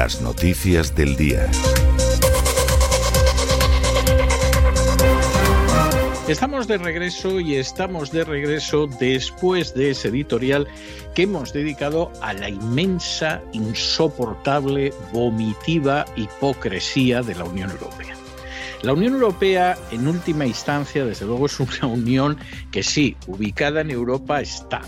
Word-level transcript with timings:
Las 0.00 0.22
noticias 0.22 0.94
del 0.94 1.14
día. 1.14 1.46
Estamos 6.26 6.66
de 6.66 6.78
regreso 6.78 7.38
y 7.38 7.56
estamos 7.56 8.10
de 8.10 8.24
regreso 8.24 8.86
después 8.98 9.74
de 9.74 9.90
ese 9.90 10.08
editorial 10.08 10.66
que 11.14 11.24
hemos 11.24 11.52
dedicado 11.52 12.10
a 12.22 12.32
la 12.32 12.48
inmensa, 12.48 13.42
insoportable, 13.52 14.94
vomitiva 15.12 16.06
hipocresía 16.16 17.20
de 17.20 17.34
la 17.34 17.44
Unión 17.44 17.70
Europea. 17.70 18.16
La 18.80 18.94
Unión 18.94 19.12
Europea, 19.12 19.76
en 19.90 20.08
última 20.08 20.46
instancia, 20.46 21.04
desde 21.04 21.26
luego, 21.26 21.44
es 21.44 21.60
una 21.60 21.86
unión 21.92 22.38
que 22.70 22.82
sí, 22.82 23.18
ubicada 23.26 23.82
en 23.82 23.90
Europa 23.90 24.40
está, 24.40 24.80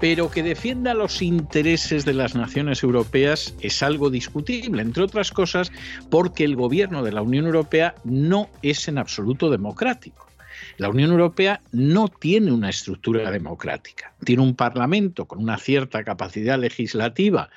pero 0.00 0.30
que 0.30 0.42
defienda 0.42 0.94
los 0.94 1.22
intereses 1.22 2.04
de 2.04 2.14
las 2.14 2.34
naciones 2.34 2.82
europeas 2.82 3.54
es 3.60 3.82
algo 3.82 4.10
discutible, 4.10 4.82
entre 4.82 5.02
otras 5.02 5.32
cosas 5.32 5.72
porque 6.10 6.44
el 6.44 6.56
gobierno 6.56 7.02
de 7.02 7.12
la 7.12 7.22
Unión 7.22 7.46
Europea 7.46 7.94
no 8.04 8.48
es 8.62 8.88
en 8.88 8.98
absoluto 8.98 9.50
democrático. 9.50 10.28
La 10.76 10.88
Unión 10.88 11.10
Europea 11.10 11.60
no 11.72 12.08
tiene 12.08 12.52
una 12.52 12.70
estructura 12.70 13.30
democrática. 13.30 14.12
Tiene 14.24 14.42
un 14.42 14.54
Parlamento 14.54 15.26
con 15.26 15.40
una 15.40 15.58
cierta 15.58 16.04
capacidad 16.04 16.58
legislativa 16.58 17.50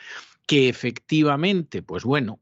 que 0.48 0.70
efectivamente, 0.70 1.82
pues 1.82 2.04
bueno, 2.04 2.40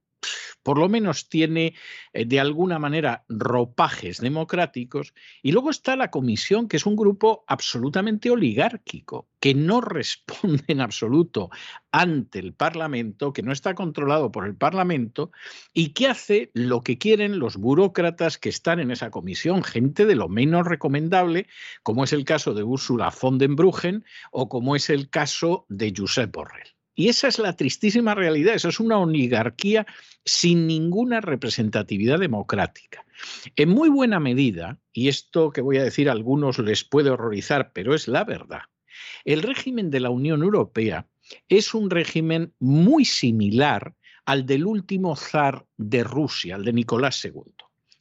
por 0.64 0.78
lo 0.78 0.90
menos 0.90 1.30
tiene 1.30 1.76
eh, 2.14 2.26
de 2.26 2.40
alguna 2.40 2.80
manera 2.80 3.26
ropajes 3.28 4.20
democráticos, 4.20 5.14
y 5.42 5.52
luego 5.52 5.70
está 5.70 5.96
la 5.96 6.12
Comisión, 6.12 6.68
que 6.68 6.78
es 6.78 6.86
un 6.86 6.96
grupo 6.96 7.44
absolutamente 7.48 8.30
oligárquico, 8.30 9.28
que 9.40 9.54
no 9.54 9.82
responde 9.82 10.64
en 10.68 10.82
absoluto 10.82 11.50
ante 11.92 12.40
el 12.40 12.54
Parlamento, 12.54 13.34
que 13.34 13.42
no 13.42 13.52
está 13.52 13.74
controlado 13.74 14.32
por 14.32 14.46
el 14.46 14.56
Parlamento 14.56 15.32
y 15.74 15.90
que 15.90 16.08
hace 16.08 16.52
lo 16.54 16.82
que 16.82 16.98
quieren 16.98 17.40
los 17.40 17.58
burócratas 17.58 18.38
que 18.38 18.50
están 18.50 18.80
en 18.80 18.92
esa 18.92 19.10
comisión, 19.10 19.64
gente 19.64 20.06
de 20.06 20.16
lo 20.16 20.30
menos 20.30 20.68
recomendable, 20.68 21.48
como 21.84 22.04
es 22.04 22.14
el 22.14 22.26
caso 22.26 22.54
de 22.54 22.64
Ursula 22.64 23.14
von 23.20 23.38
den 23.38 23.56
Bruggen 23.56 24.06
o 24.32 24.50
como 24.50 24.76
es 24.76 24.90
el 24.90 25.10
caso 25.10 25.66
de 25.70 25.94
Josep 25.96 26.32
Borrell. 26.32 26.79
Y 27.00 27.08
esa 27.08 27.30
es 27.30 27.40
la 27.40 27.56
tristísima 27.56 28.14
realidad, 28.14 28.56
eso 28.56 28.68
es 28.68 28.82
una 28.82 28.98
oligarquía 28.98 29.88
sin 30.26 30.68
ninguna 30.68 31.22
representatividad 31.22 32.20
democrática. 32.20 33.06
En 33.56 33.70
muy 33.70 33.88
buena 33.88 34.20
medida, 34.20 34.82
y 34.92 35.08
esto 35.08 35.52
que 35.52 35.62
voy 35.62 35.78
a 35.78 35.84
decir 35.86 36.10
a 36.10 36.12
algunos 36.12 36.60
les 36.60 36.84
puede 36.84 37.10
horrorizar, 37.10 37.72
pero 37.72 37.96
es 37.96 38.10
la 38.10 38.26
verdad, 38.26 38.64
el 39.24 39.44
régimen 39.44 39.90
de 39.92 40.02
la 40.02 40.10
Unión 40.10 40.44
Europea 40.44 41.08
es 41.48 41.74
un 41.74 41.90
régimen 41.90 42.54
muy 42.60 43.06
similar 43.06 43.96
al 44.26 44.46
del 44.46 44.66
último 44.66 45.16
zar 45.16 45.66
de 45.78 46.04
Rusia, 46.04 46.58
el 46.58 46.66
de 46.66 46.74
Nicolás 46.74 47.24
II. 47.24 47.54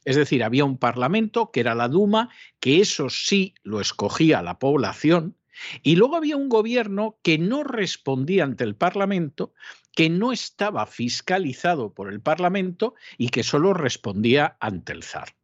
Es 0.03 0.17
decir, 0.17 0.43
había 0.43 0.65
un 0.65 0.77
parlamento 0.77 1.51
que 1.51 1.61
era 1.61 1.73
la 1.73 1.87
Duma, 1.87 2.31
que 2.59 2.81
eso 2.81 3.09
sí 3.09 3.53
lo 3.63 3.79
escogía 3.79 4.41
la 4.41 4.59
población, 4.59 5.37
y 5.83 5.95
luego 5.95 6.15
había 6.15 6.37
un 6.37 6.49
gobierno 6.49 7.17
que 7.21 7.37
no 7.37 7.63
respondía 7.63 8.43
ante 8.43 8.63
el 8.63 8.75
Parlamento, 8.75 9.53
que 9.93 10.09
no 10.09 10.31
estaba 10.31 10.85
fiscalizado 10.85 11.93
por 11.93 12.11
el 12.11 12.21
Parlamento 12.21 12.95
y 13.17 13.29
que 13.29 13.43
solo 13.43 13.73
respondía 13.73 14.57
ante 14.59 14.93
el 14.93 15.03
zar. 15.03 15.35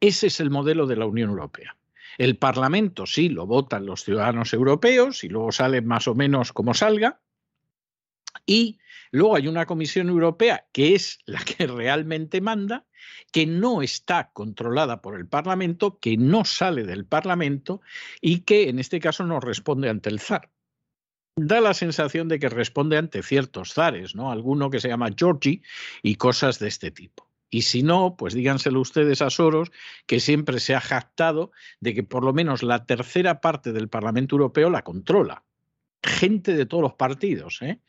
Ese 0.00 0.28
es 0.28 0.40
el 0.40 0.50
modelo 0.50 0.86
de 0.86 0.96
la 0.96 1.06
Unión 1.06 1.30
Europea. 1.30 1.76
El 2.18 2.36
Parlamento 2.36 3.06
sí 3.06 3.28
lo 3.28 3.46
votan 3.46 3.86
los 3.86 4.04
ciudadanos 4.04 4.52
europeos 4.52 5.24
y 5.24 5.28
luego 5.28 5.52
sale 5.52 5.82
más 5.82 6.08
o 6.08 6.14
menos 6.14 6.52
como 6.52 6.74
salga, 6.74 7.20
Y 8.46 8.78
luego 9.10 9.36
hay 9.36 9.48
una 9.48 9.66
Comisión 9.66 10.08
Europea 10.08 10.66
que 10.72 10.94
es 10.94 11.18
la 11.26 11.40
que 11.44 11.66
realmente 11.66 12.40
manda, 12.40 12.86
que 13.32 13.46
no 13.46 13.82
está 13.82 14.30
controlada 14.32 15.02
por 15.02 15.16
el 15.16 15.26
Parlamento, 15.26 15.98
que 15.98 16.16
no 16.16 16.44
sale 16.44 16.84
del 16.84 17.04
Parlamento 17.04 17.80
y 18.20 18.40
que 18.40 18.68
en 18.68 18.78
este 18.78 19.00
caso 19.00 19.24
no 19.24 19.40
responde 19.40 19.88
ante 19.88 20.10
el 20.10 20.20
zar. 20.20 20.50
Da 21.36 21.60
la 21.60 21.74
sensación 21.74 22.28
de 22.28 22.38
que 22.38 22.48
responde 22.48 22.98
ante 22.98 23.22
ciertos 23.22 23.72
zares, 23.72 24.14
¿no? 24.14 24.30
Alguno 24.30 24.68
que 24.68 24.80
se 24.80 24.88
llama 24.88 25.10
Georgie 25.16 25.62
y 26.02 26.16
cosas 26.16 26.58
de 26.58 26.68
este 26.68 26.90
tipo. 26.90 27.30
Y 27.50 27.62
si 27.62 27.82
no, 27.82 28.14
pues 28.16 28.34
díganselo 28.34 28.80
ustedes 28.80 29.22
a 29.22 29.30
Soros, 29.30 29.72
que 30.06 30.20
siempre 30.20 30.60
se 30.60 30.74
ha 30.74 30.80
jactado 30.80 31.50
de 31.80 31.94
que 31.94 32.04
por 32.04 32.24
lo 32.24 32.32
menos 32.32 32.62
la 32.62 32.84
tercera 32.86 33.40
parte 33.40 33.72
del 33.72 33.88
Parlamento 33.88 34.36
Europeo 34.36 34.70
la 34.70 34.82
controla. 34.82 35.44
Gente 36.02 36.54
de 36.54 36.64
todos 36.64 36.82
los 36.82 36.94
partidos, 36.94 37.60
¿eh? 37.62 37.80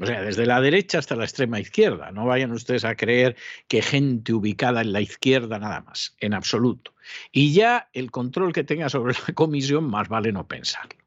O 0.00 0.06
sea, 0.06 0.22
desde 0.22 0.46
la 0.46 0.60
derecha 0.60 0.98
hasta 0.98 1.16
la 1.16 1.24
extrema 1.24 1.58
izquierda. 1.58 2.12
No 2.12 2.26
vayan 2.26 2.52
ustedes 2.52 2.84
a 2.84 2.94
creer 2.94 3.36
que 3.66 3.82
gente 3.82 4.32
ubicada 4.32 4.80
en 4.80 4.92
la 4.92 5.00
izquierda 5.00 5.58
nada 5.58 5.80
más, 5.80 6.14
en 6.20 6.34
absoluto. 6.34 6.94
Y 7.32 7.52
ya 7.52 7.88
el 7.92 8.10
control 8.10 8.52
que 8.52 8.64
tenga 8.64 8.88
sobre 8.88 9.14
la 9.26 9.34
comisión, 9.34 9.90
más 9.90 10.08
vale 10.08 10.32
no 10.32 10.46
pensarlo. 10.46 10.98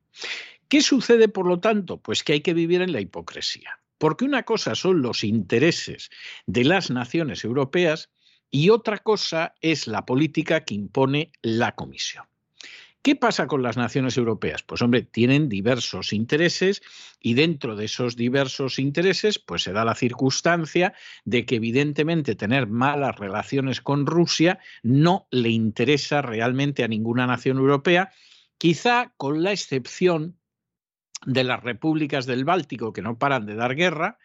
¿Qué 0.67 0.81
sucede, 0.81 1.27
por 1.27 1.47
lo 1.47 1.59
tanto? 1.59 1.97
Pues 1.97 2.23
que 2.23 2.33
hay 2.33 2.41
que 2.41 2.53
vivir 2.53 2.81
en 2.81 2.91
la 2.91 3.01
hipocresía. 3.01 3.79
Porque 3.97 4.25
una 4.25 4.43
cosa 4.43 4.75
son 4.75 5.01
los 5.01 5.23
intereses 5.23 6.09
de 6.45 6.63
las 6.63 6.89
naciones 6.89 7.43
europeas 7.43 8.09
y 8.49 8.69
otra 8.69 8.97
cosa 8.97 9.53
es 9.61 9.88
la 9.88 10.05
política 10.05 10.65
que 10.65 10.73
impone 10.73 11.31
la 11.41 11.75
Comisión. 11.75 12.25
¿Qué 13.03 13.15
pasa 13.15 13.48
con 13.48 13.63
las 13.63 13.77
naciones 13.77 14.15
europeas? 14.15 14.62
Pues 14.62 14.83
hombre, 14.83 15.01
tienen 15.01 15.50
diversos 15.50 16.13
intereses 16.13 16.83
y 17.19 17.33
dentro 17.33 17.75
de 17.75 17.86
esos 17.86 18.15
diversos 18.15 18.77
intereses 18.77 19.39
pues 19.39 19.63
se 19.63 19.74
da 19.74 19.83
la 19.83 19.95
circunstancia 19.95 20.94
de 21.25 21.45
que 21.48 21.56
evidentemente 21.56 22.36
tener 22.36 22.68
malas 22.68 23.15
relaciones 23.15 23.81
con 23.81 24.06
Rusia 24.06 24.59
no 24.83 25.27
le 25.31 25.50
interesa 25.50 26.21
realmente 26.21 26.83
a 26.83 26.88
ninguna 26.88 27.25
nación 27.25 27.57
europea, 27.57 28.12
quizá 28.59 29.13
con 29.18 29.42
la 29.42 29.51
excepción 29.51 30.38
de 31.25 31.44
las 31.44 31.63
repúblicas 31.63 32.27
del 32.27 32.45
Báltico 32.45 32.94
que 32.94 33.01
no 33.01 33.18
paran 33.18 33.48
de 33.48 33.56
dar 33.56 33.75
guerra, 33.75 34.19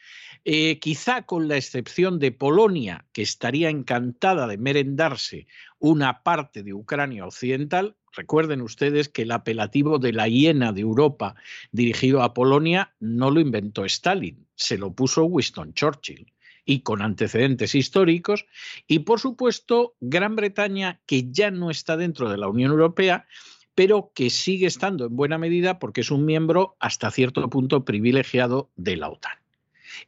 eh, 0.48 0.78
quizá 0.78 1.22
con 1.22 1.48
la 1.48 1.56
excepción 1.56 2.20
de 2.20 2.31
Polonia, 2.31 3.04
que 3.12 3.22
estaría 3.22 3.69
encantada 3.69 4.46
de 4.46 4.56
merendarse 4.56 5.48
una 5.81 6.22
parte 6.22 6.62
de 6.62 6.72
Ucrania 6.72 7.26
occidental. 7.26 7.96
Recuerden 8.12 8.60
ustedes 8.60 9.08
que 9.08 9.22
el 9.22 9.32
apelativo 9.32 9.98
de 9.98 10.12
la 10.12 10.28
hiena 10.28 10.72
de 10.72 10.82
Europa 10.82 11.34
dirigido 11.72 12.22
a 12.22 12.32
Polonia 12.32 12.94
no 13.00 13.32
lo 13.32 13.40
inventó 13.40 13.84
Stalin, 13.84 14.46
se 14.54 14.78
lo 14.78 14.93
puso 14.93 15.25
Winston 15.25 15.75
Churchill 15.75 16.32
y 16.64 16.82
con 16.82 17.02
antecedentes 17.02 17.75
históricos. 17.75 18.46
Y 18.87 19.00
por 19.00 19.19
supuesto, 19.19 19.96
Gran 19.99 20.37
Bretaña, 20.37 21.00
que 21.06 21.28
ya 21.28 21.50
no 21.50 21.72
está 21.72 21.96
dentro 21.96 22.31
de 22.31 22.38
la 22.38 22.46
Unión 22.46 22.70
Europea, 22.70 23.26
pero 23.75 24.12
que 24.14 24.31
sigue 24.31 24.69
estando 24.69 25.06
en 25.06 25.16
buena 25.16 25.38
medida 25.38 25.81
porque 25.81 26.02
es 26.02 26.12
un 26.12 26.25
miembro 26.25 26.76
hasta 26.78 27.10
cierto 27.10 27.50
punto 27.50 27.84
privilegiado 27.84 28.70
de 28.76 28.96
la 28.96 29.08
OTAN. 29.08 29.45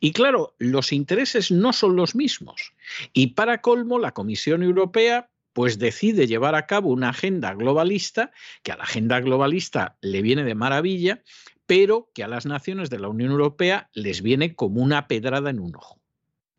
Y 0.01 0.13
claro, 0.13 0.55
los 0.59 0.93
intereses 0.93 1.51
no 1.51 1.73
son 1.73 1.97
los 1.97 2.15
mismos. 2.15 2.73
Y 3.13 3.29
para 3.29 3.61
colmo, 3.61 3.99
la 3.99 4.13
Comisión 4.13 4.63
Europea 4.63 5.31
pues 5.53 5.79
decide 5.79 6.29
llevar 6.29 6.55
a 6.55 6.67
cabo 6.67 6.91
una 6.91 7.09
agenda 7.09 7.53
globalista, 7.55 8.31
que 8.63 8.71
a 8.71 8.77
la 8.77 8.85
agenda 8.85 9.19
globalista 9.21 9.97
le 10.01 10.23
viene 10.23 10.45
de 10.45 10.55
maravilla, 10.55 11.23
pero 11.67 12.11
que 12.15 12.23
a 12.23 12.29
las 12.29 12.47
naciones 12.47 12.91
de 12.91 13.01
la 13.01 13.09
Unión 13.09 13.33
Europea 13.33 13.91
les 13.93 14.23
viene 14.23 14.55
como 14.55 14.81
una 14.81 15.09
pedrada 15.09 15.51
en 15.51 15.59
un 15.59 15.75
ojo. 15.75 15.98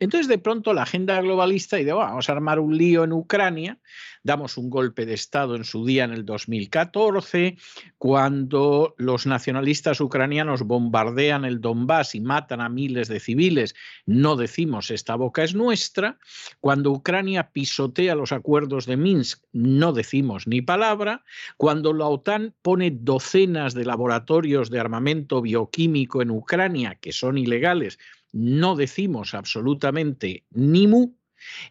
Entonces, 0.00 0.28
de 0.28 0.38
pronto, 0.38 0.72
la 0.72 0.82
agenda 0.82 1.20
globalista 1.20 1.76
dice, 1.76 1.92
vamos 1.92 2.28
a 2.28 2.32
armar 2.32 2.58
un 2.58 2.76
lío 2.76 3.04
en 3.04 3.12
Ucrania, 3.12 3.78
damos 4.22 4.56
un 4.56 4.70
golpe 4.70 5.04
de 5.04 5.12
Estado 5.12 5.56
en 5.56 5.64
su 5.64 5.84
día 5.84 6.04
en 6.04 6.12
el 6.12 6.24
2014, 6.24 7.58
cuando 7.98 8.94
los 8.96 9.26
nacionalistas 9.26 10.00
ucranianos 10.00 10.62
bombardean 10.62 11.44
el 11.44 11.60
Donbass 11.60 12.14
y 12.14 12.20
matan 12.20 12.62
a 12.62 12.70
miles 12.70 13.08
de 13.08 13.20
civiles, 13.20 13.74
no 14.06 14.36
decimos 14.36 14.90
esta 14.90 15.16
boca 15.16 15.44
es 15.44 15.54
nuestra, 15.54 16.18
cuando 16.60 16.92
Ucrania 16.92 17.50
pisotea 17.52 18.14
los 18.14 18.32
acuerdos 18.32 18.86
de 18.86 18.96
Minsk, 18.96 19.44
no 19.52 19.92
decimos 19.92 20.46
ni 20.46 20.62
palabra, 20.62 21.24
cuando 21.58 21.92
la 21.92 22.06
OTAN 22.06 22.54
pone 22.62 22.90
docenas 22.90 23.74
de 23.74 23.84
laboratorios 23.84 24.70
de 24.70 24.80
armamento 24.80 25.42
bioquímico 25.42 26.22
en 26.22 26.30
Ucrania, 26.30 26.94
que 26.94 27.12
son 27.12 27.36
ilegales, 27.36 27.98
no 28.32 28.76
decimos 28.76 29.34
absolutamente 29.34 30.44
ni 30.50 30.86
mu 30.86 31.14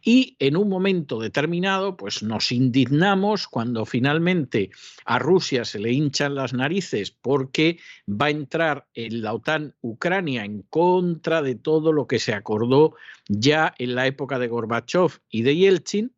y 0.04 0.36
en 0.40 0.58
un 0.58 0.70
momento 0.70 1.20
determinado, 1.20 1.96
pues 1.96 2.24
nos 2.24 2.52
indignamos 2.52 3.48
cuando 3.48 3.86
finalmente 3.86 4.72
a 5.06 5.20
Rusia 5.20 5.66
se 5.66 5.80
le 5.80 5.92
hinchan 5.92 6.36
las 6.36 6.54
narices 6.54 7.12
porque 7.12 7.80
va 8.08 8.28
a 8.28 8.32
entrar 8.32 8.88
en 8.94 9.22
la 9.22 9.34
OTAN 9.34 9.76
Ucrania 9.82 10.44
en 10.44 10.64
contra 10.64 11.42
de 11.42 11.56
todo 11.56 11.94
lo 11.94 12.08
que 12.08 12.20
se 12.20 12.34
acordó 12.34 12.96
ya 13.28 13.74
en 13.78 13.96
la 13.96 14.08
época 14.08 14.40
de 14.40 14.48
Gorbachev 14.48 15.20
y 15.30 15.44
de 15.44 15.56
Yeltsin 15.56 16.14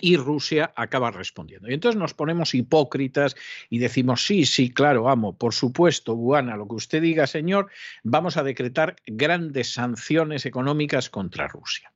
y 0.00 0.16
Rusia 0.16 0.72
acaba 0.76 1.10
respondiendo. 1.10 1.68
Y 1.68 1.74
entonces 1.74 1.98
nos 1.98 2.14
ponemos 2.14 2.54
hipócritas 2.54 3.36
y 3.68 3.78
decimos, 3.78 4.24
sí, 4.24 4.44
sí, 4.44 4.72
claro, 4.72 5.08
amo, 5.08 5.36
por 5.36 5.54
supuesto, 5.54 6.16
Buana, 6.16 6.56
lo 6.56 6.66
que 6.66 6.76
usted 6.76 7.02
diga, 7.02 7.26
señor, 7.26 7.70
vamos 8.02 8.36
a 8.36 8.42
decretar 8.42 8.96
grandes 9.06 9.72
sanciones 9.72 10.46
económicas 10.46 11.10
contra 11.10 11.48
Rusia. 11.48 11.92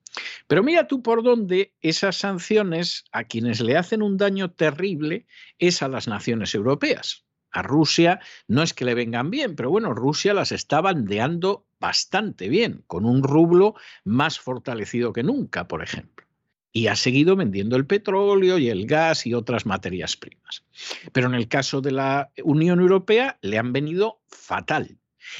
Pero 0.46 0.62
mira 0.62 0.86
tú 0.86 1.02
por 1.02 1.22
dónde 1.22 1.74
esas 1.80 2.16
sanciones 2.16 3.04
a 3.12 3.24
quienes 3.24 3.60
le 3.60 3.76
hacen 3.76 4.02
un 4.02 4.16
daño 4.16 4.50
terrible 4.50 5.26
es 5.58 5.82
a 5.82 5.88
las 5.88 6.08
naciones 6.08 6.54
europeas. 6.54 7.24
A 7.50 7.62
Rusia 7.62 8.20
no 8.48 8.62
es 8.62 8.74
que 8.74 8.84
le 8.84 8.94
vengan 8.94 9.30
bien, 9.30 9.56
pero 9.56 9.70
bueno, 9.70 9.94
Rusia 9.94 10.34
las 10.34 10.52
está 10.52 10.80
bandeando 10.80 11.66
bastante 11.80 12.48
bien, 12.48 12.82
con 12.86 13.04
un 13.04 13.22
rublo 13.22 13.74
más 14.04 14.38
fortalecido 14.38 15.12
que 15.12 15.22
nunca, 15.22 15.68
por 15.68 15.82
ejemplo 15.82 16.25
y 16.72 16.88
ha 16.88 16.96
seguido 16.96 17.36
vendiendo 17.36 17.76
el 17.76 17.86
petróleo 17.86 18.58
y 18.58 18.68
el 18.68 18.86
gas 18.86 19.26
y 19.26 19.34
otras 19.34 19.66
materias 19.66 20.16
primas. 20.16 20.64
Pero 21.12 21.28
en 21.28 21.34
el 21.34 21.48
caso 21.48 21.80
de 21.80 21.92
la 21.92 22.30
Unión 22.44 22.80
Europea 22.80 23.38
le 23.40 23.58
han 23.58 23.72
venido 23.72 24.20
fatal. 24.28 24.98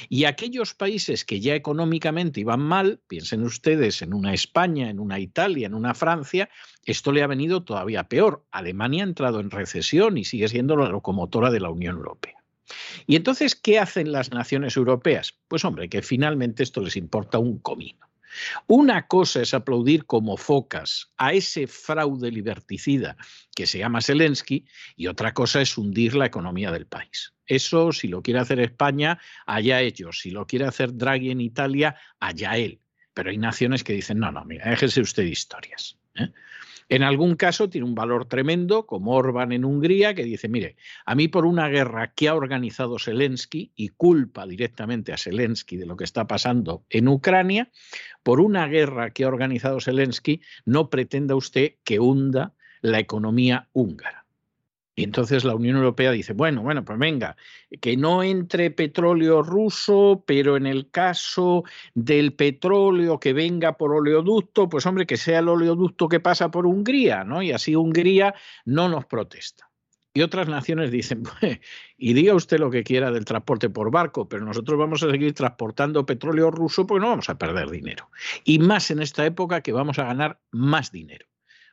Y 0.09 0.25
aquellos 0.25 0.73
países 0.73 1.23
que 1.23 1.39
ya 1.39 1.55
económicamente 1.55 2.41
iban 2.41 2.59
mal, 2.59 2.99
piensen 3.07 3.43
ustedes 3.43 4.01
en 4.01 4.13
una 4.13 4.33
España, 4.33 4.89
en 4.89 4.99
una 4.99 5.19
Italia, 5.19 5.67
en 5.67 5.73
una 5.73 5.93
Francia, 5.93 6.49
esto 6.83 7.11
le 7.11 7.23
ha 7.23 7.27
venido 7.27 7.63
todavía 7.63 8.07
peor. 8.07 8.45
Alemania 8.51 9.03
ha 9.03 9.07
entrado 9.07 9.39
en 9.39 9.51
recesión 9.51 10.17
y 10.17 10.25
sigue 10.25 10.47
siendo 10.47 10.75
la 10.75 10.89
locomotora 10.89 11.51
de 11.51 11.59
la 11.59 11.69
Unión 11.69 11.97
Europea. 11.97 12.35
Y 13.05 13.15
entonces, 13.15 13.55
¿qué 13.55 13.79
hacen 13.79 14.11
las 14.11 14.31
naciones 14.31 14.75
europeas? 14.75 15.37
Pues 15.47 15.63
hombre, 15.63 15.87
que 15.89 16.01
finalmente 16.01 16.63
esto 16.63 16.81
les 16.81 16.97
importa 16.97 17.39
un 17.39 17.59
comino. 17.59 18.07
Una 18.67 19.07
cosa 19.07 19.41
es 19.41 19.53
aplaudir 19.53 20.05
como 20.05 20.37
focas 20.37 21.11
a 21.17 21.33
ese 21.33 21.67
fraude 21.67 22.31
liberticida 22.31 23.17
que 23.55 23.65
se 23.65 23.79
llama 23.79 24.01
Zelensky 24.01 24.65
y 24.95 25.07
otra 25.07 25.33
cosa 25.33 25.61
es 25.61 25.77
hundir 25.77 26.15
la 26.15 26.25
economía 26.25 26.71
del 26.71 26.87
país. 26.87 27.33
Eso, 27.45 27.91
si 27.91 28.07
lo 28.07 28.21
quiere 28.21 28.39
hacer 28.39 28.59
España, 28.59 29.19
allá 29.45 29.81
ellos. 29.81 30.19
Si 30.19 30.31
lo 30.31 30.45
quiere 30.45 30.65
hacer 30.65 30.95
Draghi 30.95 31.31
en 31.31 31.41
Italia, 31.41 31.95
allá 32.19 32.57
él. 32.57 32.81
Pero 33.13 33.29
hay 33.29 33.37
naciones 33.37 33.83
que 33.83 33.93
dicen, 33.93 34.19
no, 34.19 34.31
no, 34.31 34.43
mira, 34.45 34.69
déjese 34.69 35.01
usted 35.01 35.23
historias. 35.23 35.97
¿eh? 36.15 36.29
En 36.89 37.03
algún 37.03 37.35
caso 37.35 37.69
tiene 37.69 37.85
un 37.85 37.95
valor 37.95 38.25
tremendo, 38.25 38.85
como 38.85 39.15
Orban 39.15 39.51
en 39.51 39.65
Hungría, 39.65 40.15
que 40.15 40.23
dice, 40.23 40.47
mire, 40.47 40.77
a 41.05 41.15
mí 41.15 41.27
por 41.27 41.45
una 41.45 41.67
guerra 41.67 42.13
que 42.13 42.29
ha 42.29 42.35
organizado 42.35 42.97
Zelensky 42.97 43.71
y 43.75 43.89
culpa 43.89 44.47
directamente 44.47 45.11
a 45.11 45.17
Zelensky 45.17 45.75
de 45.75 45.85
lo 45.85 45.97
que 45.97 46.05
está 46.05 46.27
pasando 46.27 46.85
en 46.89 47.09
Ucrania, 47.09 47.71
por 48.23 48.39
una 48.39 48.67
guerra 48.67 49.09
que 49.09 49.25
ha 49.25 49.27
organizado 49.27 49.81
Zelensky, 49.81 50.41
no 50.65 50.89
pretenda 50.89 51.35
usted 51.35 51.75
que 51.83 51.99
hunda 51.99 52.53
la 52.81 52.99
economía 52.99 53.67
húngara. 53.73 54.26
Y 54.97 55.03
entonces 55.03 55.45
la 55.45 55.53
Unión 55.53 55.77
Europea 55.77 56.09
dice, 56.09 56.33
bueno, 56.33 56.63
bueno, 56.63 56.83
pues 56.83 56.97
venga, 56.97 57.37
que 57.81 57.95
no 57.95 58.23
entre 58.23 58.71
petróleo 58.71 59.43
ruso, 59.43 60.23
pero 60.25 60.57
en 60.57 60.65
el 60.65 60.89
caso 60.89 61.63
del 61.93 62.33
petróleo 62.33 63.19
que 63.19 63.31
venga 63.31 63.77
por 63.77 63.93
oleoducto, 63.93 64.67
pues 64.67 64.87
hombre, 64.87 65.05
que 65.05 65.15
sea 65.15 65.37
el 65.37 65.49
oleoducto 65.49 66.09
que 66.09 66.19
pasa 66.19 66.49
por 66.49 66.65
Hungría, 66.65 67.23
¿no? 67.23 67.43
Y 67.43 67.51
así 67.51 67.75
Hungría 67.75 68.33
no 68.65 68.89
nos 68.89 69.05
protesta. 69.05 69.69
Y 70.15 70.23
otras 70.23 70.47
naciones 70.47 70.89
dicen, 70.89 71.21
pues, 71.41 71.59
y 71.95 72.13
diga 72.15 72.33
usted 72.33 72.57
lo 72.57 72.71
que 72.71 72.83
quiera 72.83 73.11
del 73.11 73.23
transporte 73.23 73.69
por 73.69 73.91
barco, 73.91 74.27
pero 74.27 74.45
nosotros 74.45 74.79
vamos 74.79 75.03
a 75.03 75.11
seguir 75.11 75.35
transportando 75.35 76.07
petróleo 76.07 76.49
ruso 76.49 76.87
porque 76.87 77.01
no 77.01 77.09
vamos 77.09 77.29
a 77.29 77.37
perder 77.37 77.69
dinero. 77.69 78.09
Y 78.43 78.57
más 78.57 78.89
en 78.89 79.03
esta 79.03 79.27
época 79.27 79.61
que 79.61 79.73
vamos 79.73 79.99
a 79.99 80.05
ganar 80.05 80.39
más 80.49 80.91
dinero. 80.91 81.27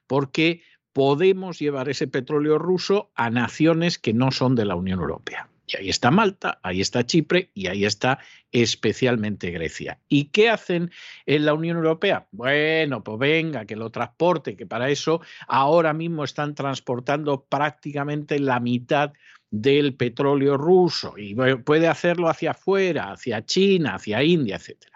Porque 0.06 0.62
podemos 0.94 1.58
llevar 1.58 1.90
ese 1.90 2.06
petróleo 2.06 2.56
ruso 2.56 3.10
a 3.14 3.28
naciones 3.28 3.98
que 3.98 4.14
no 4.14 4.30
son 4.30 4.54
de 4.54 4.64
la 4.64 4.76
Unión 4.76 5.00
Europea. 5.00 5.50
Y 5.66 5.76
ahí 5.76 5.88
está 5.88 6.10
Malta, 6.10 6.60
ahí 6.62 6.80
está 6.80 7.04
Chipre 7.04 7.50
y 7.52 7.66
ahí 7.66 7.84
está 7.84 8.20
especialmente 8.52 9.50
Grecia. 9.50 9.98
¿Y 10.08 10.26
qué 10.26 10.50
hacen 10.50 10.90
en 11.26 11.46
la 11.46 11.54
Unión 11.54 11.78
Europea? 11.78 12.28
Bueno, 12.30 13.02
pues 13.02 13.18
venga, 13.18 13.64
que 13.64 13.74
lo 13.74 13.90
transporte, 13.90 14.56
que 14.56 14.66
para 14.66 14.88
eso 14.88 15.20
ahora 15.48 15.92
mismo 15.92 16.22
están 16.22 16.54
transportando 16.54 17.44
prácticamente 17.44 18.38
la 18.38 18.60
mitad 18.60 19.12
del 19.50 19.94
petróleo 19.94 20.56
ruso 20.56 21.14
y 21.16 21.34
puede 21.34 21.88
hacerlo 21.88 22.28
hacia 22.28 22.52
afuera, 22.52 23.12
hacia 23.12 23.44
China, 23.44 23.96
hacia 23.96 24.22
India, 24.22 24.56
etc. 24.56 24.86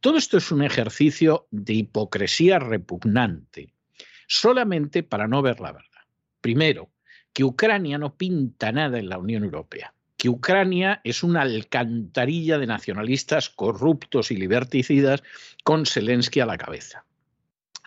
Todo 0.00 0.16
esto 0.18 0.36
es 0.36 0.52
un 0.52 0.62
ejercicio 0.62 1.48
de 1.50 1.74
hipocresía 1.74 2.58
repugnante, 2.58 3.73
solamente 4.26 5.02
para 5.02 5.28
no 5.28 5.42
ver 5.42 5.60
la 5.60 5.72
verdad. 5.72 5.90
Primero, 6.40 6.90
que 7.32 7.44
Ucrania 7.44 7.98
no 7.98 8.16
pinta 8.16 8.72
nada 8.72 8.98
en 8.98 9.08
la 9.08 9.18
Unión 9.18 9.44
Europea, 9.44 9.92
que 10.16 10.28
Ucrania 10.28 11.00
es 11.04 11.22
una 11.22 11.42
alcantarilla 11.42 12.58
de 12.58 12.66
nacionalistas 12.66 13.50
corruptos 13.50 14.30
y 14.30 14.36
liberticidas 14.36 15.22
con 15.64 15.84
Zelensky 15.84 16.40
a 16.40 16.46
la 16.46 16.58
cabeza. 16.58 17.04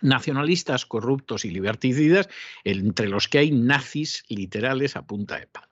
Nacionalistas 0.02 0.86
corruptos 0.86 1.44
y 1.44 1.50
liberticidas 1.50 2.28
entre 2.62 3.08
los 3.08 3.26
que 3.26 3.38
hay 3.38 3.50
nazis 3.50 4.24
literales 4.28 4.96
a 4.96 5.06
punta 5.06 5.38
de 5.38 5.46
pala. 5.46 5.68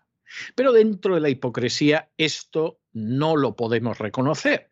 Pero 0.55 0.73
dentro 0.73 1.15
de 1.15 1.21
la 1.21 1.29
hipocresía 1.29 2.09
esto 2.19 2.81
no 2.93 3.37
lo 3.37 3.55
podemos 3.55 3.99
reconocer 3.99 4.71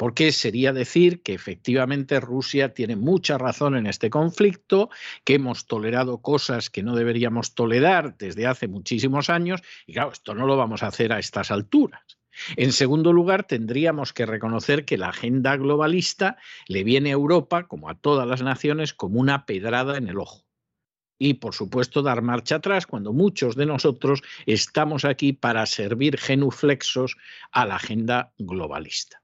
porque 0.00 0.32
sería 0.32 0.72
decir 0.72 1.22
que 1.22 1.34
efectivamente 1.34 2.20
Rusia 2.20 2.72
tiene 2.72 2.96
mucha 2.96 3.36
razón 3.36 3.76
en 3.76 3.86
este 3.86 4.08
conflicto, 4.08 4.88
que 5.24 5.34
hemos 5.34 5.66
tolerado 5.66 6.22
cosas 6.22 6.70
que 6.70 6.82
no 6.82 6.96
deberíamos 6.96 7.54
tolerar 7.54 8.16
desde 8.16 8.46
hace 8.46 8.66
muchísimos 8.66 9.28
años, 9.28 9.60
y 9.86 9.92
claro, 9.92 10.12
esto 10.12 10.34
no 10.34 10.46
lo 10.46 10.56
vamos 10.56 10.82
a 10.82 10.86
hacer 10.86 11.12
a 11.12 11.18
estas 11.18 11.50
alturas. 11.50 12.00
En 12.56 12.72
segundo 12.72 13.12
lugar, 13.12 13.44
tendríamos 13.44 14.14
que 14.14 14.24
reconocer 14.24 14.86
que 14.86 14.96
la 14.96 15.10
agenda 15.10 15.54
globalista 15.58 16.38
le 16.66 16.82
viene 16.82 17.10
a 17.10 17.20
Europa, 17.20 17.68
como 17.68 17.90
a 17.90 17.94
todas 17.94 18.26
las 18.26 18.40
naciones, 18.40 18.94
como 18.94 19.20
una 19.20 19.44
pedrada 19.44 19.98
en 19.98 20.08
el 20.08 20.18
ojo. 20.18 20.46
Y, 21.18 21.34
por 21.34 21.54
supuesto, 21.54 22.00
dar 22.00 22.22
marcha 22.22 22.54
atrás 22.54 22.86
cuando 22.86 23.12
muchos 23.12 23.54
de 23.54 23.66
nosotros 23.66 24.22
estamos 24.46 25.04
aquí 25.04 25.34
para 25.34 25.66
servir 25.66 26.16
genuflexos 26.16 27.18
a 27.52 27.66
la 27.66 27.76
agenda 27.76 28.32
globalista. 28.38 29.20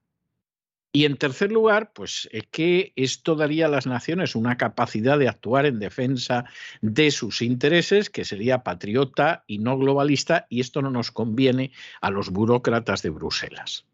Y 0.97 1.05
en 1.05 1.15
tercer 1.15 1.51
lugar, 1.51 1.93
pues 1.93 2.27
es 2.31 2.47
que 2.49 2.91
esto 2.95 3.35
daría 3.35 3.67
a 3.67 3.69
las 3.69 3.85
naciones 3.85 4.33
una 4.33 4.57
capacidad 4.57 5.19
de 5.19 5.27
actuar 5.27 5.67
en 5.67 5.77
defensa 5.77 6.45
de 6.81 7.11
sus 7.11 7.43
intereses, 7.43 8.09
que 8.09 8.25
sería 8.25 8.63
patriota 8.63 9.43
y 9.45 9.59
no 9.59 9.77
globalista, 9.77 10.47
y 10.49 10.59
esto 10.59 10.81
no 10.81 10.89
nos 10.89 11.11
conviene 11.11 11.71
a 12.01 12.09
los 12.09 12.31
burócratas 12.31 13.03
de 13.03 13.11
Bruselas. 13.11 13.85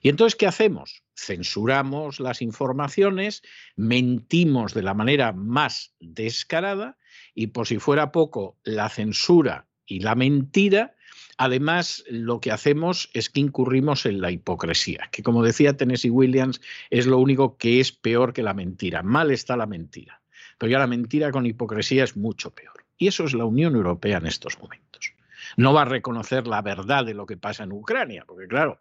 Y 0.00 0.10
entonces, 0.10 0.36
¿qué 0.36 0.46
hacemos? 0.46 1.02
Censuramos 1.16 2.20
las 2.20 2.40
informaciones, 2.40 3.42
mentimos 3.74 4.74
de 4.74 4.82
la 4.82 4.94
manera 4.94 5.32
más 5.32 5.92
descarada 5.98 6.98
y 7.34 7.48
por 7.48 7.66
si 7.66 7.80
fuera 7.80 8.12
poco, 8.12 8.58
la 8.62 8.88
censura 8.90 9.66
y 9.86 9.98
la 9.98 10.14
mentira 10.14 10.94
Además, 11.36 12.04
lo 12.08 12.40
que 12.40 12.52
hacemos 12.52 13.10
es 13.12 13.28
que 13.28 13.40
incurrimos 13.40 14.06
en 14.06 14.20
la 14.20 14.30
hipocresía, 14.30 15.08
que 15.10 15.22
como 15.22 15.42
decía 15.42 15.76
Tennessee 15.76 16.10
Williams, 16.10 16.60
es 16.90 17.06
lo 17.06 17.18
único 17.18 17.56
que 17.56 17.80
es 17.80 17.90
peor 17.90 18.32
que 18.32 18.42
la 18.42 18.54
mentira. 18.54 19.02
Mal 19.02 19.30
está 19.32 19.56
la 19.56 19.66
mentira, 19.66 20.22
pero 20.58 20.70
ya 20.70 20.78
la 20.78 20.86
mentira 20.86 21.32
con 21.32 21.46
hipocresía 21.46 22.04
es 22.04 22.16
mucho 22.16 22.54
peor. 22.54 22.84
Y 22.96 23.08
eso 23.08 23.24
es 23.24 23.34
la 23.34 23.44
Unión 23.44 23.74
Europea 23.74 24.18
en 24.18 24.26
estos 24.26 24.58
momentos. 24.60 25.12
No 25.56 25.72
va 25.72 25.82
a 25.82 25.86
reconocer 25.86 26.46
la 26.46 26.62
verdad 26.62 27.04
de 27.04 27.14
lo 27.14 27.26
que 27.26 27.36
pasa 27.36 27.64
en 27.64 27.72
Ucrania, 27.72 28.24
porque 28.26 28.46
claro, 28.46 28.78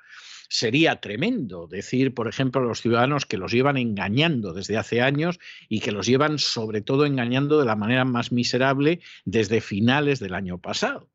sería 0.48 1.02
tremendo 1.02 1.68
decir, 1.68 2.14
por 2.14 2.28
ejemplo, 2.28 2.62
a 2.62 2.66
los 2.66 2.82
ciudadanos 2.82 3.26
que 3.26 3.38
los 3.38 3.52
llevan 3.52 3.78
engañando 3.78 4.54
desde 4.54 4.78
hace 4.78 5.02
años 5.02 5.40
y 5.70 5.80
que 5.80 5.92
los 5.92 6.06
llevan 6.06 6.38
sobre 6.38 6.82
todo 6.82 7.06
engañando 7.06 7.60
de 7.60 7.66
la 7.66 7.76
manera 7.76 8.06
más 8.06 8.32
miserable 8.32 9.02
desde 9.26 9.62
finales 9.62 10.20
del 10.20 10.36
año 10.36 10.60
pasado 10.60 11.13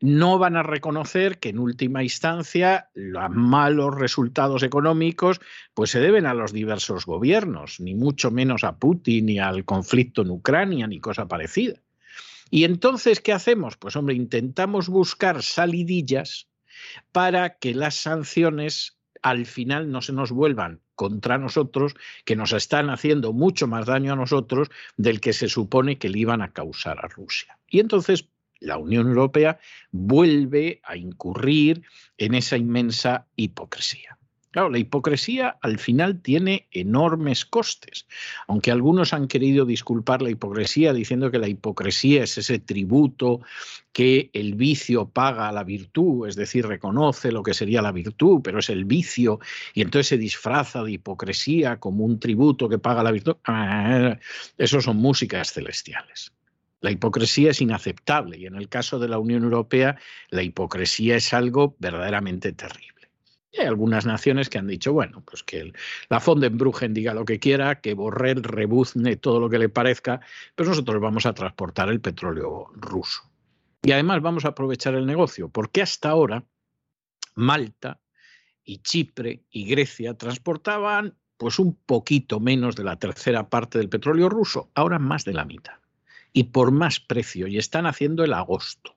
no 0.00 0.38
van 0.38 0.56
a 0.56 0.62
reconocer 0.62 1.38
que 1.38 1.50
en 1.50 1.58
última 1.58 2.02
instancia 2.02 2.90
los 2.94 3.30
malos 3.30 3.94
resultados 3.94 4.62
económicos 4.62 5.40
pues 5.74 5.90
se 5.90 6.00
deben 6.00 6.26
a 6.26 6.34
los 6.34 6.52
diversos 6.52 7.06
gobiernos, 7.06 7.80
ni 7.80 7.94
mucho 7.94 8.30
menos 8.30 8.64
a 8.64 8.76
Putin 8.76 9.26
ni 9.26 9.38
al 9.38 9.64
conflicto 9.64 10.22
en 10.22 10.30
Ucrania 10.30 10.86
ni 10.86 11.00
cosa 11.00 11.26
parecida. 11.26 11.80
Y 12.50 12.64
entonces, 12.64 13.20
¿qué 13.20 13.32
hacemos? 13.32 13.76
Pues 13.76 13.96
hombre, 13.96 14.14
intentamos 14.14 14.88
buscar 14.88 15.42
salidillas 15.42 16.48
para 17.12 17.58
que 17.58 17.74
las 17.74 17.96
sanciones 17.96 18.98
al 19.22 19.46
final 19.46 19.90
no 19.90 20.02
se 20.02 20.12
nos 20.12 20.30
vuelvan 20.30 20.80
contra 20.94 21.36
nosotros, 21.36 21.94
que 22.24 22.36
nos 22.36 22.52
están 22.52 22.90
haciendo 22.90 23.32
mucho 23.32 23.66
más 23.66 23.86
daño 23.86 24.12
a 24.12 24.16
nosotros 24.16 24.68
del 24.96 25.20
que 25.20 25.32
se 25.32 25.48
supone 25.48 25.98
que 25.98 26.08
le 26.08 26.20
iban 26.20 26.42
a 26.42 26.52
causar 26.52 27.04
a 27.04 27.08
Rusia. 27.08 27.58
Y 27.68 27.80
entonces 27.80 28.28
la 28.60 28.78
Unión 28.78 29.08
Europea 29.08 29.58
vuelve 29.90 30.80
a 30.84 30.96
incurrir 30.96 31.82
en 32.18 32.34
esa 32.34 32.56
inmensa 32.56 33.26
hipocresía. 33.36 34.16
Claro, 34.56 34.70
la 34.70 34.78
hipocresía 34.78 35.58
al 35.60 35.78
final 35.78 36.22
tiene 36.22 36.66
enormes 36.70 37.44
costes, 37.44 38.06
aunque 38.48 38.70
algunos 38.70 39.12
han 39.12 39.28
querido 39.28 39.66
disculpar 39.66 40.22
la 40.22 40.30
hipocresía 40.30 40.94
diciendo 40.94 41.30
que 41.30 41.38
la 41.38 41.46
hipocresía 41.46 42.22
es 42.22 42.38
ese 42.38 42.58
tributo 42.58 43.42
que 43.92 44.30
el 44.32 44.54
vicio 44.54 45.10
paga 45.10 45.50
a 45.50 45.52
la 45.52 45.62
virtud, 45.62 46.26
es 46.26 46.36
decir, 46.36 46.66
reconoce 46.66 47.32
lo 47.32 47.42
que 47.42 47.52
sería 47.52 47.82
la 47.82 47.92
virtud, 47.92 48.40
pero 48.42 48.60
es 48.60 48.70
el 48.70 48.86
vicio 48.86 49.40
y 49.74 49.82
entonces 49.82 50.06
se 50.06 50.16
disfraza 50.16 50.82
de 50.82 50.92
hipocresía 50.92 51.78
como 51.78 52.06
un 52.06 52.18
tributo 52.18 52.66
que 52.66 52.78
paga 52.78 53.02
la 53.02 53.12
virtud. 53.12 53.36
Ah, 53.44 54.18
eso 54.56 54.80
son 54.80 54.96
músicas 54.96 55.52
celestiales. 55.52 56.32
La 56.80 56.90
hipocresía 56.90 57.50
es 57.50 57.60
inaceptable 57.60 58.36
y 58.36 58.46
en 58.46 58.54
el 58.54 58.68
caso 58.68 58.98
de 58.98 59.08
la 59.08 59.18
Unión 59.18 59.44
Europea 59.44 59.98
la 60.30 60.42
hipocresía 60.42 61.16
es 61.16 61.32
algo 61.32 61.74
verdaderamente 61.78 62.52
terrible. 62.52 63.10
Hay 63.58 63.66
algunas 63.66 64.04
naciones 64.04 64.50
que 64.50 64.58
han 64.58 64.66
dicho, 64.66 64.92
bueno, 64.92 65.22
pues 65.24 65.42
que 65.42 65.72
la 66.10 66.20
Fondenbrugen 66.20 66.92
diga 66.92 67.14
lo 67.14 67.24
que 67.24 67.38
quiera, 67.38 67.80
que 67.80 67.94
Borrell 67.94 68.42
rebuzne 68.42 69.16
todo 69.16 69.40
lo 69.40 69.48
que 69.48 69.58
le 69.58 69.70
parezca, 69.70 70.20
pero 70.54 70.68
nosotros 70.68 71.00
vamos 71.00 71.24
a 71.24 71.32
transportar 71.32 71.88
el 71.88 72.02
petróleo 72.02 72.66
ruso. 72.74 73.22
Y 73.82 73.92
además 73.92 74.20
vamos 74.20 74.44
a 74.44 74.48
aprovechar 74.48 74.94
el 74.94 75.06
negocio, 75.06 75.48
porque 75.48 75.80
hasta 75.80 76.10
ahora 76.10 76.44
Malta 77.34 77.98
y 78.62 78.78
Chipre 78.78 79.44
y 79.50 79.66
Grecia 79.66 80.14
transportaban 80.14 81.16
pues 81.38 81.58
un 81.58 81.74
poquito 81.74 82.40
menos 82.40 82.76
de 82.76 82.84
la 82.84 82.98
tercera 82.98 83.48
parte 83.48 83.78
del 83.78 83.88
petróleo 83.88 84.28
ruso, 84.28 84.70
ahora 84.74 84.98
más 84.98 85.24
de 85.24 85.32
la 85.32 85.44
mitad 85.46 85.76
y 86.36 86.44
por 86.44 86.70
más 86.70 87.00
precio, 87.00 87.46
y 87.46 87.56
están 87.56 87.86
haciendo 87.86 88.22
el 88.22 88.34
agosto. 88.34 88.94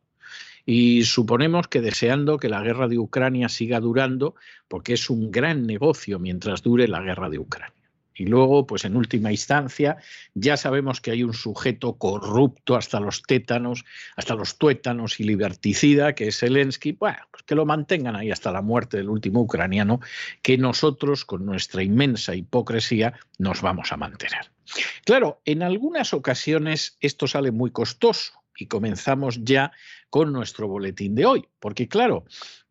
Y 0.65 1.05
suponemos 1.05 1.69
que 1.69 1.79
deseando 1.79 2.37
que 2.37 2.49
la 2.49 2.61
guerra 2.61 2.89
de 2.89 2.99
Ucrania 2.99 3.47
siga 3.47 3.79
durando, 3.79 4.35
porque 4.67 4.91
es 4.91 5.09
un 5.09 5.31
gran 5.31 5.65
negocio 5.65 6.19
mientras 6.19 6.63
dure 6.63 6.89
la 6.89 6.99
guerra 6.99 7.29
de 7.29 7.39
Ucrania. 7.39 7.78
Y 8.19 8.25
luego, 8.25 8.67
pues 8.67 8.83
en 8.83 8.97
última 8.97 9.31
instancia, 9.31 9.97
ya 10.33 10.57
sabemos 10.57 10.99
que 10.99 11.11
hay 11.11 11.23
un 11.23 11.33
sujeto 11.33 11.93
corrupto 11.93 12.75
hasta 12.75 12.99
los 12.99 13.23
tétanos, 13.23 13.85
hasta 14.17 14.35
los 14.35 14.57
tuétanos 14.57 15.19
y 15.21 15.23
liberticida, 15.23 16.13
que 16.13 16.27
es 16.27 16.39
Zelensky, 16.39 16.91
bueno, 16.91 17.19
pues 17.31 17.43
que 17.43 17.55
lo 17.55 17.65
mantengan 17.65 18.17
ahí 18.17 18.29
hasta 18.29 18.51
la 18.51 18.61
muerte 18.61 18.97
del 18.97 19.09
último 19.09 19.41
ucraniano, 19.41 20.01
que 20.41 20.57
nosotros, 20.57 21.23
con 21.23 21.45
nuestra 21.45 21.81
inmensa 21.81 22.35
hipocresía, 22.35 23.13
nos 23.37 23.61
vamos 23.61 23.93
a 23.93 23.97
mantener. 23.97 24.51
Claro, 25.05 25.41
en 25.45 25.63
algunas 25.63 26.13
ocasiones 26.13 26.97
esto 26.99 27.25
sale 27.25 27.51
muy 27.51 27.71
costoso 27.71 28.38
y 28.59 28.67
comenzamos 28.67 29.43
ya 29.43 29.71
con 30.09 30.33
nuestro 30.33 30.67
boletín 30.67 31.15
de 31.15 31.25
hoy, 31.25 31.47
porque 31.59 31.87
claro, 31.87 32.25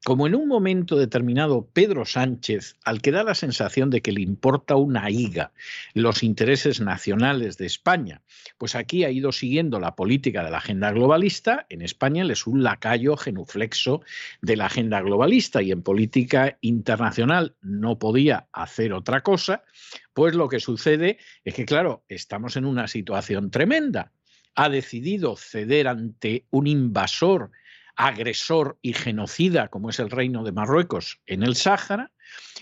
como 0.05 0.27
en 0.27 0.35
un 0.35 0.49
momento 0.49 0.97
determinado 0.97 1.69
Pedro 1.73 2.05
Sánchez, 2.05 2.77
al 2.85 3.01
que 3.01 3.11
da 3.11 3.25
la 3.25 3.35
sensación 3.35 3.91
de 3.91 4.01
que 4.01 4.13
le 4.13 4.23
importa 4.23 4.77
una 4.77 5.11
higa 5.11 5.53
los 5.93 6.23
intereses 6.23 6.81
nacionales 6.81 7.59
de 7.59 7.67
España, 7.67 8.23
pues 8.59 8.75
aquí 8.75 9.05
ha 9.05 9.11
ido 9.11 9.33
siguiendo 9.33 9.81
la 9.81 9.97
política 9.97 10.45
de 10.45 10.51
la 10.51 10.59
agenda 10.59 10.93
globalista, 10.93 11.67
en 11.69 11.83
España 11.83 12.23
él 12.23 12.31
es 12.31 12.47
un 12.47 12.63
lacayo 12.63 13.17
genuflexo 13.17 14.03
de 14.41 14.57
la 14.57 14.67
agenda 14.67 15.01
globalista 15.01 15.63
y 15.63 15.73
en 15.73 15.83
política 15.83 16.59
internacional 16.61 17.57
no 17.61 17.99
podía 17.99 18.49
hacer 18.53 18.93
otra 18.93 19.23
cosa, 19.23 19.65
pues 20.13 20.35
lo 20.35 20.49
que 20.49 20.61
sucede 20.61 21.19
es 21.45 21.55
que, 21.55 21.65
claro, 21.65 22.05
estamos 22.09 22.57
en 22.57 22.65
una 22.65 22.89
situación 22.89 23.51
tremenda. 23.51 24.13
Ha 24.61 24.69
decidido 24.69 25.37
ceder 25.37 25.87
ante 25.87 26.45
un 26.51 26.67
invasor 26.67 27.53
agresor 27.95 28.77
y 28.83 28.93
genocida 28.93 29.69
como 29.69 29.89
es 29.89 30.01
el 30.01 30.11
reino 30.11 30.43
de 30.43 30.51
Marruecos 30.51 31.21
en 31.27 31.45
el 31.45 31.55
Sáhara, 31.55 32.11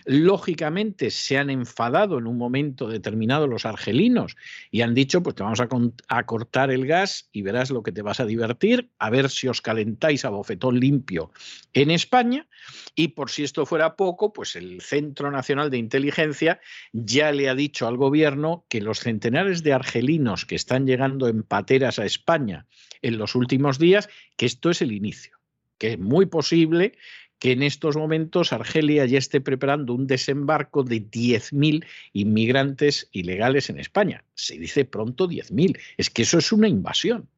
Lógicamente 0.04 1.10
se 1.10 1.36
han 1.36 1.50
enfadado 1.50 2.18
en 2.18 2.28
un 2.28 2.38
momento 2.38 2.88
determinado 2.88 3.48
los 3.48 3.66
argelinos 3.66 4.36
y 4.70 4.82
han 4.82 4.94
dicho, 4.94 5.22
pues 5.22 5.34
te 5.34 5.42
vamos 5.42 5.60
a, 5.60 6.26
cortar 6.26 6.70
el 6.70 6.86
gas 6.86 7.28
y 7.32 7.42
verás 7.42 7.70
lo 7.70 7.82
que 7.82 7.90
te 7.90 8.02
vas 8.02 8.20
a 8.20 8.24
divertir, 8.24 8.90
a 8.98 9.10
ver 9.10 9.30
si 9.30 9.48
os 9.48 9.60
calentáis 9.60 10.24
a 10.24 10.30
bofetón 10.30 10.78
limpio 10.78 11.32
en 11.72 11.90
España. 11.90 12.46
Y 12.94 13.08
por 13.08 13.30
si 13.30 13.42
esto 13.42 13.66
fuera 13.66 13.96
poco, 13.96 14.32
pues 14.32 14.54
el 14.54 14.80
Centro 14.80 15.30
Nacional 15.30 15.70
de 15.70 15.78
Inteligencia 15.78 16.60
ya 16.92 17.32
le 17.32 17.48
ha 17.48 17.54
dicho 17.54 17.88
al 17.88 17.96
gobierno 17.96 18.64
que 18.68 18.80
los 18.80 19.00
centenares 19.00 19.62
de 19.64 19.72
argelinos 19.72 20.44
que 20.44 20.54
están 20.54 20.86
llegando 20.86 21.28
en 21.28 21.42
pateras 21.42 21.98
a 21.98 22.06
España 22.06 22.66
en 23.02 23.18
los 23.18 23.34
últimos 23.34 23.78
días, 23.78 24.08
que 24.36 24.46
esto 24.46 24.70
es 24.70 24.82
el 24.82 24.92
inicio, 24.92 25.38
que 25.78 25.92
es 25.92 25.98
muy 25.98 26.26
posible 26.26 26.96
que 27.38 27.52
en 27.52 27.62
estos 27.62 27.96
momentos 27.96 28.52
Argelia 28.52 29.04
ya 29.06 29.18
esté 29.18 29.40
preparando 29.40 29.94
un 29.94 30.06
desembarco 30.06 30.82
de 30.82 31.02
10.000 31.02 31.84
inmigrantes 32.12 33.08
ilegales 33.12 33.68
en 33.70 33.78
España. 33.78 34.24
Se 34.34 34.58
dice 34.58 34.84
pronto 34.84 35.28
10.000. 35.28 35.78
Es 35.96 36.10
que 36.10 36.22
eso 36.22 36.38
es 36.38 36.52
una 36.52 36.68
invasión. 36.68 37.28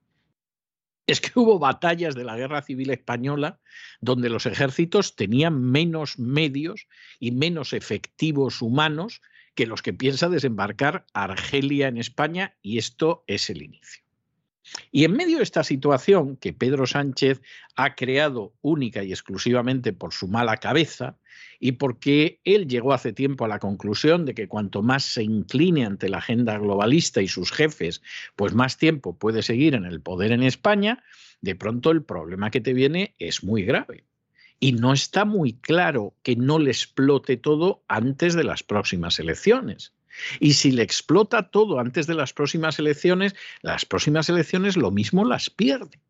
Es 1.06 1.20
que 1.20 1.30
hubo 1.38 1.58
batallas 1.58 2.14
de 2.14 2.24
la 2.24 2.36
Guerra 2.36 2.62
Civil 2.62 2.90
Española 2.90 3.58
donde 4.00 4.28
los 4.28 4.44
ejércitos 4.46 5.16
tenían 5.16 5.60
menos 5.62 6.18
medios 6.18 6.86
y 7.18 7.32
menos 7.32 7.72
efectivos 7.72 8.60
humanos 8.60 9.22
que 9.54 9.66
los 9.66 9.82
que 9.82 9.94
piensa 9.94 10.28
desembarcar 10.28 11.06
Argelia 11.14 11.88
en 11.88 11.96
España 11.96 12.56
y 12.62 12.78
esto 12.78 13.24
es 13.26 13.50
el 13.50 13.62
inicio. 13.62 14.07
Y 14.90 15.04
en 15.04 15.12
medio 15.12 15.38
de 15.38 15.42
esta 15.42 15.64
situación 15.64 16.36
que 16.36 16.52
Pedro 16.52 16.86
Sánchez 16.86 17.40
ha 17.76 17.94
creado 17.94 18.52
única 18.62 19.02
y 19.02 19.12
exclusivamente 19.12 19.92
por 19.92 20.12
su 20.12 20.28
mala 20.28 20.56
cabeza 20.56 21.16
y 21.60 21.72
porque 21.72 22.40
él 22.44 22.68
llegó 22.68 22.92
hace 22.92 23.12
tiempo 23.12 23.44
a 23.44 23.48
la 23.48 23.58
conclusión 23.58 24.24
de 24.24 24.34
que 24.34 24.48
cuanto 24.48 24.82
más 24.82 25.04
se 25.04 25.22
incline 25.22 25.84
ante 25.84 26.08
la 26.08 26.18
agenda 26.18 26.58
globalista 26.58 27.20
y 27.20 27.28
sus 27.28 27.52
jefes, 27.52 28.02
pues 28.36 28.54
más 28.54 28.78
tiempo 28.78 29.16
puede 29.16 29.42
seguir 29.42 29.74
en 29.74 29.84
el 29.84 30.00
poder 30.00 30.32
en 30.32 30.42
España, 30.42 31.02
de 31.40 31.54
pronto 31.54 31.90
el 31.90 32.02
problema 32.02 32.50
que 32.50 32.60
te 32.60 32.72
viene 32.72 33.14
es 33.18 33.42
muy 33.42 33.64
grave. 33.64 34.04
Y 34.60 34.72
no 34.72 34.92
está 34.92 35.24
muy 35.24 35.52
claro 35.52 36.14
que 36.22 36.34
no 36.34 36.58
le 36.58 36.70
explote 36.70 37.36
todo 37.36 37.84
antes 37.86 38.34
de 38.34 38.44
las 38.44 38.64
próximas 38.64 39.18
elecciones. 39.20 39.92
Y 40.40 40.54
si 40.54 40.70
le 40.72 40.82
explota 40.82 41.50
todo 41.50 41.78
antes 41.80 42.06
de 42.06 42.14
las 42.14 42.32
próximas 42.32 42.78
elecciones, 42.78 43.34
las 43.62 43.84
próximas 43.84 44.28
elecciones 44.28 44.76
lo 44.76 44.90
mismo 44.90 45.24
las 45.24 45.50
pierde. 45.50 46.00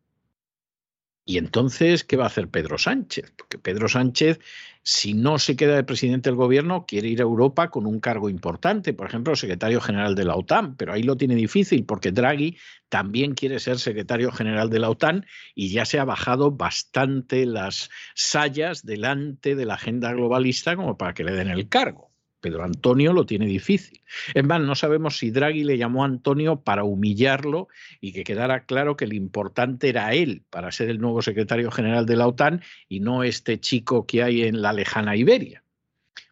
Y 1.28 1.36
entonces, 1.36 2.04
¿qué 2.04 2.16
va 2.16 2.24
a 2.24 2.28
hacer 2.28 2.48
Pedro 2.48 2.78
Sánchez? 2.78 3.34
Porque 3.36 3.58
Pedro 3.58 3.86
Sánchez, 3.86 4.40
si 4.82 5.12
no 5.12 5.38
se 5.38 5.56
queda 5.56 5.76
de 5.76 5.84
presidente 5.84 6.30
del 6.30 6.38
gobierno, 6.38 6.86
quiere 6.86 7.08
ir 7.08 7.20
a 7.20 7.24
Europa 7.24 7.68
con 7.68 7.84
un 7.84 8.00
cargo 8.00 8.30
importante, 8.30 8.94
por 8.94 9.08
ejemplo, 9.08 9.36
secretario 9.36 9.82
general 9.82 10.14
de 10.14 10.24
la 10.24 10.36
OTAN, 10.36 10.74
pero 10.76 10.94
ahí 10.94 11.02
lo 11.02 11.18
tiene 11.18 11.34
difícil 11.34 11.84
porque 11.84 12.12
Draghi 12.12 12.56
también 12.88 13.34
quiere 13.34 13.60
ser 13.60 13.78
secretario 13.78 14.32
general 14.32 14.70
de 14.70 14.78
la 14.78 14.88
OTAN 14.88 15.26
y 15.54 15.68
ya 15.68 15.84
se 15.84 15.98
ha 15.98 16.06
bajado 16.06 16.50
bastante 16.50 17.44
las 17.44 17.90
sayas 18.14 18.86
delante 18.86 19.54
de 19.54 19.66
la 19.66 19.74
agenda 19.74 20.10
globalista 20.14 20.76
como 20.76 20.96
para 20.96 21.12
que 21.12 21.24
le 21.24 21.32
den 21.32 21.48
el 21.48 21.68
cargo. 21.68 22.07
Pedro 22.40 22.64
Antonio 22.64 23.12
lo 23.12 23.26
tiene 23.26 23.46
difícil. 23.46 24.02
Es 24.34 24.44
más, 24.44 24.60
no 24.60 24.74
sabemos 24.74 25.18
si 25.18 25.30
Draghi 25.30 25.64
le 25.64 25.78
llamó 25.78 26.02
a 26.02 26.06
Antonio 26.06 26.60
para 26.60 26.84
humillarlo 26.84 27.68
y 28.00 28.12
que 28.12 28.24
quedara 28.24 28.64
claro 28.64 28.96
que 28.96 29.04
el 29.04 29.12
importante 29.12 29.88
era 29.88 30.14
él 30.14 30.44
para 30.50 30.70
ser 30.72 30.90
el 30.90 31.00
nuevo 31.00 31.22
secretario 31.22 31.70
general 31.70 32.06
de 32.06 32.16
la 32.16 32.26
OTAN 32.26 32.62
y 32.88 33.00
no 33.00 33.24
este 33.24 33.58
chico 33.60 34.06
que 34.06 34.22
hay 34.22 34.42
en 34.42 34.62
la 34.62 34.72
lejana 34.72 35.16
Iberia. 35.16 35.64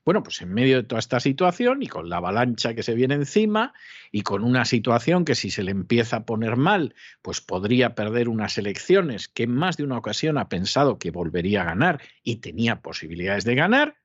Bueno, 0.06 0.22
pues 0.22 0.40
en 0.40 0.54
medio 0.54 0.76
de 0.76 0.82
toda 0.84 1.00
esta 1.00 1.18
situación 1.18 1.82
y 1.82 1.88
con 1.88 2.08
la 2.08 2.18
avalancha 2.18 2.74
que 2.74 2.84
se 2.84 2.94
viene 2.94 3.14
encima 3.14 3.74
y 4.12 4.20
con 4.20 4.44
una 4.44 4.64
situación 4.64 5.24
que 5.24 5.34
si 5.34 5.50
se 5.50 5.64
le 5.64 5.72
empieza 5.72 6.18
a 6.18 6.24
poner 6.24 6.54
mal, 6.54 6.94
pues 7.22 7.40
podría 7.40 7.96
perder 7.96 8.28
unas 8.28 8.56
elecciones 8.56 9.26
que 9.26 9.42
en 9.42 9.50
más 9.50 9.76
de 9.76 9.82
una 9.82 9.98
ocasión 9.98 10.38
ha 10.38 10.48
pensado 10.48 11.00
que 11.00 11.10
volvería 11.10 11.62
a 11.62 11.64
ganar 11.64 12.00
y 12.22 12.36
tenía 12.36 12.82
posibilidades 12.82 13.42
de 13.44 13.56
ganar, 13.56 13.96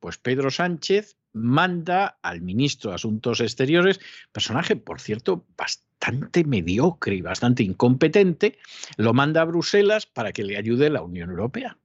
pues 0.00 0.16
Pedro 0.16 0.50
Sánchez 0.50 1.19
manda 1.32 2.18
al 2.22 2.40
ministro 2.40 2.90
de 2.90 2.96
Asuntos 2.96 3.40
Exteriores, 3.40 4.00
personaje, 4.32 4.76
por 4.76 5.00
cierto, 5.00 5.44
bastante 5.56 6.44
mediocre 6.44 7.14
y 7.14 7.20
bastante 7.20 7.62
incompetente, 7.62 8.58
lo 8.96 9.12
manda 9.12 9.42
a 9.42 9.44
Bruselas 9.44 10.06
para 10.06 10.32
que 10.32 10.44
le 10.44 10.56
ayude 10.56 10.90
la 10.90 11.02
Unión 11.02 11.30
Europea. 11.30 11.76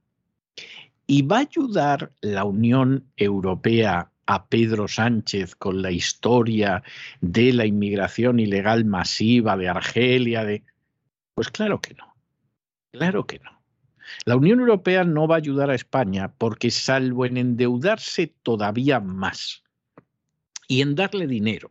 ¿Y 1.06 1.22
va 1.22 1.38
a 1.38 1.40
ayudar 1.40 2.12
la 2.20 2.44
Unión 2.44 3.10
Europea 3.16 4.10
a 4.26 4.48
Pedro 4.48 4.88
Sánchez 4.88 5.54
con 5.54 5.82
la 5.82 5.92
historia 5.92 6.82
de 7.20 7.52
la 7.52 7.64
inmigración 7.64 8.40
ilegal 8.40 8.84
masiva 8.84 9.56
de 9.56 9.68
Argelia? 9.68 10.44
De... 10.44 10.64
Pues 11.34 11.50
claro 11.50 11.80
que 11.80 11.94
no. 11.94 12.16
Claro 12.90 13.26
que 13.26 13.38
no. 13.38 13.55
La 14.24 14.36
Unión 14.36 14.60
Europea 14.60 15.04
no 15.04 15.26
va 15.26 15.36
a 15.36 15.38
ayudar 15.38 15.70
a 15.70 15.74
España 15.74 16.32
porque 16.38 16.70
salvo 16.70 17.26
en 17.26 17.36
endeudarse 17.36 18.34
todavía 18.42 19.00
más 19.00 19.62
y 20.68 20.82
en 20.82 20.94
darle 20.94 21.26
dinero 21.26 21.70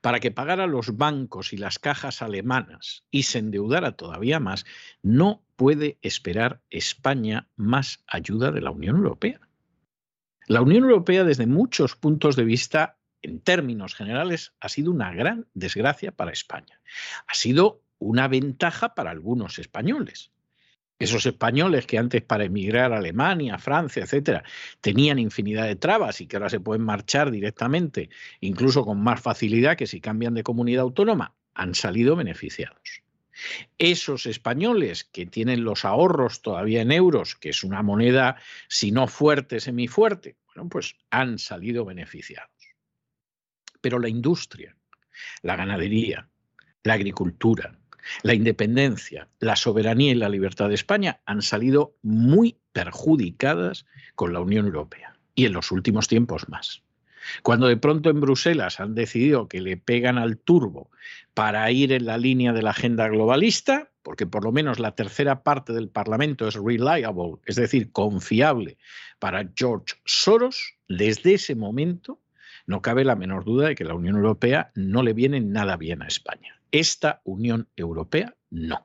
para 0.00 0.20
que 0.20 0.30
pagara 0.30 0.66
los 0.66 0.98
bancos 0.98 1.54
y 1.54 1.56
las 1.56 1.78
cajas 1.78 2.20
alemanas 2.20 3.04
y 3.10 3.22
se 3.22 3.38
endeudara 3.38 3.92
todavía 3.92 4.38
más, 4.38 4.66
no 5.02 5.42
puede 5.56 5.96
esperar 6.02 6.60
España 6.68 7.48
más 7.56 8.04
ayuda 8.06 8.50
de 8.50 8.60
la 8.60 8.70
Unión 8.70 8.96
Europea. 8.96 9.40
La 10.46 10.60
Unión 10.60 10.84
Europea, 10.84 11.24
desde 11.24 11.46
muchos 11.46 11.96
puntos 11.96 12.36
de 12.36 12.44
vista, 12.44 12.98
en 13.22 13.40
términos 13.40 13.94
generales, 13.94 14.52
ha 14.60 14.68
sido 14.68 14.90
una 14.90 15.10
gran 15.14 15.46
desgracia 15.54 16.12
para 16.12 16.32
España. 16.32 16.82
Ha 17.26 17.32
sido 17.32 17.80
una 17.98 18.28
ventaja 18.28 18.94
para 18.94 19.10
algunos 19.10 19.58
españoles. 19.58 20.33
Esos 20.98 21.26
españoles 21.26 21.86
que 21.86 21.98
antes 21.98 22.22
para 22.22 22.44
emigrar 22.44 22.92
a 22.92 22.98
Alemania, 22.98 23.58
Francia, 23.58 24.04
etcétera, 24.04 24.44
tenían 24.80 25.18
infinidad 25.18 25.66
de 25.66 25.76
trabas 25.76 26.20
y 26.20 26.26
que 26.26 26.36
ahora 26.36 26.48
se 26.48 26.60
pueden 26.60 26.82
marchar 26.82 27.30
directamente, 27.30 28.10
incluso 28.40 28.84
con 28.84 29.02
más 29.02 29.20
facilidad 29.20 29.76
que 29.76 29.88
si 29.88 30.00
cambian 30.00 30.34
de 30.34 30.44
comunidad 30.44 30.82
autónoma, 30.82 31.34
han 31.54 31.74
salido 31.74 32.14
beneficiados. 32.14 33.02
Esos 33.78 34.26
españoles 34.26 35.04
que 35.04 35.26
tienen 35.26 35.64
los 35.64 35.84
ahorros 35.84 36.42
todavía 36.42 36.82
en 36.82 36.92
euros, 36.92 37.34
que 37.34 37.50
es 37.50 37.64
una 37.64 37.82
moneda, 37.82 38.36
si 38.68 38.92
no 38.92 39.08
fuerte, 39.08 39.58
semifuerte, 39.58 40.36
bueno, 40.54 40.68
pues 40.68 40.96
han 41.10 41.38
salido 41.38 41.84
beneficiados. 41.84 42.50
Pero 43.80 43.98
la 43.98 44.08
industria, 44.08 44.76
la 45.42 45.56
ganadería, 45.56 46.28
la 46.84 46.94
agricultura, 46.94 47.76
la 48.22 48.34
independencia, 48.34 49.28
la 49.40 49.56
soberanía 49.56 50.12
y 50.12 50.16
la 50.16 50.28
libertad 50.28 50.68
de 50.68 50.74
España 50.74 51.20
han 51.26 51.42
salido 51.42 51.94
muy 52.02 52.56
perjudicadas 52.72 53.86
con 54.14 54.32
la 54.32 54.40
Unión 54.40 54.66
Europea 54.66 55.16
y 55.34 55.46
en 55.46 55.52
los 55.52 55.70
últimos 55.72 56.08
tiempos 56.08 56.48
más. 56.48 56.82
Cuando 57.42 57.68
de 57.68 57.76
pronto 57.76 58.10
en 58.10 58.20
Bruselas 58.20 58.80
han 58.80 58.94
decidido 58.94 59.48
que 59.48 59.60
le 59.60 59.76
pegan 59.76 60.18
al 60.18 60.36
turbo 60.36 60.90
para 61.32 61.70
ir 61.70 61.92
en 61.92 62.04
la 62.04 62.18
línea 62.18 62.52
de 62.52 62.62
la 62.62 62.70
agenda 62.70 63.08
globalista, 63.08 63.90
porque 64.02 64.26
por 64.26 64.44
lo 64.44 64.52
menos 64.52 64.78
la 64.78 64.94
tercera 64.94 65.42
parte 65.42 65.72
del 65.72 65.88
Parlamento 65.88 66.46
es 66.46 66.54
reliable, 66.54 67.38
es 67.46 67.56
decir, 67.56 67.90
confiable 67.92 68.76
para 69.18 69.48
George 69.56 69.94
Soros, 70.04 70.74
desde 70.88 71.34
ese 71.34 71.54
momento 71.54 72.20
no 72.66 72.82
cabe 72.82 73.04
la 73.04 73.16
menor 73.16 73.44
duda 73.44 73.68
de 73.68 73.74
que 73.74 73.84
la 73.84 73.94
Unión 73.94 74.16
Europea 74.16 74.70
no 74.74 75.02
le 75.02 75.12
viene 75.12 75.40
nada 75.40 75.76
bien 75.76 76.02
a 76.02 76.06
España. 76.06 76.60
Esta 76.74 77.20
Unión 77.22 77.68
Europea 77.76 78.34
no. 78.50 78.84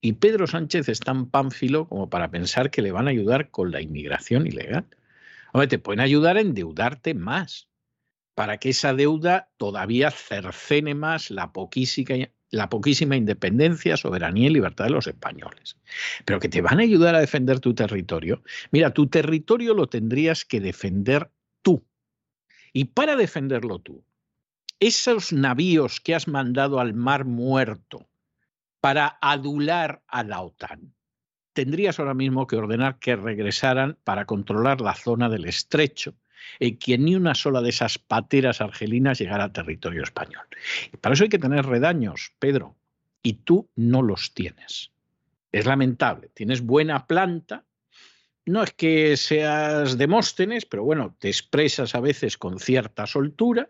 Y 0.00 0.12
Pedro 0.12 0.46
Sánchez 0.46 0.88
es 0.88 1.00
tan 1.00 1.28
pánfilo 1.28 1.88
como 1.88 2.08
para 2.08 2.30
pensar 2.30 2.70
que 2.70 2.82
le 2.82 2.92
van 2.92 3.08
a 3.08 3.10
ayudar 3.10 3.50
con 3.50 3.72
la 3.72 3.80
inmigración 3.80 4.46
ilegal. 4.46 4.86
Hombre, 5.52 5.66
te 5.66 5.80
pueden 5.80 5.98
ayudar 5.98 6.36
a 6.36 6.40
endeudarte 6.40 7.14
más, 7.14 7.68
para 8.36 8.58
que 8.58 8.68
esa 8.68 8.94
deuda 8.94 9.50
todavía 9.56 10.12
cercene 10.12 10.94
más 10.94 11.32
la 11.32 11.52
poquísima, 11.52 12.28
la 12.50 12.68
poquísima 12.68 13.16
independencia, 13.16 13.96
soberanía 13.96 14.46
y 14.46 14.50
libertad 14.50 14.84
de 14.84 14.92
los 14.92 15.08
españoles. 15.08 15.76
Pero 16.24 16.38
que 16.38 16.48
te 16.48 16.60
van 16.60 16.78
a 16.78 16.84
ayudar 16.84 17.16
a 17.16 17.20
defender 17.20 17.58
tu 17.58 17.74
territorio. 17.74 18.44
Mira, 18.70 18.94
tu 18.94 19.08
territorio 19.08 19.74
lo 19.74 19.88
tendrías 19.88 20.44
que 20.44 20.60
defender 20.60 21.32
tú. 21.60 21.84
Y 22.72 22.84
para 22.84 23.16
defenderlo 23.16 23.80
tú, 23.80 24.04
esos 24.80 25.32
navíos 25.32 26.00
que 26.00 26.14
has 26.14 26.28
mandado 26.28 26.80
al 26.80 26.94
Mar 26.94 27.24
Muerto 27.24 28.08
para 28.80 29.18
adular 29.20 30.02
a 30.06 30.22
la 30.22 30.40
OTAN, 30.40 30.94
tendrías 31.52 31.98
ahora 31.98 32.14
mismo 32.14 32.46
que 32.46 32.56
ordenar 32.56 32.98
que 32.98 33.16
regresaran 33.16 33.98
para 34.04 34.24
controlar 34.24 34.80
la 34.80 34.94
zona 34.94 35.28
del 35.28 35.46
estrecho 35.46 36.14
y 36.60 36.76
que 36.76 36.96
ni 36.96 37.16
una 37.16 37.34
sola 37.34 37.60
de 37.60 37.70
esas 37.70 37.98
pateras 37.98 38.60
argelinas 38.60 39.18
llegara 39.18 39.44
a 39.44 39.52
territorio 39.52 40.04
español. 40.04 40.46
Para 41.00 41.14
eso 41.14 41.24
hay 41.24 41.30
que 41.30 41.38
tener 41.38 41.66
redaños, 41.66 42.32
Pedro, 42.38 42.76
y 43.22 43.34
tú 43.34 43.68
no 43.74 44.02
los 44.02 44.32
tienes. 44.34 44.92
Es 45.50 45.66
lamentable, 45.66 46.28
tienes 46.28 46.60
buena 46.60 47.06
planta, 47.06 47.64
no 48.46 48.62
es 48.62 48.72
que 48.72 49.16
seas 49.16 49.98
Demóstenes, 49.98 50.64
pero 50.64 50.84
bueno, 50.84 51.16
te 51.18 51.28
expresas 51.28 51.94
a 51.94 52.00
veces 52.00 52.38
con 52.38 52.60
cierta 52.60 53.06
soltura, 53.06 53.68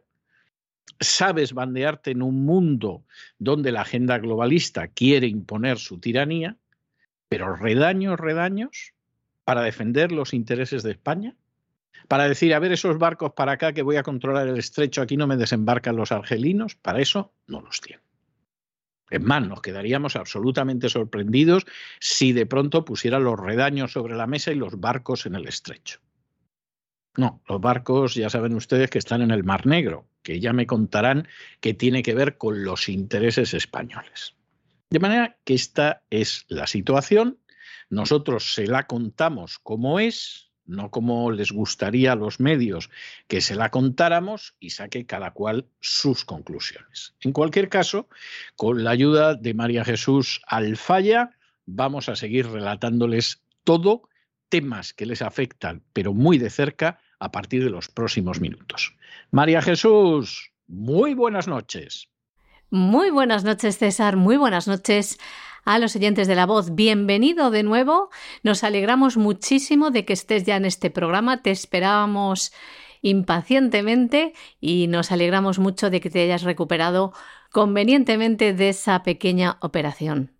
sabes 1.00 1.52
bandearte 1.52 2.10
en 2.10 2.22
un 2.22 2.44
mundo 2.44 3.04
donde 3.38 3.72
la 3.72 3.82
agenda 3.82 4.18
globalista 4.18 4.88
quiere 4.88 5.26
imponer 5.26 5.78
su 5.78 5.98
tiranía, 5.98 6.56
pero 7.28 7.56
redaños, 7.56 8.18
redaños, 8.18 8.94
para 9.44 9.62
defender 9.62 10.12
los 10.12 10.34
intereses 10.34 10.82
de 10.82 10.90
España, 10.92 11.34
para 12.06 12.28
decir, 12.28 12.54
a 12.54 12.58
ver, 12.58 12.72
esos 12.72 12.98
barcos 12.98 13.32
para 13.32 13.52
acá 13.52 13.72
que 13.72 13.82
voy 13.82 13.96
a 13.96 14.02
controlar 14.02 14.48
el 14.48 14.58
estrecho, 14.58 15.02
aquí 15.02 15.16
no 15.16 15.26
me 15.26 15.36
desembarcan 15.36 15.96
los 15.96 16.12
argelinos, 16.12 16.74
para 16.74 17.00
eso 17.00 17.32
no 17.46 17.60
los 17.60 17.80
tienen. 17.80 18.04
Es 19.10 19.22
más, 19.22 19.46
nos 19.46 19.62
quedaríamos 19.62 20.16
absolutamente 20.16 20.88
sorprendidos 20.88 21.64
si 21.98 22.32
de 22.32 22.46
pronto 22.46 22.84
pusiera 22.84 23.18
los 23.18 23.38
redaños 23.38 23.92
sobre 23.92 24.16
la 24.16 24.26
mesa 24.26 24.52
y 24.52 24.56
los 24.56 24.78
barcos 24.78 25.24
en 25.26 25.34
el 25.34 25.46
estrecho. 25.48 26.00
No, 27.18 27.42
los 27.48 27.60
barcos 27.60 28.14
ya 28.14 28.30
saben 28.30 28.54
ustedes 28.54 28.90
que 28.90 29.00
están 29.00 29.22
en 29.22 29.32
el 29.32 29.42
Mar 29.42 29.66
Negro, 29.66 30.06
que 30.22 30.38
ya 30.38 30.52
me 30.52 30.68
contarán 30.68 31.26
que 31.60 31.74
tiene 31.74 32.04
que 32.04 32.14
ver 32.14 32.38
con 32.38 32.62
los 32.62 32.88
intereses 32.88 33.54
españoles. 33.54 34.36
De 34.88 35.00
manera 35.00 35.36
que 35.42 35.54
esta 35.54 36.04
es 36.10 36.44
la 36.46 36.68
situación, 36.68 37.40
nosotros 37.90 38.54
se 38.54 38.68
la 38.68 38.86
contamos 38.86 39.58
como 39.58 39.98
es, 39.98 40.52
no 40.64 40.92
como 40.92 41.32
les 41.32 41.50
gustaría 41.50 42.12
a 42.12 42.14
los 42.14 42.38
medios 42.38 42.88
que 43.26 43.40
se 43.40 43.56
la 43.56 43.72
contáramos 43.72 44.54
y 44.60 44.70
saque 44.70 45.04
cada 45.04 45.32
cual 45.32 45.66
sus 45.80 46.24
conclusiones. 46.24 47.16
En 47.20 47.32
cualquier 47.32 47.68
caso, 47.68 48.08
con 48.54 48.84
la 48.84 48.90
ayuda 48.90 49.34
de 49.34 49.54
María 49.54 49.84
Jesús 49.84 50.40
Alfaya, 50.46 51.30
vamos 51.66 52.08
a 52.08 52.14
seguir 52.14 52.46
relatándoles 52.46 53.42
todo, 53.64 54.08
temas 54.48 54.94
que 54.94 55.04
les 55.04 55.20
afectan, 55.20 55.82
pero 55.92 56.14
muy 56.14 56.38
de 56.38 56.50
cerca, 56.50 57.00
a 57.20 57.30
partir 57.30 57.64
de 57.64 57.70
los 57.70 57.88
próximos 57.88 58.40
minutos. 58.40 58.96
María 59.30 59.62
Jesús, 59.62 60.52
muy 60.66 61.14
buenas 61.14 61.48
noches. 61.48 62.08
Muy 62.70 63.10
buenas 63.10 63.44
noches, 63.44 63.78
César. 63.78 64.16
Muy 64.16 64.36
buenas 64.36 64.68
noches 64.68 65.18
a 65.64 65.78
los 65.78 65.96
oyentes 65.96 66.28
de 66.28 66.34
la 66.34 66.46
voz. 66.46 66.74
Bienvenido 66.74 67.50
de 67.50 67.62
nuevo. 67.62 68.10
Nos 68.42 68.64
alegramos 68.64 69.16
muchísimo 69.16 69.90
de 69.90 70.04
que 70.04 70.12
estés 70.12 70.44
ya 70.44 70.56
en 70.56 70.64
este 70.64 70.90
programa. 70.90 71.42
Te 71.42 71.50
esperábamos 71.50 72.52
impacientemente 73.02 74.32
y 74.60 74.86
nos 74.88 75.12
alegramos 75.12 75.58
mucho 75.58 75.90
de 75.90 76.00
que 76.00 76.10
te 76.10 76.22
hayas 76.22 76.42
recuperado 76.42 77.12
convenientemente 77.50 78.52
de 78.52 78.70
esa 78.70 79.02
pequeña 79.02 79.56
operación. 79.60 80.37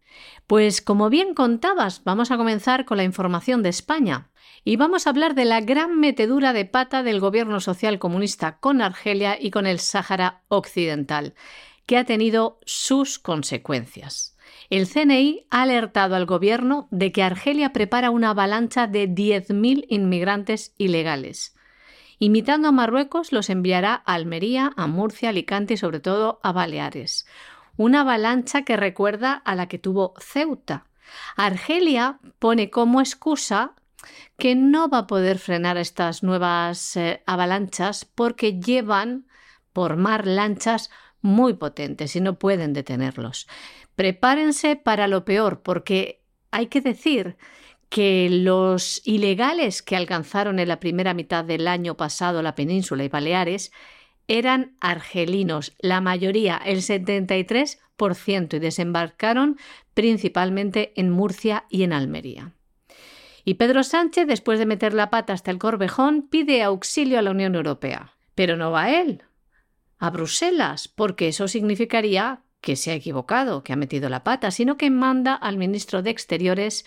Pues 0.48 0.80
como 0.80 1.11
bien 1.11 1.34
contabas, 1.34 2.02
vamos 2.04 2.30
a 2.30 2.38
comenzar 2.38 2.87
con 2.87 2.96
la 2.96 3.04
información 3.04 3.62
de 3.62 3.68
España 3.68 4.30
y 4.64 4.76
vamos 4.76 5.06
a 5.06 5.11
hablar 5.11 5.34
de 5.34 5.44
la 5.44 5.61
gran 5.61 6.00
metedura 6.00 6.54
de 6.54 6.64
pata 6.64 7.02
del 7.02 7.20
gobierno 7.20 7.61
social 7.61 7.98
comunista 7.98 8.58
con 8.58 8.80
Argelia 8.80 9.37
y 9.38 9.50
con 9.50 9.66
el 9.66 9.78
Sáhara 9.78 10.40
Occidental, 10.48 11.34
que 11.84 11.98
ha 11.98 12.04
tenido 12.04 12.61
sus 12.64 13.18
consecuencias. 13.18 14.38
El 14.70 14.88
CNI 14.88 15.44
ha 15.50 15.61
alertado 15.61 16.16
al 16.16 16.24
gobierno 16.24 16.88
de 16.90 17.12
que 17.12 17.22
Argelia 17.22 17.74
prepara 17.74 18.08
una 18.08 18.30
avalancha 18.30 18.87
de 18.87 19.06
10.000 19.06 19.84
inmigrantes 19.90 20.72
ilegales. 20.78 21.54
Imitando 22.18 22.68
a 22.68 22.72
Marruecos, 22.72 23.32
los 23.32 23.50
enviará 23.50 24.02
a 24.06 24.14
Almería, 24.14 24.72
a 24.76 24.87
Murcia, 24.87 25.28
Alicante 25.28 25.74
y 25.74 25.76
sobre 25.76 26.00
todo 26.00 26.40
a 26.42 26.52
Baleares. 26.52 27.26
Una 27.78 28.02
avalancha 28.02 28.62
que 28.62 28.76
recuerda 28.76 29.32
a 29.32 29.54
la 29.54 29.68
que 29.68 29.78
tuvo 29.78 30.12
Ceuta. 30.20 30.84
Argelia 31.36 32.18
pone 32.38 32.68
como 32.68 33.00
excusa 33.00 33.72
que 34.36 34.54
no 34.54 34.90
va 34.90 34.98
a 34.98 35.06
poder 35.06 35.38
frenar 35.38 35.78
estas 35.78 36.22
nuevas 36.22 36.94
eh, 36.96 37.22
avalanchas 37.24 38.04
porque 38.04 38.60
llevan 38.60 39.26
por 39.72 39.96
mar 39.96 40.26
lanchas 40.26 40.90
muy 41.22 41.54
potentes 41.54 42.14
y 42.14 42.20
no 42.20 42.38
pueden 42.38 42.74
detenerlos 42.74 43.46
prepárense 43.98 44.76
para 44.76 45.08
lo 45.08 45.24
peor, 45.24 45.60
porque 45.62 46.22
hay 46.52 46.68
que 46.68 46.80
decir 46.80 47.36
que 47.88 48.28
los 48.30 49.02
ilegales 49.04 49.82
que 49.82 49.96
alcanzaron 49.96 50.60
en 50.60 50.68
la 50.68 50.78
primera 50.78 51.14
mitad 51.14 51.44
del 51.44 51.66
año 51.66 51.96
pasado 51.96 52.40
la 52.40 52.54
península 52.54 53.02
y 53.02 53.08
Baleares 53.08 53.72
eran 54.28 54.76
argelinos, 54.80 55.74
la 55.78 56.00
mayoría, 56.00 56.60
el 56.64 56.78
73%, 56.78 58.54
y 58.54 58.58
desembarcaron 58.58 59.58
principalmente 59.94 60.92
en 60.94 61.10
Murcia 61.10 61.64
y 61.68 61.82
en 61.82 61.92
Almería. 61.92 62.52
Y 63.44 63.54
Pedro 63.54 63.82
Sánchez, 63.82 64.26
después 64.26 64.58
de 64.58 64.66
meter 64.66 64.92
la 64.92 65.10
pata 65.10 65.32
hasta 65.32 65.50
el 65.50 65.58
Corvejón, 65.58 66.28
pide 66.28 66.62
auxilio 66.62 67.18
a 67.18 67.22
la 67.22 67.30
Unión 67.30 67.54
Europea. 67.54 68.12
Pero 68.34 68.56
no 68.56 68.70
va 68.70 68.84
a 68.84 69.00
él, 69.00 69.24
a 69.98 70.10
Bruselas, 70.10 70.86
porque 70.86 71.28
eso 71.28 71.48
significaría 71.48 72.42
que 72.60 72.76
se 72.76 72.90
ha 72.90 72.94
equivocado, 72.94 73.64
que 73.64 73.72
ha 73.72 73.76
metido 73.76 74.08
la 74.08 74.22
pata, 74.22 74.50
sino 74.50 74.76
que 74.76 74.90
manda 74.90 75.34
al 75.34 75.56
ministro 75.56 76.02
de 76.02 76.10
Exteriores 76.10 76.84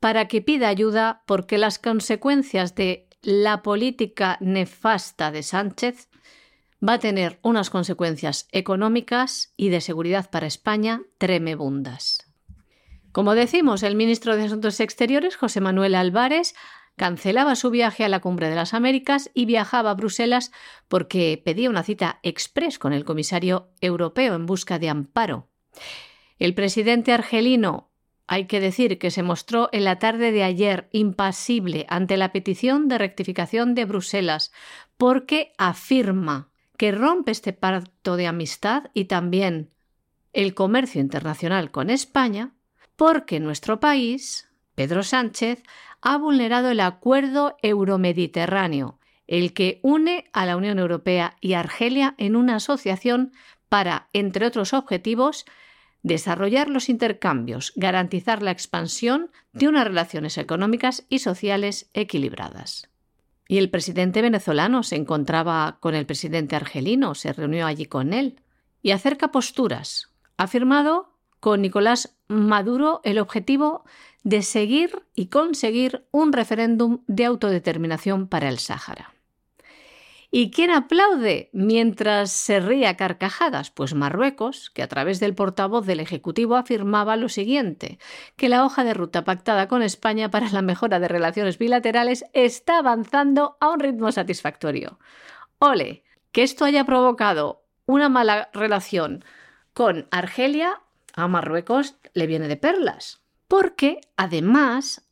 para 0.00 0.26
que 0.26 0.42
pida 0.42 0.68
ayuda 0.68 1.22
porque 1.26 1.58
las 1.58 1.78
consecuencias 1.78 2.74
de 2.74 3.06
la 3.22 3.62
política 3.62 4.36
nefasta 4.40 5.30
de 5.30 5.44
Sánchez 5.44 6.08
va 6.86 6.94
a 6.94 6.98
tener 6.98 7.38
unas 7.42 7.70
consecuencias 7.70 8.48
económicas 8.50 9.52
y 9.56 9.68
de 9.68 9.80
seguridad 9.80 10.30
para 10.30 10.46
España 10.46 11.02
tremebundas. 11.18 12.32
Como 13.12 13.34
decimos, 13.34 13.82
el 13.82 13.94
ministro 13.94 14.36
de 14.36 14.44
Asuntos 14.44 14.80
Exteriores, 14.80 15.36
José 15.36 15.60
Manuel 15.60 15.94
Álvarez, 15.94 16.54
cancelaba 16.96 17.56
su 17.56 17.70
viaje 17.70 18.04
a 18.04 18.08
la 18.08 18.20
Cumbre 18.20 18.48
de 18.48 18.56
las 18.56 18.74
Américas 18.74 19.30
y 19.34 19.46
viajaba 19.46 19.90
a 19.90 19.94
Bruselas 19.94 20.50
porque 20.88 21.40
pedía 21.42 21.70
una 21.70 21.82
cita 21.82 22.20
express 22.22 22.78
con 22.78 22.92
el 22.92 23.04
comisario 23.04 23.70
europeo 23.80 24.34
en 24.34 24.46
busca 24.46 24.78
de 24.78 24.88
amparo. 24.88 25.48
El 26.38 26.54
presidente 26.54 27.12
argelino 27.12 27.90
hay 28.26 28.46
que 28.46 28.60
decir 28.60 28.98
que 28.98 29.10
se 29.10 29.22
mostró 29.22 29.68
en 29.72 29.84
la 29.84 29.98
tarde 29.98 30.32
de 30.32 30.42
ayer 30.42 30.88
impasible 30.92 31.86
ante 31.88 32.16
la 32.16 32.32
petición 32.32 32.88
de 32.88 32.98
rectificación 32.98 33.74
de 33.74 33.84
Bruselas 33.84 34.52
porque 34.96 35.52
afirma 35.58 36.51
que 36.82 36.90
rompe 36.90 37.30
este 37.30 37.52
pacto 37.52 38.16
de 38.16 38.26
amistad 38.26 38.90
y 38.92 39.04
también 39.04 39.70
el 40.32 40.52
comercio 40.52 41.00
internacional 41.00 41.70
con 41.70 41.90
España 41.90 42.54
porque 42.96 43.38
nuestro 43.38 43.78
país, 43.78 44.50
Pedro 44.74 45.04
Sánchez, 45.04 45.62
ha 46.00 46.18
vulnerado 46.18 46.70
el 46.72 46.80
acuerdo 46.80 47.56
euromediterráneo, 47.62 48.98
el 49.28 49.54
que 49.54 49.78
une 49.84 50.24
a 50.32 50.44
la 50.44 50.56
Unión 50.56 50.80
Europea 50.80 51.36
y 51.40 51.52
Argelia 51.52 52.16
en 52.18 52.34
una 52.34 52.56
asociación 52.56 53.30
para, 53.68 54.08
entre 54.12 54.44
otros 54.44 54.72
objetivos, 54.72 55.44
desarrollar 56.02 56.68
los 56.68 56.88
intercambios, 56.88 57.72
garantizar 57.76 58.42
la 58.42 58.50
expansión 58.50 59.30
de 59.52 59.68
unas 59.68 59.84
relaciones 59.84 60.36
económicas 60.36 61.06
y 61.08 61.20
sociales 61.20 61.90
equilibradas. 61.94 62.91
Y 63.52 63.58
el 63.58 63.68
presidente 63.68 64.22
venezolano 64.22 64.82
se 64.82 64.96
encontraba 64.96 65.76
con 65.80 65.94
el 65.94 66.06
presidente 66.06 66.56
argelino, 66.56 67.14
se 67.14 67.34
reunió 67.34 67.66
allí 67.66 67.84
con 67.84 68.14
él 68.14 68.40
y 68.80 68.92
acerca 68.92 69.30
posturas. 69.30 70.08
Ha 70.38 70.46
firmado 70.46 71.18
con 71.38 71.60
Nicolás 71.60 72.16
Maduro 72.28 73.02
el 73.04 73.18
objetivo 73.18 73.84
de 74.22 74.40
seguir 74.40 75.02
y 75.14 75.26
conseguir 75.26 76.06
un 76.12 76.32
referéndum 76.32 77.00
de 77.08 77.26
autodeterminación 77.26 78.26
para 78.26 78.48
el 78.48 78.58
Sáhara. 78.58 79.12
¿Y 80.34 80.50
quién 80.50 80.70
aplaude 80.70 81.50
mientras 81.52 82.32
se 82.32 82.58
ríe 82.58 82.86
a 82.86 82.96
carcajadas? 82.96 83.70
Pues 83.70 83.94
Marruecos, 83.94 84.70
que 84.70 84.82
a 84.82 84.88
través 84.88 85.20
del 85.20 85.34
portavoz 85.34 85.84
del 85.84 86.00
Ejecutivo 86.00 86.56
afirmaba 86.56 87.16
lo 87.16 87.28
siguiente, 87.28 87.98
que 88.36 88.48
la 88.48 88.64
hoja 88.64 88.82
de 88.82 88.94
ruta 88.94 89.24
pactada 89.24 89.68
con 89.68 89.82
España 89.82 90.30
para 90.30 90.50
la 90.50 90.62
mejora 90.62 90.98
de 91.00 91.08
relaciones 91.08 91.58
bilaterales 91.58 92.24
está 92.32 92.78
avanzando 92.78 93.58
a 93.60 93.68
un 93.68 93.80
ritmo 93.80 94.10
satisfactorio. 94.10 94.98
Ole, 95.58 96.02
que 96.32 96.42
esto 96.42 96.64
haya 96.64 96.84
provocado 96.84 97.66
una 97.84 98.08
mala 98.08 98.48
relación 98.54 99.24
con 99.74 100.08
Argelia, 100.10 100.80
a 101.14 101.28
Marruecos 101.28 101.96
le 102.14 102.26
viene 102.26 102.48
de 102.48 102.56
perlas 102.56 103.22
porque 103.52 104.00
además 104.16 105.02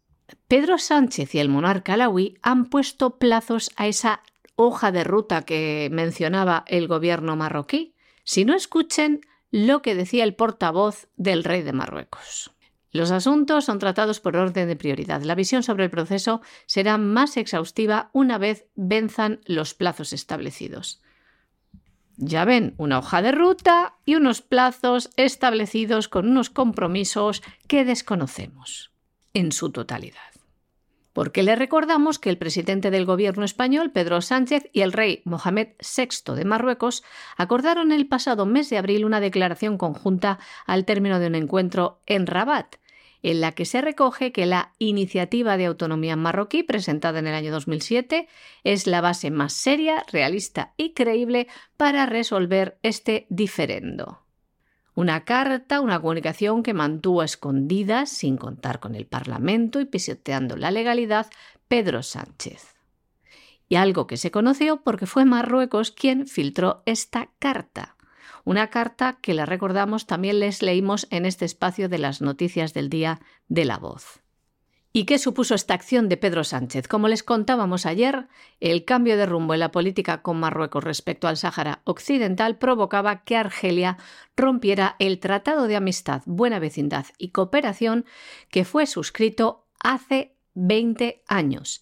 Pedro 0.49 0.79
Sánchez 0.79 1.35
y 1.35 1.41
el 1.41 1.51
monarca 1.51 1.93
alawí 1.93 2.39
han 2.41 2.71
puesto 2.71 3.19
plazos 3.19 3.71
a 3.77 3.87
esa 3.87 4.23
hoja 4.61 4.93
de 4.93 5.05
ruta 5.05 5.43
que 5.43 5.89
mencionaba 5.91 6.65
el 6.67 6.87
gobierno 6.87 7.37
marroquí. 7.37 7.95
Si 8.25 8.45
no 8.45 8.55
escuchen 8.55 9.21
lo 9.51 9.83
que 9.83 9.95
decía 9.95 10.25
el 10.25 10.35
portavoz 10.35 11.09
del 11.17 11.45
rey 11.45 11.63
de 11.63 11.73
Marruecos. 11.73 12.53
Los 12.93 13.11
asuntos 13.11 13.65
son 13.65 13.79
tratados 13.79 14.21
por 14.21 14.37
orden 14.37 14.69
de 14.69 14.77
prioridad. 14.77 15.23
La 15.23 15.35
visión 15.35 15.63
sobre 15.63 15.85
el 15.85 15.91
proceso 15.91 16.41
será 16.67 16.99
más 16.99 17.37
exhaustiva 17.37 18.11
una 18.13 18.37
vez 18.37 18.67
venzan 18.75 19.41
los 19.45 19.75
plazos 19.75 20.13
establecidos. 20.13 21.01
Ya 22.17 22.45
ven, 22.45 22.75
una 22.77 22.99
hoja 22.99 23.23
de 23.23 23.33
ruta 23.33 23.97
y 24.05 24.17
unos 24.17 24.43
plazos 24.43 25.11
establecidos 25.17 26.09
con 26.09 26.29
unos 26.29 26.51
compromisos 26.51 27.43
que 27.67 27.85
desconocemos 27.85 28.93
en 29.33 29.53
su 29.53 29.71
totalidad. 29.71 30.30
Porque 31.21 31.43
le 31.43 31.55
recordamos 31.55 32.19
que 32.19 32.31
el 32.31 32.39
presidente 32.39 32.91
del 32.91 33.05
gobierno 33.05 33.45
español, 33.45 33.91
Pedro 33.91 34.23
Sánchez, 34.23 34.71
y 34.73 34.81
el 34.81 34.91
rey 34.91 35.21
Mohamed 35.27 35.69
VI 35.79 36.35
de 36.35 36.47
Marruecos 36.47 37.05
acordaron 37.37 37.93
el 37.93 38.09
pasado 38.09 38.47
mes 38.47 38.71
de 38.71 38.79
abril 38.79 39.05
una 39.05 39.21
declaración 39.21 39.77
conjunta 39.77 40.39
al 40.65 40.87
término 40.87 41.19
de 41.19 41.27
un 41.27 41.35
encuentro 41.35 42.01
en 42.07 42.27
Rabat, 42.27 42.77
en 43.23 43.43
la 43.43 43.53
que 43.53 43.67
se 43.67 43.83
recoge 43.83 44.33
que 44.33 44.47
la 44.47 44.73
iniciativa 44.79 45.59
de 45.59 45.67
autonomía 45.67 46.17
marroquí 46.17 46.63
presentada 46.63 47.19
en 47.19 47.27
el 47.27 47.35
año 47.35 47.53
2007 47.53 48.27
es 48.65 48.87
la 48.87 49.03
base 49.03 49.31
más 49.31 49.53
seria, 49.53 50.07
realista 50.11 50.73
y 50.79 50.95
creíble 50.95 51.49
para 51.77 52.07
resolver 52.07 52.79
este 52.83 53.27
diferendo. 53.29 54.20
Una 55.01 55.25
carta, 55.25 55.81
una 55.81 55.99
comunicación 55.99 56.63
que 56.63 56.75
mantuvo 56.75 57.23
escondida, 57.23 58.05
sin 58.05 58.37
contar 58.37 58.81
con 58.81 58.95
el 58.95 59.07
Parlamento 59.07 59.81
y 59.81 59.87
pisoteando 59.87 60.59
la 60.59 60.71
legalidad, 60.71 61.31
Pedro 61.69 62.03
Sánchez. 62.03 62.75
Y 63.67 63.77
algo 63.77 64.07
que 64.07 64.19
se 64.19 64.31
conoció 64.31 64.83
porque 64.83 65.07
fue 65.07 65.25
Marruecos 65.25 65.91
quien 65.91 66.27
filtró 66.27 66.83
esta 66.85 67.31
carta. 67.39 67.97
Una 68.45 68.69
carta 68.69 69.17
que 69.23 69.33
la 69.33 69.47
recordamos 69.47 70.07
también 70.07 70.39
les 70.39 70.61
leímos 70.61 71.07
en 71.11 71.25
este 71.25 71.47
espacio 71.47 71.89
de 71.89 71.97
las 71.97 72.21
noticias 72.21 72.75
del 72.75 72.91
día 72.91 73.23
de 73.49 73.65
la 73.65 73.79
voz. 73.79 74.20
¿Y 74.93 75.05
qué 75.05 75.21
supuso 75.21 75.55
esta 75.55 75.75
acción 75.75 76.09
de 76.09 76.17
Pedro 76.17 76.43
Sánchez? 76.43 76.89
Como 76.89 77.07
les 77.07 77.23
contábamos 77.23 77.87
ayer, 77.87 78.27
el 78.59 78.85
cambio 78.85 79.17
de 79.17 79.25
rumbo 79.25 79.55
en 79.55 79.61
la 79.61 79.71
política 79.71 80.21
con 80.21 80.41
Marruecos 80.41 80.83
respecto 80.83 81.29
al 81.29 81.37
Sáhara 81.37 81.81
Occidental 81.85 82.59
provocaba 82.59 83.23
que 83.23 83.37
Argelia 83.37 83.99
rompiera 84.37 84.97
el 84.99 85.21
Tratado 85.21 85.69
de 85.69 85.77
Amistad, 85.77 86.23
Buena 86.27 86.59
Vecindad 86.59 87.07
y 87.19 87.29
Cooperación 87.29 88.05
que 88.51 88.65
fue 88.65 88.87
suscrito 88.87 89.69
hace 89.79 90.35
20 90.55 91.23
años. 91.29 91.81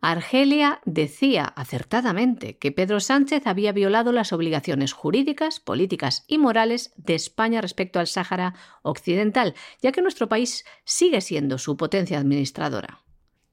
Argelia 0.00 0.80
decía 0.84 1.44
acertadamente 1.44 2.56
que 2.56 2.70
Pedro 2.70 3.00
Sánchez 3.00 3.48
había 3.48 3.72
violado 3.72 4.12
las 4.12 4.32
obligaciones 4.32 4.92
jurídicas, 4.92 5.58
políticas 5.58 6.24
y 6.28 6.38
morales 6.38 6.92
de 6.96 7.16
España 7.16 7.60
respecto 7.60 7.98
al 7.98 8.06
Sáhara 8.06 8.54
Occidental, 8.82 9.54
ya 9.82 9.90
que 9.90 10.02
nuestro 10.02 10.28
país 10.28 10.64
sigue 10.84 11.20
siendo 11.20 11.58
su 11.58 11.76
potencia 11.76 12.18
administradora. 12.18 13.02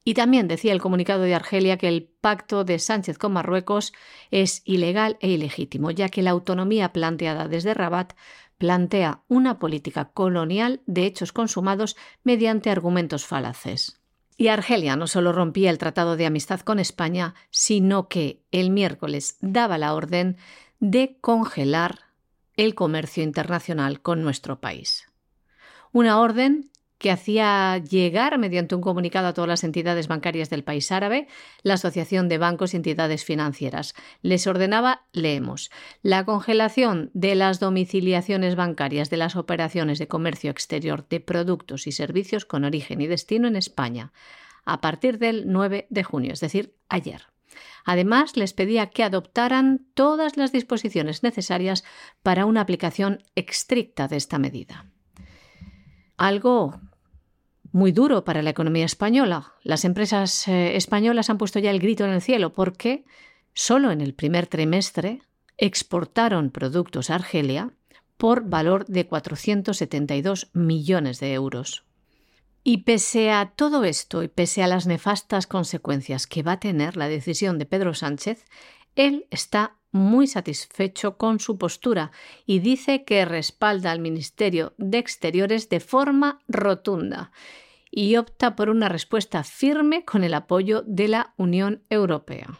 Y 0.03 0.13
también 0.13 0.47
decía 0.47 0.71
el 0.71 0.81
comunicado 0.81 1.23
de 1.23 1.33
Argelia 1.33 1.79
que 1.79 1.87
el 1.87 2.03
pacto 2.03 2.63
de 2.63 2.77
Sánchez 2.77 3.17
con 3.17 3.33
Marruecos 3.33 3.91
es 4.29 4.61
ilegal 4.65 5.17
e 5.21 5.29
ilegítimo, 5.29 5.89
ya 5.89 6.09
que 6.09 6.21
la 6.21 6.29
autonomía 6.29 6.93
planteada 6.93 7.47
desde 7.47 7.73
Rabat 7.73 8.13
plantea 8.59 9.23
una 9.27 9.57
política 9.57 10.11
colonial 10.13 10.83
de 10.85 11.07
hechos 11.07 11.33
consumados 11.33 11.97
mediante 12.23 12.69
argumentos 12.69 13.25
falaces. 13.25 13.99
Y 14.37 14.49
Argelia 14.49 14.95
no 14.95 15.07
solo 15.07 15.31
rompía 15.31 15.69
el 15.69 15.77
tratado 15.77 16.17
de 16.17 16.25
amistad 16.25 16.59
con 16.61 16.79
España, 16.79 17.35
sino 17.51 18.09
que 18.09 18.41
el 18.51 18.69
miércoles 18.69 19.37
daba 19.41 19.77
la 19.77 19.93
orden 19.93 20.37
de 20.79 21.17
congelar 21.21 21.99
el 22.57 22.75
comercio 22.75 23.23
internacional 23.23 24.01
con 24.01 24.23
nuestro 24.23 24.59
país. 24.59 25.07
Una 25.91 26.19
orden 26.19 26.71
que 26.97 27.11
hacía 27.11 27.77
llegar 27.77 28.37
mediante 28.37 28.75
un 28.75 28.81
comunicado 28.81 29.27
a 29.27 29.33
todas 29.33 29.49
las 29.49 29.63
entidades 29.63 30.07
bancarias 30.07 30.49
del 30.49 30.63
país 30.63 30.91
árabe, 30.91 31.27
la 31.61 31.75
Asociación 31.75 32.29
de 32.29 32.37
Bancos 32.37 32.73
y 32.73 32.77
Entidades 32.77 33.25
Financieras. 33.25 33.95
Les 34.21 34.47
ordenaba, 34.47 35.05
leemos, 35.11 35.71
la 36.01 36.25
congelación 36.25 37.11
de 37.13 37.35
las 37.35 37.59
domiciliaciones 37.59 38.55
bancarias 38.55 39.09
de 39.09 39.17
las 39.17 39.35
operaciones 39.35 39.99
de 39.99 40.07
comercio 40.07 40.51
exterior 40.51 41.07
de 41.07 41.19
productos 41.19 41.87
y 41.87 41.91
servicios 41.91 42.45
con 42.45 42.63
origen 42.63 43.01
y 43.01 43.07
destino 43.07 43.47
en 43.47 43.55
España, 43.55 44.13
a 44.63 44.81
partir 44.81 45.19
del 45.19 45.43
9 45.47 45.87
de 45.89 46.03
junio, 46.03 46.33
es 46.33 46.39
decir, 46.39 46.75
ayer. 46.89 47.27
Además, 47.83 48.35
les 48.35 48.53
pedía 48.53 48.89
que 48.89 49.03
adoptaran 49.03 49.85
todas 49.93 50.37
las 50.37 50.51
disposiciones 50.51 51.23
necesarias 51.23 51.83
para 52.23 52.45
una 52.45 52.61
aplicación 52.61 53.23
estricta 53.35 54.07
de 54.07 54.17
esta 54.17 54.39
medida 54.39 54.85
algo 56.17 56.79
muy 57.71 57.91
duro 57.91 58.23
para 58.23 58.41
la 58.41 58.51
economía 58.51 58.85
española. 58.85 59.53
Las 59.63 59.83
empresas 59.83 60.47
eh, 60.47 60.75
españolas 60.77 61.29
han 61.29 61.37
puesto 61.37 61.59
ya 61.59 61.71
el 61.71 61.79
grito 61.79 62.05
en 62.05 62.11
el 62.11 62.21
cielo 62.21 62.53
porque 62.53 63.05
solo 63.53 63.91
en 63.91 64.01
el 64.01 64.13
primer 64.13 64.47
trimestre 64.47 65.21
exportaron 65.57 66.51
productos 66.51 67.09
a 67.09 67.15
Argelia 67.15 67.71
por 68.17 68.47
valor 68.47 68.85
de 68.85 69.07
472 69.07 70.49
millones 70.53 71.19
de 71.19 71.33
euros. 71.33 71.83
Y 72.63 72.77
pese 72.77 73.31
a 73.31 73.51
todo 73.55 73.83
esto 73.83 74.23
y 74.23 74.27
pese 74.27 74.63
a 74.63 74.67
las 74.67 74.87
nefastas 74.87 75.45
consecuencias 75.45 76.25
que 76.25 76.43
va 76.43 76.53
a 76.53 76.59
tener 76.59 76.97
la 76.97 77.07
decisión 77.07 77.59
de 77.59 77.65
Pedro 77.65 77.93
Sánchez, 77.93 78.45
él 78.95 79.27
está 79.29 79.75
muy 79.95 80.27
satisfecho 80.27 81.17
con 81.17 81.39
su 81.39 81.57
postura 81.57 82.11
y 82.45 82.59
dice 82.59 83.05
que 83.05 83.23
respalda 83.23 83.91
al 83.91 83.99
Ministerio 83.99 84.73
de 84.77 84.97
Exteriores 84.97 85.69
de 85.69 85.79
forma 85.79 86.41
rotunda 86.49 87.31
y 87.89 88.17
opta 88.17 88.57
por 88.57 88.69
una 88.69 88.89
respuesta 88.89 89.43
firme 89.45 90.03
con 90.03 90.25
el 90.25 90.33
apoyo 90.33 90.83
de 90.85 91.07
la 91.07 91.33
Unión 91.37 91.81
Europea. 91.89 92.59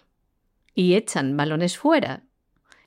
Y 0.73 0.95
echan 0.95 1.35
balones 1.35 1.77
fuera. 1.77 2.23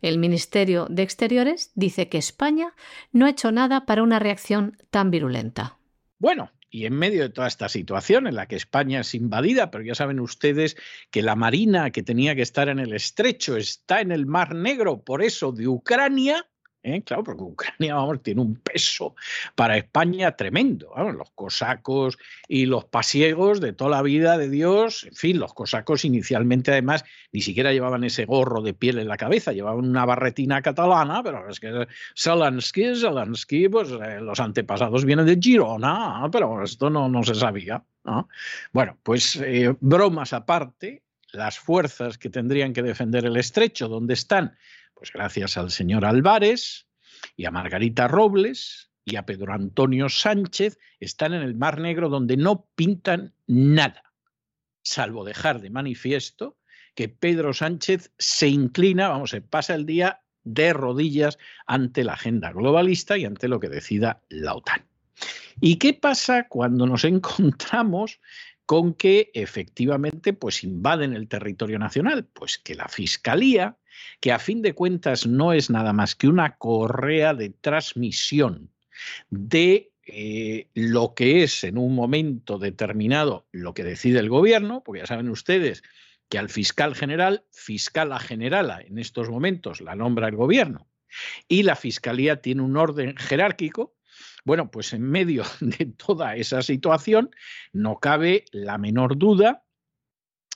El 0.00 0.16
Ministerio 0.16 0.86
de 0.88 1.02
Exteriores 1.02 1.70
dice 1.74 2.08
que 2.08 2.16
España 2.16 2.74
no 3.12 3.26
ha 3.26 3.30
hecho 3.30 3.52
nada 3.52 3.84
para 3.84 4.02
una 4.02 4.18
reacción 4.18 4.78
tan 4.90 5.10
virulenta. 5.10 5.76
Bueno, 6.18 6.50
y 6.70 6.86
en 6.86 6.94
medio 6.94 7.22
de 7.22 7.30
toda 7.30 7.48
esta 7.48 7.68
situación 7.68 8.26
en 8.26 8.34
la 8.34 8.46
que 8.46 8.56
España 8.56 9.00
es 9.00 9.14
invadida, 9.14 9.70
pero 9.70 9.84
ya 9.84 9.94
saben 9.94 10.20
ustedes 10.20 10.76
que 11.10 11.22
la 11.22 11.36
Marina 11.36 11.90
que 11.90 12.02
tenía 12.02 12.34
que 12.34 12.42
estar 12.42 12.68
en 12.68 12.78
el 12.78 12.92
estrecho 12.92 13.56
está 13.56 14.00
en 14.00 14.12
el 14.12 14.26
Mar 14.26 14.54
Negro, 14.54 15.02
por 15.02 15.22
eso 15.22 15.52
de 15.52 15.68
Ucrania, 15.68 16.46
¿eh? 16.88 17.02
Claro, 17.02 17.24
porque 17.24 17.42
Ucrania 17.42 17.96
tiene 18.22 18.40
un 18.40 18.56
peso 18.56 19.14
para 19.54 19.76
España 19.76 20.36
tremendo. 20.36 20.92
los 21.12 21.30
cosacos 21.30 22.18
y 22.48 22.66
los 22.66 22.84
pasiegos 22.84 23.60
de 23.60 23.72
toda 23.72 23.90
la 23.90 24.02
vida 24.02 24.38
de 24.38 24.48
Dios, 24.48 25.04
en 25.04 25.14
fin, 25.14 25.38
los 25.38 25.54
cosacos 25.54 26.04
inicialmente 26.04 26.72
además 26.72 27.04
ni 27.32 27.40
siquiera 27.40 27.72
llevaban 27.72 28.04
ese 28.04 28.24
gorro 28.24 28.62
de 28.62 28.74
piel 28.74 28.98
en 28.98 29.08
la 29.08 29.16
cabeza, 29.16 29.52
llevaban 29.52 29.84
una 29.84 30.04
barretina 30.04 30.62
catalana, 30.62 31.22
pero 31.22 31.48
es 31.48 31.60
que 31.60 31.86
Salansky, 32.14 32.96
Salansky, 32.96 33.68
pues 33.68 33.90
eh, 33.90 34.20
los 34.20 34.40
antepasados 34.40 35.04
vienen 35.04 35.26
de 35.26 35.38
Girona, 35.40 36.28
pero 36.30 36.62
esto 36.62 36.90
no, 36.90 37.08
no 37.08 37.22
se 37.22 37.34
sabía. 37.34 37.82
Bueno, 38.72 38.98
pues 39.02 39.36
eh, 39.36 39.74
bromas 39.80 40.32
aparte, 40.32 41.02
las 41.32 41.58
fuerzas 41.58 42.16
que 42.16 42.30
tendrían 42.30 42.72
que 42.72 42.82
defender 42.82 43.24
el 43.26 43.36
estrecho, 43.36 43.88
donde 43.88 44.14
están 44.14 44.56
pues 44.98 45.12
gracias 45.12 45.56
al 45.56 45.70
señor 45.70 46.04
Álvarez 46.04 46.88
y 47.36 47.44
a 47.44 47.50
Margarita 47.52 48.08
Robles 48.08 48.90
y 49.04 49.16
a 49.16 49.24
Pedro 49.24 49.54
Antonio 49.54 50.08
Sánchez, 50.08 50.78
están 51.00 51.32
en 51.32 51.42
el 51.42 51.54
Mar 51.54 51.80
Negro 51.80 52.08
donde 52.08 52.36
no 52.36 52.66
pintan 52.74 53.32
nada, 53.46 54.02
salvo 54.82 55.24
dejar 55.24 55.60
de 55.60 55.70
manifiesto 55.70 56.58
que 56.94 57.08
Pedro 57.08 57.54
Sánchez 57.54 58.12
se 58.18 58.48
inclina, 58.48 59.08
vamos, 59.08 59.30
se 59.30 59.40
pasa 59.40 59.74
el 59.74 59.86
día 59.86 60.22
de 60.42 60.72
rodillas 60.72 61.38
ante 61.66 62.02
la 62.02 62.14
agenda 62.14 62.52
globalista 62.52 63.16
y 63.16 63.24
ante 63.24 63.46
lo 63.46 63.60
que 63.60 63.68
decida 63.68 64.22
la 64.28 64.54
OTAN. 64.54 64.84
¿Y 65.60 65.76
qué 65.76 65.94
pasa 65.94 66.48
cuando 66.48 66.86
nos 66.86 67.04
encontramos 67.04 68.20
con 68.68 68.92
que 68.92 69.30
efectivamente 69.32 70.34
pues 70.34 70.62
invaden 70.62 71.14
el 71.14 71.26
territorio 71.26 71.78
nacional? 71.78 72.26
Pues 72.34 72.58
que 72.58 72.74
la 72.74 72.86
Fiscalía 72.86 73.78
que 74.20 74.30
a 74.30 74.38
fin 74.38 74.60
de 74.60 74.74
cuentas 74.74 75.26
no 75.26 75.54
es 75.54 75.70
nada 75.70 75.94
más 75.94 76.14
que 76.14 76.28
una 76.28 76.58
correa 76.58 77.32
de 77.32 77.48
transmisión 77.48 78.70
de 79.30 79.90
eh, 80.04 80.68
lo 80.74 81.14
que 81.14 81.42
es 81.44 81.64
en 81.64 81.78
un 81.78 81.94
momento 81.94 82.58
determinado 82.58 83.46
lo 83.52 83.72
que 83.72 83.84
decide 83.84 84.18
el 84.18 84.28
gobierno, 84.28 84.82
porque 84.84 85.00
ya 85.00 85.06
saben 85.06 85.30
ustedes 85.30 85.82
que 86.28 86.36
al 86.36 86.50
fiscal 86.50 86.94
general, 86.94 87.44
fiscala 87.50 88.18
generala 88.18 88.82
en 88.82 88.98
estos 88.98 89.30
momentos 89.30 89.80
la 89.80 89.94
nombra 89.94 90.28
el 90.28 90.36
gobierno, 90.36 90.86
y 91.48 91.62
la 91.62 91.74
fiscalía 91.74 92.42
tiene 92.42 92.60
un 92.60 92.76
orden 92.76 93.16
jerárquico, 93.16 93.94
bueno, 94.48 94.70
pues 94.70 94.94
en 94.94 95.02
medio 95.02 95.44
de 95.60 95.84
toda 95.84 96.34
esa 96.34 96.62
situación 96.62 97.30
no 97.74 97.98
cabe 97.98 98.46
la 98.50 98.78
menor 98.78 99.18
duda 99.18 99.62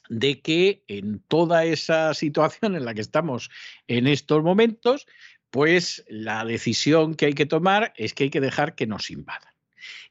de 0.09 0.41
que 0.41 0.83
en 0.89 1.21
toda 1.29 1.67
esa 1.67 2.15
situación 2.15 2.75
en 2.75 2.87
la 2.87 2.95
que 2.95 3.03
estamos 3.03 3.51
en 3.89 4.07
estos 4.07 4.43
momentos, 4.43 5.07
pues 5.51 6.07
la 6.09 6.43
decisión 6.47 7.17
que 7.17 7.27
hay 7.27 7.35
que 7.35 7.45
tomar 7.45 7.93
es 7.99 8.15
que 8.15 8.25
hay 8.25 8.31
que 8.31 8.41
dejar 8.41 8.75
que 8.75 8.87
nos 8.87 9.11
invadan. 9.11 9.53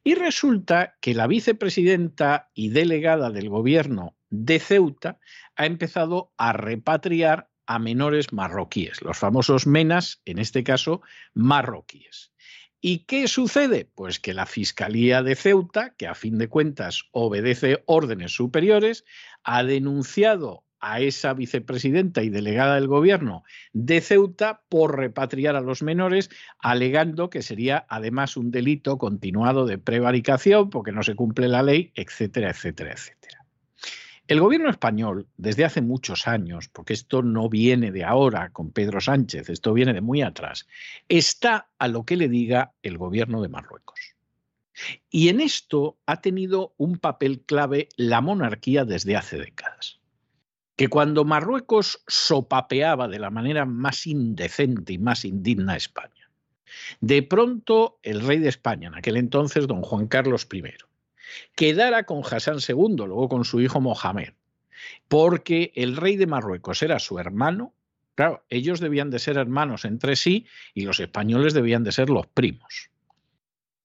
Y 0.03 0.13
resulta 0.13 0.97
que 1.01 1.15
la 1.15 1.25
vicepresidenta 1.25 2.51
y 2.53 2.69
delegada 2.69 3.31
del 3.31 3.49
gobierno 3.49 4.15
de 4.29 4.59
Ceuta 4.59 5.19
ha 5.55 5.65
empezado 5.65 6.31
a 6.37 6.53
repatriar 6.53 7.49
a 7.65 7.79
menores 7.79 8.31
marroquíes, 8.31 9.01
los 9.01 9.17
famosos 9.17 9.65
menas, 9.65 10.21
en 10.25 10.37
este 10.37 10.63
caso 10.63 11.01
marroquíes. 11.33 12.31
¿Y 12.83 13.05
qué 13.05 13.27
sucede? 13.27 13.87
Pues 13.93 14.19
que 14.19 14.33
la 14.33 14.47
Fiscalía 14.47 15.21
de 15.21 15.35
Ceuta, 15.35 15.91
que 15.91 16.07
a 16.07 16.15
fin 16.15 16.39
de 16.39 16.49
cuentas 16.49 17.03
obedece 17.11 17.83
órdenes 17.85 18.31
superiores, 18.31 19.05
ha 19.43 19.63
denunciado 19.63 20.63
a 20.79 20.99
esa 20.99 21.35
vicepresidenta 21.35 22.23
y 22.23 22.29
delegada 22.29 22.75
del 22.75 22.87
gobierno 22.87 23.43
de 23.71 24.01
Ceuta 24.01 24.63
por 24.67 24.97
repatriar 24.97 25.55
a 25.55 25.61
los 25.61 25.83
menores, 25.83 26.31
alegando 26.57 27.29
que 27.29 27.43
sería 27.43 27.85
además 27.87 28.35
un 28.35 28.49
delito 28.49 28.97
continuado 28.97 29.67
de 29.67 29.77
prevaricación 29.77 30.71
porque 30.71 30.91
no 30.91 31.03
se 31.03 31.13
cumple 31.13 31.49
la 31.49 31.61
ley, 31.61 31.91
etcétera, 31.93 32.49
etcétera, 32.49 32.93
etcétera. 32.93 33.40
El 34.31 34.39
gobierno 34.39 34.69
español, 34.69 35.27
desde 35.35 35.65
hace 35.65 35.81
muchos 35.81 36.25
años, 36.25 36.69
porque 36.69 36.93
esto 36.93 37.21
no 37.21 37.49
viene 37.49 37.91
de 37.91 38.05
ahora 38.05 38.49
con 38.51 38.71
Pedro 38.71 39.01
Sánchez, 39.01 39.49
esto 39.49 39.73
viene 39.73 39.91
de 39.91 39.99
muy 39.99 40.21
atrás, 40.21 40.69
está 41.09 41.69
a 41.77 41.89
lo 41.89 42.05
que 42.05 42.15
le 42.15 42.29
diga 42.29 42.71
el 42.81 42.97
gobierno 42.97 43.41
de 43.41 43.49
Marruecos. 43.49 43.99
Y 45.09 45.27
en 45.27 45.41
esto 45.41 45.97
ha 46.05 46.21
tenido 46.21 46.73
un 46.77 46.97
papel 46.97 47.41
clave 47.41 47.89
la 47.97 48.21
monarquía 48.21 48.85
desde 48.85 49.17
hace 49.17 49.37
décadas. 49.37 49.99
Que 50.77 50.87
cuando 50.87 51.25
Marruecos 51.25 52.01
sopapeaba 52.07 53.09
de 53.09 53.19
la 53.19 53.31
manera 53.31 53.65
más 53.65 54.07
indecente 54.07 54.93
y 54.93 54.97
más 54.97 55.25
indigna 55.25 55.73
a 55.73 55.75
España, 55.75 56.31
de 57.01 57.21
pronto 57.21 57.99
el 58.01 58.21
rey 58.21 58.39
de 58.39 58.47
España, 58.47 58.87
en 58.87 58.95
aquel 58.95 59.17
entonces 59.17 59.67
don 59.67 59.81
Juan 59.81 60.07
Carlos 60.07 60.47
I, 60.53 60.63
quedara 61.55 62.03
con 62.03 62.21
Hassan 62.23 62.57
II, 62.67 62.95
luego 62.97 63.29
con 63.29 63.45
su 63.45 63.61
hijo 63.61 63.79
Mohamed, 63.81 64.33
porque 65.07 65.71
el 65.75 65.97
rey 65.97 66.17
de 66.17 66.27
Marruecos 66.27 66.81
era 66.83 66.99
su 66.99 67.19
hermano. 67.19 67.73
Claro, 68.15 68.43
ellos 68.49 68.79
debían 68.79 69.09
de 69.09 69.19
ser 69.19 69.37
hermanos 69.37 69.85
entre 69.85 70.15
sí 70.15 70.45
y 70.73 70.83
los 70.83 70.99
españoles 70.99 71.53
debían 71.53 71.83
de 71.83 71.91
ser 71.91 72.09
los 72.09 72.27
primos. 72.27 72.89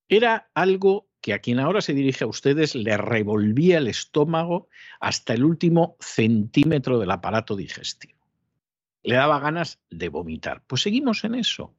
Era 0.08 0.48
algo 0.54 1.08
que 1.20 1.32
a 1.32 1.40
quien 1.40 1.58
ahora 1.58 1.80
se 1.80 1.94
dirige 1.94 2.24
a 2.24 2.28
ustedes 2.28 2.74
le 2.74 2.96
revolvía 2.96 3.78
el 3.78 3.88
estómago 3.88 4.68
hasta 5.00 5.34
el 5.34 5.44
último 5.44 5.96
centímetro 5.98 6.98
del 7.00 7.10
aparato 7.10 7.56
digestivo. 7.56 8.16
Le 9.02 9.16
daba 9.16 9.40
ganas 9.40 9.80
de 9.90 10.08
vomitar. 10.08 10.62
Pues 10.66 10.82
seguimos 10.82 11.24
en 11.24 11.34
eso. 11.34 11.74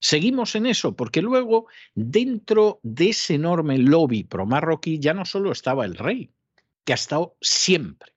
Seguimos 0.00 0.54
en 0.54 0.66
eso, 0.66 0.94
porque 0.94 1.22
luego 1.22 1.66
dentro 1.94 2.78
de 2.82 3.10
ese 3.10 3.34
enorme 3.34 3.78
lobby 3.78 4.22
pro-marroquí 4.22 5.00
ya 5.00 5.12
no 5.12 5.24
solo 5.24 5.50
estaba 5.50 5.84
el 5.84 5.96
rey, 5.96 6.30
que 6.84 6.92
ha 6.92 6.94
estado 6.94 7.36
siempre. 7.40 8.12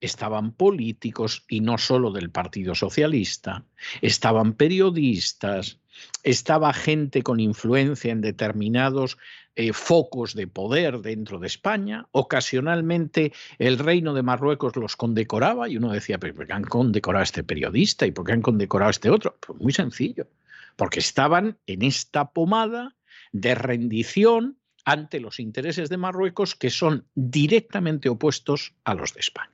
Estaban 0.00 0.52
políticos 0.52 1.44
y 1.48 1.60
no 1.60 1.76
solo 1.76 2.10
del 2.12 2.30
Partido 2.30 2.74
Socialista, 2.74 3.66
estaban 4.00 4.54
periodistas, 4.54 5.80
estaba 6.22 6.72
gente 6.72 7.22
con 7.22 7.40
influencia 7.40 8.12
en 8.12 8.20
determinados 8.20 9.18
eh, 9.56 9.72
focos 9.72 10.34
de 10.34 10.46
poder 10.46 11.00
dentro 11.00 11.40
de 11.40 11.48
España. 11.48 12.06
Ocasionalmente 12.12 13.32
el 13.58 13.78
reino 13.78 14.14
de 14.14 14.22
Marruecos 14.22 14.76
los 14.76 14.96
condecoraba 14.96 15.68
y 15.68 15.76
uno 15.76 15.92
decía, 15.92 16.18
¿pero 16.18 16.34
por 16.34 16.46
qué 16.46 16.52
han 16.52 16.62
condecorado 16.62 17.22
a 17.22 17.24
este 17.24 17.42
periodista 17.42 18.06
y 18.06 18.12
por 18.12 18.24
qué 18.24 18.32
han 18.32 18.42
condecorado 18.42 18.88
a 18.88 18.92
este 18.92 19.10
otro? 19.10 19.36
Pues 19.44 19.60
muy 19.60 19.72
sencillo 19.72 20.28
porque 20.78 21.00
estaban 21.00 21.58
en 21.66 21.82
esta 21.82 22.32
pomada 22.32 22.96
de 23.32 23.56
rendición 23.56 24.60
ante 24.84 25.18
los 25.18 25.40
intereses 25.40 25.88
de 25.88 25.96
Marruecos 25.96 26.54
que 26.54 26.70
son 26.70 27.08
directamente 27.16 28.08
opuestos 28.08 28.76
a 28.84 28.94
los 28.94 29.12
de 29.12 29.20
España. 29.20 29.50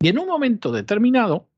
Y 0.00 0.08
en 0.08 0.18
un 0.18 0.28
momento 0.28 0.70
determinado, 0.70 1.48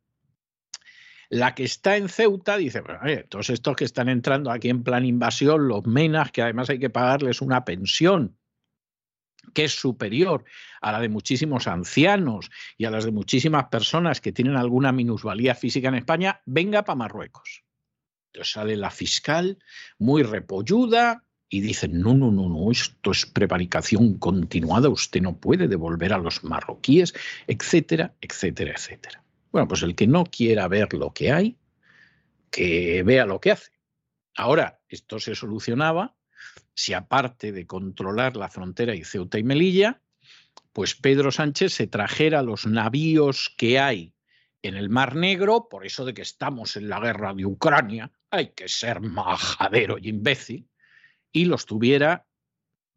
la 1.30 1.56
que 1.56 1.64
está 1.64 1.96
en 1.96 2.08
Ceuta 2.08 2.56
dice, 2.56 2.80
bueno, 2.80 3.00
todos 3.28 3.50
estos 3.50 3.74
que 3.74 3.84
están 3.84 4.08
entrando 4.08 4.52
aquí 4.52 4.68
en 4.68 4.84
plan 4.84 5.04
invasión, 5.04 5.66
los 5.66 5.84
menas, 5.84 6.30
que 6.30 6.42
además 6.42 6.70
hay 6.70 6.78
que 6.78 6.88
pagarles 6.88 7.42
una 7.42 7.64
pensión 7.64 8.38
que 9.52 9.64
es 9.64 9.72
superior 9.72 10.44
a 10.80 10.92
la 10.92 11.00
de 11.00 11.08
muchísimos 11.08 11.66
ancianos 11.66 12.50
y 12.78 12.84
a 12.84 12.92
las 12.92 13.04
de 13.04 13.10
muchísimas 13.10 13.64
personas 13.64 14.20
que 14.20 14.30
tienen 14.30 14.56
alguna 14.56 14.92
minusvalía 14.92 15.56
física 15.56 15.88
en 15.88 15.96
España, 15.96 16.40
venga 16.46 16.84
para 16.84 16.96
Marruecos 16.96 17.65
sale 18.44 18.76
la 18.76 18.90
fiscal 18.90 19.58
muy 19.98 20.22
repolluda 20.22 21.24
y 21.48 21.60
dice, 21.60 21.88
no, 21.88 22.14
no, 22.14 22.30
no, 22.30 22.48
no, 22.48 22.70
esto 22.70 23.12
es 23.12 23.24
prevaricación 23.26 24.18
continuada, 24.18 24.88
usted 24.88 25.20
no 25.20 25.38
puede 25.38 25.68
devolver 25.68 26.12
a 26.12 26.18
los 26.18 26.42
marroquíes, 26.42 27.14
etcétera, 27.46 28.14
etcétera, 28.20 28.72
etcétera. 28.72 29.22
Bueno, 29.52 29.68
pues 29.68 29.82
el 29.82 29.94
que 29.94 30.06
no 30.06 30.24
quiera 30.24 30.66
ver 30.68 30.92
lo 30.92 31.12
que 31.12 31.30
hay, 31.30 31.56
que 32.50 33.02
vea 33.04 33.26
lo 33.26 33.40
que 33.40 33.52
hace. 33.52 33.70
Ahora, 34.34 34.80
esto 34.88 35.18
se 35.18 35.34
solucionaba 35.34 36.16
si 36.74 36.92
aparte 36.92 37.52
de 37.52 37.66
controlar 37.66 38.36
la 38.36 38.48
frontera 38.48 38.94
y 38.94 39.04
Ceuta 39.04 39.38
y 39.38 39.44
Melilla, 39.44 40.02
pues 40.72 40.94
Pedro 40.94 41.30
Sánchez 41.30 41.72
se 41.72 41.86
trajera 41.86 42.42
los 42.42 42.66
navíos 42.66 43.54
que 43.56 43.78
hay 43.78 44.15
en 44.62 44.76
el 44.76 44.88
Mar 44.88 45.14
Negro, 45.14 45.68
por 45.68 45.86
eso 45.86 46.04
de 46.04 46.14
que 46.14 46.22
estamos 46.22 46.76
en 46.76 46.88
la 46.88 47.00
guerra 47.00 47.34
de 47.34 47.46
Ucrania, 47.46 48.10
hay 48.30 48.48
que 48.48 48.68
ser 48.68 49.00
majadero 49.00 49.98
y 49.98 50.08
imbécil, 50.08 50.68
y 51.32 51.44
los 51.44 51.66
tuviera 51.66 52.26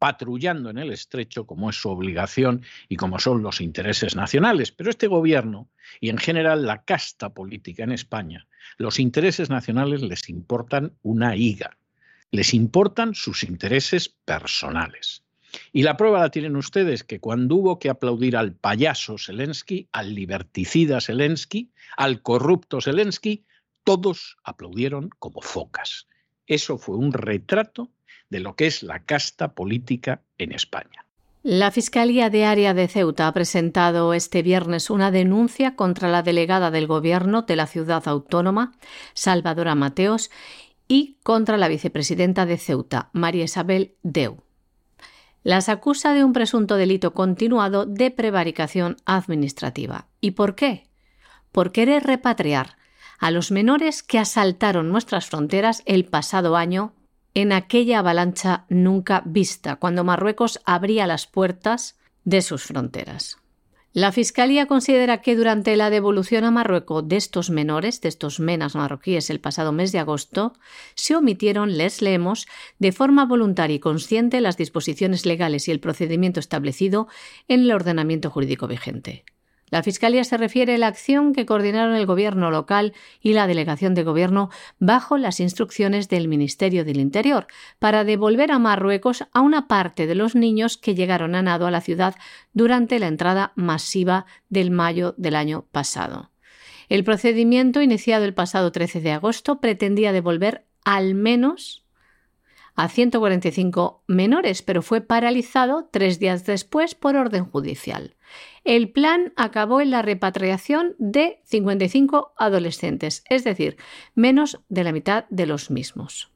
patrullando 0.00 0.70
en 0.70 0.78
el 0.78 0.90
estrecho 0.92 1.46
como 1.46 1.68
es 1.68 1.76
su 1.76 1.90
obligación 1.90 2.62
y 2.88 2.96
como 2.96 3.18
son 3.18 3.42
los 3.42 3.60
intereses 3.60 4.16
nacionales. 4.16 4.72
Pero 4.72 4.88
este 4.88 5.06
gobierno 5.06 5.68
y 6.00 6.08
en 6.08 6.16
general 6.16 6.64
la 6.64 6.84
casta 6.84 7.34
política 7.34 7.84
en 7.84 7.92
España, 7.92 8.48
los 8.78 8.98
intereses 8.98 9.50
nacionales 9.50 10.00
les 10.00 10.28
importan 10.30 10.96
una 11.02 11.36
higa, 11.36 11.76
les 12.30 12.54
importan 12.54 13.14
sus 13.14 13.42
intereses 13.42 14.08
personales. 14.08 15.22
Y 15.72 15.82
la 15.82 15.96
prueba 15.96 16.20
la 16.20 16.30
tienen 16.30 16.56
ustedes, 16.56 17.04
que 17.04 17.20
cuando 17.20 17.56
hubo 17.56 17.78
que 17.78 17.90
aplaudir 17.90 18.36
al 18.36 18.52
payaso 18.52 19.16
Zelensky, 19.18 19.88
al 19.92 20.14
liberticida 20.14 21.00
Zelensky, 21.00 21.70
al 21.96 22.22
corrupto 22.22 22.80
Zelensky, 22.80 23.44
todos 23.84 24.36
aplaudieron 24.44 25.10
como 25.18 25.40
focas. 25.40 26.06
Eso 26.46 26.78
fue 26.78 26.96
un 26.96 27.12
retrato 27.12 27.90
de 28.28 28.40
lo 28.40 28.54
que 28.56 28.66
es 28.66 28.82
la 28.82 29.04
casta 29.04 29.54
política 29.54 30.22
en 30.38 30.52
España. 30.52 31.04
La 31.42 31.70
Fiscalía 31.70 32.28
de 32.28 32.44
Área 32.44 32.74
de 32.74 32.86
Ceuta 32.86 33.26
ha 33.26 33.32
presentado 33.32 34.12
este 34.12 34.42
viernes 34.42 34.90
una 34.90 35.10
denuncia 35.10 35.74
contra 35.74 36.10
la 36.10 36.22
delegada 36.22 36.70
del 36.70 36.86
Gobierno 36.86 37.42
de 37.42 37.56
la 37.56 37.66
ciudad 37.66 38.06
autónoma, 38.06 38.72
Salvadora 39.14 39.74
Mateos, 39.74 40.30
y 40.86 41.16
contra 41.22 41.56
la 41.56 41.68
vicepresidenta 41.68 42.44
de 42.44 42.58
Ceuta, 42.58 43.08
María 43.12 43.44
Isabel 43.44 43.94
Deu. 44.02 44.42
Las 45.42 45.68
acusa 45.68 46.12
de 46.12 46.24
un 46.24 46.32
presunto 46.32 46.76
delito 46.76 47.14
continuado 47.14 47.86
de 47.86 48.10
prevaricación 48.10 48.96
administrativa. 49.06 50.06
¿Y 50.20 50.32
por 50.32 50.54
qué? 50.54 50.86
Por 51.52 51.72
querer 51.72 52.04
repatriar 52.04 52.76
a 53.18 53.30
los 53.30 53.50
menores 53.50 54.02
que 54.02 54.18
asaltaron 54.18 54.90
nuestras 54.90 55.26
fronteras 55.26 55.82
el 55.86 56.04
pasado 56.04 56.56
año 56.56 56.94
en 57.34 57.52
aquella 57.52 58.00
avalancha 58.00 58.64
nunca 58.68 59.22
vista, 59.24 59.76
cuando 59.76 60.04
Marruecos 60.04 60.60
abría 60.64 61.06
las 61.06 61.26
puertas 61.26 61.98
de 62.24 62.42
sus 62.42 62.64
fronteras. 62.64 63.38
La 63.92 64.12
Fiscalía 64.12 64.66
considera 64.66 65.20
que 65.20 65.34
durante 65.34 65.74
la 65.74 65.90
devolución 65.90 66.44
a 66.44 66.52
Marruecos 66.52 67.08
de 67.08 67.16
estos 67.16 67.50
menores, 67.50 68.00
de 68.00 68.08
estos 68.08 68.38
menas 68.38 68.76
marroquíes 68.76 69.30
el 69.30 69.40
pasado 69.40 69.72
mes 69.72 69.90
de 69.90 69.98
agosto, 69.98 70.52
se 70.94 71.16
omitieron, 71.16 71.76
les 71.76 72.00
leemos, 72.00 72.46
de 72.78 72.92
forma 72.92 73.26
voluntaria 73.26 73.74
y 73.74 73.80
consciente 73.80 74.40
las 74.40 74.56
disposiciones 74.56 75.26
legales 75.26 75.66
y 75.66 75.72
el 75.72 75.80
procedimiento 75.80 76.38
establecido 76.38 77.08
en 77.48 77.62
el 77.62 77.72
ordenamiento 77.72 78.30
jurídico 78.30 78.68
vigente. 78.68 79.24
La 79.70 79.82
Fiscalía 79.82 80.24
se 80.24 80.36
refiere 80.36 80.74
a 80.74 80.78
la 80.78 80.88
acción 80.88 81.32
que 81.32 81.46
coordinaron 81.46 81.94
el 81.94 82.06
Gobierno 82.06 82.50
local 82.50 82.92
y 83.20 83.32
la 83.32 83.46
Delegación 83.46 83.94
de 83.94 84.02
Gobierno 84.02 84.50
bajo 84.78 85.16
las 85.16 85.40
instrucciones 85.40 86.08
del 86.08 86.28
Ministerio 86.28 86.84
del 86.84 86.98
Interior 86.98 87.46
para 87.78 88.04
devolver 88.04 88.50
a 88.50 88.58
Marruecos 88.58 89.24
a 89.32 89.40
una 89.40 89.68
parte 89.68 90.06
de 90.06 90.16
los 90.16 90.34
niños 90.34 90.76
que 90.76 90.94
llegaron 90.94 91.34
a 91.34 91.42
nado 91.42 91.66
a 91.66 91.70
la 91.70 91.80
ciudad 91.80 92.16
durante 92.52 92.98
la 92.98 93.06
entrada 93.06 93.52
masiva 93.54 94.26
del 94.48 94.70
mayo 94.70 95.14
del 95.16 95.36
año 95.36 95.66
pasado. 95.70 96.30
El 96.88 97.04
procedimiento, 97.04 97.80
iniciado 97.80 98.24
el 98.24 98.34
pasado 98.34 98.72
13 98.72 99.00
de 99.00 99.12
agosto, 99.12 99.60
pretendía 99.60 100.12
devolver 100.12 100.66
al 100.84 101.14
menos 101.14 101.86
a 102.74 102.88
145 102.88 104.02
menores, 104.08 104.62
pero 104.62 104.82
fue 104.82 105.00
paralizado 105.00 105.88
tres 105.92 106.18
días 106.18 106.46
después 106.46 106.94
por 106.94 107.14
orden 107.14 107.44
judicial. 107.44 108.16
El 108.64 108.90
plan 108.90 109.32
acabó 109.36 109.80
en 109.80 109.90
la 109.90 110.02
repatriación 110.02 110.94
de 110.98 111.40
55 111.44 112.34
adolescentes, 112.36 113.24
es 113.28 113.44
decir, 113.44 113.76
menos 114.14 114.60
de 114.68 114.84
la 114.84 114.92
mitad 114.92 115.24
de 115.30 115.46
los 115.46 115.70
mismos. 115.70 116.30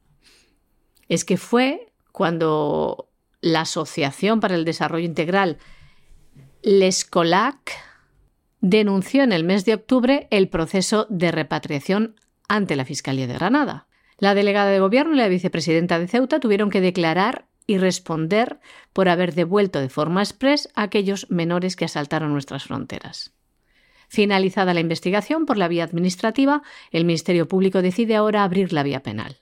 Es 1.07 1.23
que 1.23 1.37
fue 1.37 1.93
cuando 2.11 3.09
la 3.41 3.61
Asociación 3.61 4.39
para 4.39 4.55
el 4.55 4.65
Desarrollo 4.65 5.05
Integral, 5.05 5.59
l'Escolac, 6.63 7.71
denunció 8.59 9.21
en 9.21 9.31
el 9.31 9.43
mes 9.43 9.65
de 9.65 9.75
octubre 9.75 10.27
el 10.31 10.49
proceso 10.49 11.05
de 11.11 11.31
repatriación 11.31 12.15
ante 12.47 12.75
la 12.75 12.85
Fiscalía 12.85 13.27
de 13.27 13.35
Granada. 13.35 13.87
La 14.17 14.33
delegada 14.33 14.71
de 14.71 14.79
gobierno 14.79 15.13
y 15.13 15.17
la 15.17 15.27
vicepresidenta 15.27 15.99
de 15.99 16.07
Ceuta 16.07 16.39
tuvieron 16.39 16.71
que 16.71 16.81
declarar 16.81 17.45
y 17.67 17.77
responder 17.77 18.59
por 18.93 19.09
haber 19.09 19.33
devuelto 19.33 19.79
de 19.79 19.89
forma 19.89 20.21
express 20.21 20.69
a 20.75 20.83
aquellos 20.83 21.29
menores 21.29 21.75
que 21.75 21.85
asaltaron 21.85 22.33
nuestras 22.33 22.63
fronteras. 22.63 23.33
Finalizada 24.07 24.73
la 24.73 24.79
investigación 24.79 25.45
por 25.45 25.57
la 25.57 25.67
vía 25.67 25.83
administrativa, 25.83 26.61
el 26.91 27.05
Ministerio 27.05 27.47
Público 27.47 27.81
decide 27.81 28.15
ahora 28.15 28.43
abrir 28.43 28.71
la 28.71 28.83
vía 28.83 29.01
penal. 29.01 29.37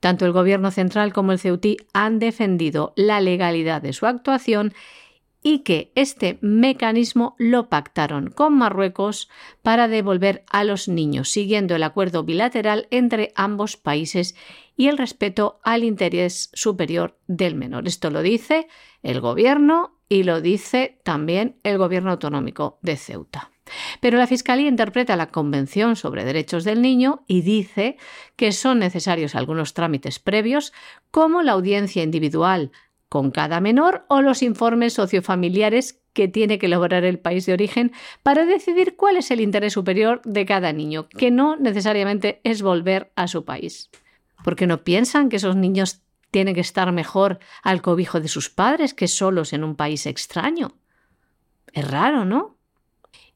Tanto 0.00 0.26
el 0.26 0.32
Gobierno 0.32 0.70
central 0.70 1.12
como 1.12 1.32
el 1.32 1.40
Ceutí 1.40 1.76
han 1.92 2.20
defendido 2.20 2.92
la 2.96 3.20
legalidad 3.20 3.82
de 3.82 3.92
su 3.92 4.06
actuación 4.06 4.72
y 5.50 5.60
que 5.60 5.92
este 5.94 6.36
mecanismo 6.42 7.34
lo 7.38 7.70
pactaron 7.70 8.28
con 8.28 8.58
Marruecos 8.58 9.30
para 9.62 9.88
devolver 9.88 10.44
a 10.50 10.62
los 10.62 10.88
niños, 10.88 11.30
siguiendo 11.30 11.74
el 11.74 11.84
acuerdo 11.84 12.22
bilateral 12.22 12.86
entre 12.90 13.32
ambos 13.34 13.78
países 13.78 14.36
y 14.76 14.88
el 14.88 14.98
respeto 14.98 15.58
al 15.64 15.84
interés 15.84 16.50
superior 16.52 17.16
del 17.28 17.54
menor. 17.54 17.88
Esto 17.88 18.10
lo 18.10 18.20
dice 18.20 18.68
el 19.02 19.22
Gobierno 19.22 19.96
y 20.06 20.24
lo 20.24 20.42
dice 20.42 21.00
también 21.02 21.56
el 21.62 21.78
Gobierno 21.78 22.10
autonómico 22.10 22.78
de 22.82 22.98
Ceuta. 22.98 23.50
Pero 24.00 24.18
la 24.18 24.26
Fiscalía 24.26 24.68
interpreta 24.68 25.16
la 25.16 25.30
Convención 25.30 25.96
sobre 25.96 26.24
Derechos 26.26 26.64
del 26.64 26.82
Niño 26.82 27.24
y 27.26 27.40
dice 27.40 27.96
que 28.36 28.52
son 28.52 28.80
necesarios 28.80 29.34
algunos 29.34 29.72
trámites 29.72 30.18
previos, 30.18 30.74
como 31.10 31.42
la 31.42 31.52
audiencia 31.52 32.02
individual 32.02 32.70
con 33.08 33.30
cada 33.30 33.60
menor 33.60 34.04
o 34.08 34.20
los 34.20 34.42
informes 34.42 34.94
sociofamiliares 34.94 36.00
que 36.12 36.28
tiene 36.28 36.58
que 36.58 36.66
elaborar 36.66 37.04
el 37.04 37.18
país 37.18 37.46
de 37.46 37.52
origen 37.52 37.92
para 38.22 38.44
decidir 38.44 38.96
cuál 38.96 39.16
es 39.16 39.30
el 39.30 39.40
interés 39.40 39.72
superior 39.72 40.20
de 40.24 40.44
cada 40.46 40.72
niño, 40.72 41.08
que 41.08 41.30
no 41.30 41.56
necesariamente 41.56 42.40
es 42.44 42.62
volver 42.62 43.12
a 43.14 43.28
su 43.28 43.44
país. 43.44 43.90
Porque 44.44 44.66
no 44.66 44.84
piensan 44.84 45.28
que 45.28 45.36
esos 45.36 45.56
niños 45.56 46.02
tienen 46.30 46.54
que 46.54 46.60
estar 46.60 46.90
mejor 46.92 47.38
al 47.62 47.82
cobijo 47.82 48.20
de 48.20 48.28
sus 48.28 48.50
padres 48.50 48.94
que 48.94 49.08
solos 49.08 49.52
en 49.52 49.64
un 49.64 49.76
país 49.76 50.06
extraño. 50.06 50.76
Es 51.72 51.88
raro, 51.90 52.24
¿no? 52.24 52.56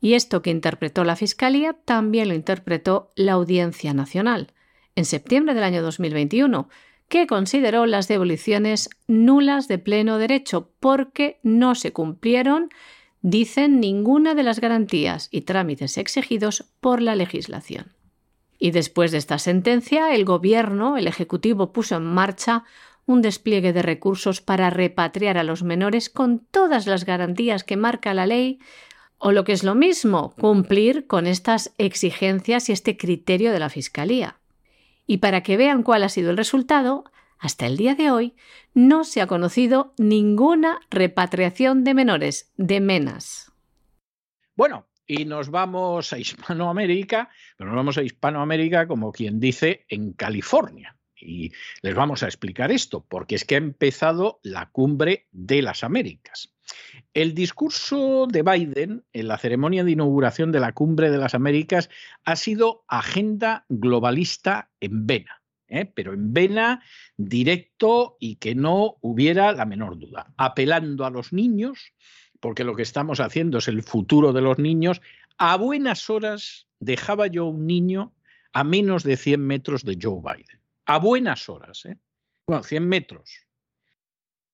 Y 0.01 0.15
esto 0.15 0.43
que 0.43 0.51
interpretó 0.51 1.05
la 1.05 1.17
Fiscalía 1.17 1.75
también 1.85 2.29
lo 2.29 2.35
interpretó 2.35 3.13
la 3.15 3.33
Audiencia 3.33 3.95
Nacional 3.95 4.53
en 4.97 5.05
septiembre 5.05 5.55
del 5.55 5.65
año 5.65 5.83
2021, 5.83 6.69
que 7.13 7.27
consideró 7.27 7.85
las 7.85 8.09
devoluciones 8.09 8.89
nulas 9.07 9.69
de 9.69 9.77
pleno 9.77 10.17
derecho 10.17 10.71
porque 10.81 11.41
no 11.43 11.75
se 11.75 11.93
cumplieron, 11.93 12.71
dicen, 13.21 13.81
ninguna 13.81 14.35
de 14.35 14.43
las 14.43 14.61
garantías 14.61 15.29
y 15.31 15.43
trámites 15.43 15.99
exigidos 15.99 16.65
por 16.81 17.03
la 17.03 17.15
legislación. 17.15 17.93
Y 18.59 18.71
después 18.71 19.13
de 19.13 19.19
esta 19.19 19.39
sentencia, 19.39 20.15
el 20.15 20.25
Gobierno, 20.25 20.97
el 20.97 21.07
Ejecutivo, 21.07 21.71
puso 21.75 21.97
en 21.97 22.05
marcha 22.05 22.65
un 23.05 23.21
despliegue 23.21 23.75
de 23.75 23.83
recursos 23.83 24.41
para 24.41 24.71
repatriar 24.71 25.37
a 25.37 25.45
los 25.45 25.63
menores 25.63 26.09
con 26.09 26.39
todas 26.39 26.87
las 26.87 27.05
garantías 27.05 27.63
que 27.63 27.77
marca 27.77 28.15
la 28.15 28.25
ley 28.25 28.59
o 29.19 29.33
lo 29.33 29.45
que 29.45 29.53
es 29.53 29.65
lo 29.65 29.75
mismo, 29.75 30.33
cumplir 30.41 31.07
con 31.07 31.27
estas 31.27 31.75
exigencias 31.77 32.71
y 32.71 32.73
este 32.73 32.97
criterio 32.97 33.53
de 33.53 33.59
la 33.59 33.69
Fiscalía. 33.69 34.39
Y 35.07 35.19
para 35.19 35.43
que 35.43 35.57
vean 35.57 35.83
cuál 35.83 36.05
ha 36.05 36.09
sido 36.09 36.31
el 36.31 36.37
resultado, 36.37 37.05
hasta 37.39 37.67
el 37.67 37.77
día 37.77 37.95
de 37.95 38.11
hoy 38.11 38.35
no 38.73 39.05
se 39.05 39.21
ha 39.21 39.27
conocido 39.27 39.95
ninguna 39.99 40.81
repatriación 40.91 41.85
de 41.85 41.95
menores, 41.95 42.53
de 42.57 42.81
menas. 42.81 43.53
Bueno, 44.55 44.87
y 45.07 45.25
nos 45.25 45.51
vamos 45.51 46.13
a 46.13 46.19
Hispanoamérica, 46.19 47.31
pero 47.57 47.71
nos 47.71 47.77
vamos 47.77 47.99
a 47.99 48.03
Hispanoamérica 48.03 48.87
como 48.87 49.13
quien 49.13 49.41
dice 49.41 49.85
en 49.89 50.13
California. 50.13 50.97
Y 51.17 51.53
les 51.83 51.95
vamos 51.95 52.23
a 52.23 52.27
explicar 52.27 52.73
esto, 52.73 53.05
porque 53.09 53.35
es 53.35 53.45
que 53.45 53.55
ha 53.57 53.59
empezado 53.59 54.41
la 54.43 54.71
cumbre 54.71 55.29
de 55.33 55.63
las 55.63 55.85
Américas. 55.85 56.53
El 57.15 57.35
discurso 57.35 58.27
de 58.27 58.43
Biden 58.43 59.05
en 59.13 59.29
la 59.29 59.39
ceremonia 59.39 59.85
de 59.85 59.93
inauguración 59.93 60.53
de 60.53 60.61
la 60.61 60.73
Cumbre 60.73 61.11
de 61.11 61.19
las 61.19 61.35
Américas 61.35 61.91
ha 62.25 62.37
sido 62.37 62.85
agenda 62.89 63.67
globalista 63.69 64.71
en 64.81 65.07
vena, 65.07 65.43
¿eh? 65.69 65.85
pero 65.85 66.13
en 66.13 66.33
vena 66.33 66.83
directo 67.17 68.17
y 68.19 68.37
que 68.37 68.55
no 68.55 68.97
hubiera 69.01 69.53
la 69.53 69.67
menor 69.67 69.99
duda, 69.99 70.33
apelando 70.37 71.05
a 71.05 71.11
los 71.11 71.33
niños, 71.33 71.93
porque 72.41 72.65
lo 72.65 72.75
que 72.75 72.83
estamos 72.83 73.21
haciendo 73.21 73.59
es 73.59 73.69
el 73.69 73.83
futuro 73.83 74.33
de 74.33 74.41
los 74.41 74.59
niños. 74.59 75.01
A 75.39 75.57
buenas 75.57 76.09
horas 76.11 76.67
dejaba 76.81 77.27
yo 77.27 77.47
un 77.47 77.67
niño 77.67 78.15
a 78.53 78.65
menos 78.65 79.03
de 79.03 79.17
100 79.17 79.41
metros 79.47 79.85
de 79.85 79.99
Joe 80.01 80.21
Biden. 80.21 80.61
A 80.87 80.99
buenas 80.99 81.49
horas, 81.49 81.85
¿eh? 81.87 81.97
Bueno, 82.47 82.65
100 82.65 82.89
metros, 82.89 83.47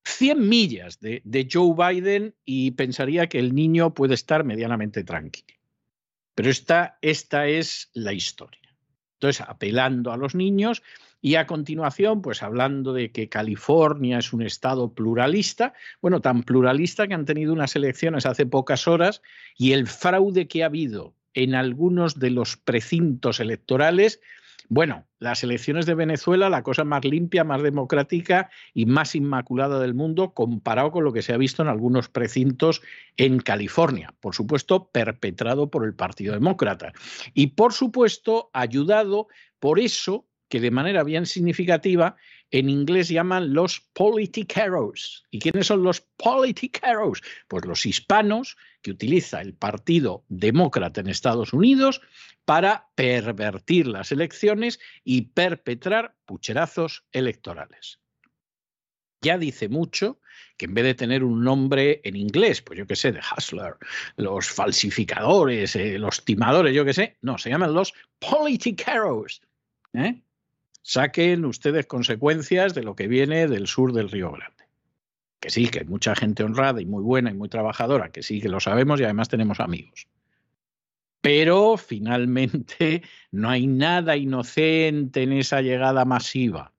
100 0.08 0.48
millas 0.48 1.00
de, 1.00 1.48
Joe 1.52 1.74
Biden 1.76 2.34
y 2.44 2.70
pensaría 2.70 3.28
que 3.28 3.38
el 3.38 3.54
niño 3.54 3.92
puede 3.92 4.14
estar 4.14 4.42
medianamente 4.42 5.04
tranquilo. 5.04 5.58
Pero 6.34 6.50
esta, 6.50 6.98
esta 7.02 7.46
es 7.46 7.90
la 7.92 8.14
historia. 8.14 8.74
Entonces, 9.14 9.44
apelando 9.46 10.10
a 10.10 10.16
los 10.16 10.34
niños 10.34 10.82
y 11.20 11.34
a 11.34 11.46
continuación, 11.46 12.22
pues 12.22 12.42
hablando 12.42 12.94
de 12.94 13.12
que 13.12 13.28
California 13.28 14.18
es 14.18 14.32
un 14.32 14.42
estado 14.42 14.94
pluralista, 14.94 15.74
bueno, 16.00 16.20
tan 16.20 16.42
pluralista 16.42 17.06
que 17.06 17.14
han 17.14 17.26
tenido 17.26 17.52
unas 17.52 17.76
elecciones 17.76 18.24
hace 18.24 18.46
pocas 18.46 18.88
horas 18.88 19.20
y 19.56 19.72
el 19.72 19.86
fraude 19.86 20.48
que 20.48 20.62
ha 20.62 20.66
habido 20.66 21.14
en 21.34 21.54
algunos 21.54 22.18
de 22.18 22.30
los 22.30 22.56
precintos 22.56 23.40
electorales 23.40 24.20
bueno, 24.68 25.06
las 25.18 25.42
elecciones 25.42 25.86
de 25.86 25.94
Venezuela, 25.94 26.50
la 26.50 26.62
cosa 26.62 26.84
más 26.84 27.04
limpia, 27.04 27.42
más 27.42 27.62
democrática 27.62 28.50
y 28.74 28.86
más 28.86 29.14
inmaculada 29.14 29.80
del 29.80 29.94
mundo, 29.94 30.34
comparado 30.34 30.90
con 30.90 31.04
lo 31.04 31.12
que 31.12 31.22
se 31.22 31.32
ha 31.32 31.38
visto 31.38 31.62
en 31.62 31.68
algunos 31.68 32.08
precintos 32.08 32.82
en 33.16 33.38
California, 33.38 34.14
por 34.20 34.34
supuesto, 34.34 34.90
perpetrado 34.90 35.70
por 35.70 35.84
el 35.84 35.94
Partido 35.94 36.34
Demócrata. 36.34 36.92
Y, 37.32 37.48
por 37.48 37.72
supuesto, 37.72 38.50
ayudado 38.52 39.28
por 39.58 39.80
eso 39.80 40.26
que 40.48 40.60
de 40.60 40.70
manera 40.70 41.04
bien 41.04 41.26
significativa 41.26 42.16
en 42.50 42.70
inglés 42.70 43.08
llaman 43.08 43.52
los 43.52 43.80
politiqueros. 43.92 45.24
¿Y 45.30 45.38
quiénes 45.38 45.66
son 45.66 45.82
los 45.82 46.00
politiqueros? 46.00 47.22
Pues 47.46 47.64
los 47.66 47.84
hispanos 47.84 48.56
que 48.82 48.90
utiliza 48.90 49.40
el 49.40 49.54
Partido 49.54 50.24
Demócrata 50.28 51.00
en 51.00 51.08
Estados 51.08 51.52
Unidos 51.52 52.00
para 52.44 52.88
pervertir 52.94 53.86
las 53.86 54.10
elecciones 54.10 54.80
y 55.04 55.22
perpetrar 55.22 56.16
pucherazos 56.24 57.04
electorales. 57.12 58.00
Ya 59.20 59.36
dice 59.36 59.68
mucho 59.68 60.20
que 60.56 60.66
en 60.66 60.74
vez 60.74 60.84
de 60.84 60.94
tener 60.94 61.24
un 61.24 61.42
nombre 61.42 62.00
en 62.04 62.16
inglés, 62.16 62.62
pues 62.62 62.78
yo 62.78 62.86
qué 62.86 62.96
sé, 62.96 63.12
de 63.12 63.20
hustler, 63.20 63.76
los 64.16 64.48
falsificadores, 64.48 65.76
los 65.76 66.24
timadores, 66.24 66.74
yo 66.74 66.84
qué 66.84 66.94
sé, 66.94 67.18
no, 67.20 67.36
se 67.36 67.50
llaman 67.50 67.74
los 67.74 67.92
politiqueros. 68.18 69.42
¿eh? 69.92 70.22
Saquen 70.82 71.44
ustedes 71.44 71.86
consecuencias 71.86 72.74
de 72.74 72.82
lo 72.82 72.94
que 72.94 73.08
viene 73.08 73.46
del 73.46 73.66
sur 73.66 73.92
del 73.92 74.10
Río 74.10 74.32
Grande. 74.32 74.64
Que 75.40 75.50
sí, 75.50 75.68
que 75.68 75.80
hay 75.80 75.84
mucha 75.84 76.14
gente 76.16 76.42
honrada 76.42 76.80
y 76.80 76.86
muy 76.86 77.02
buena 77.02 77.30
y 77.30 77.34
muy 77.34 77.48
trabajadora, 77.48 78.10
que 78.10 78.22
sí, 78.22 78.40
que 78.40 78.48
lo 78.48 78.60
sabemos 78.60 79.00
y 79.00 79.04
además 79.04 79.28
tenemos 79.28 79.60
amigos. 79.60 80.08
Pero 81.20 81.76
finalmente 81.76 83.02
no 83.30 83.50
hay 83.50 83.66
nada 83.66 84.16
inocente 84.16 85.22
en 85.22 85.32
esa 85.32 85.60
llegada 85.60 86.04
masiva. 86.04 86.72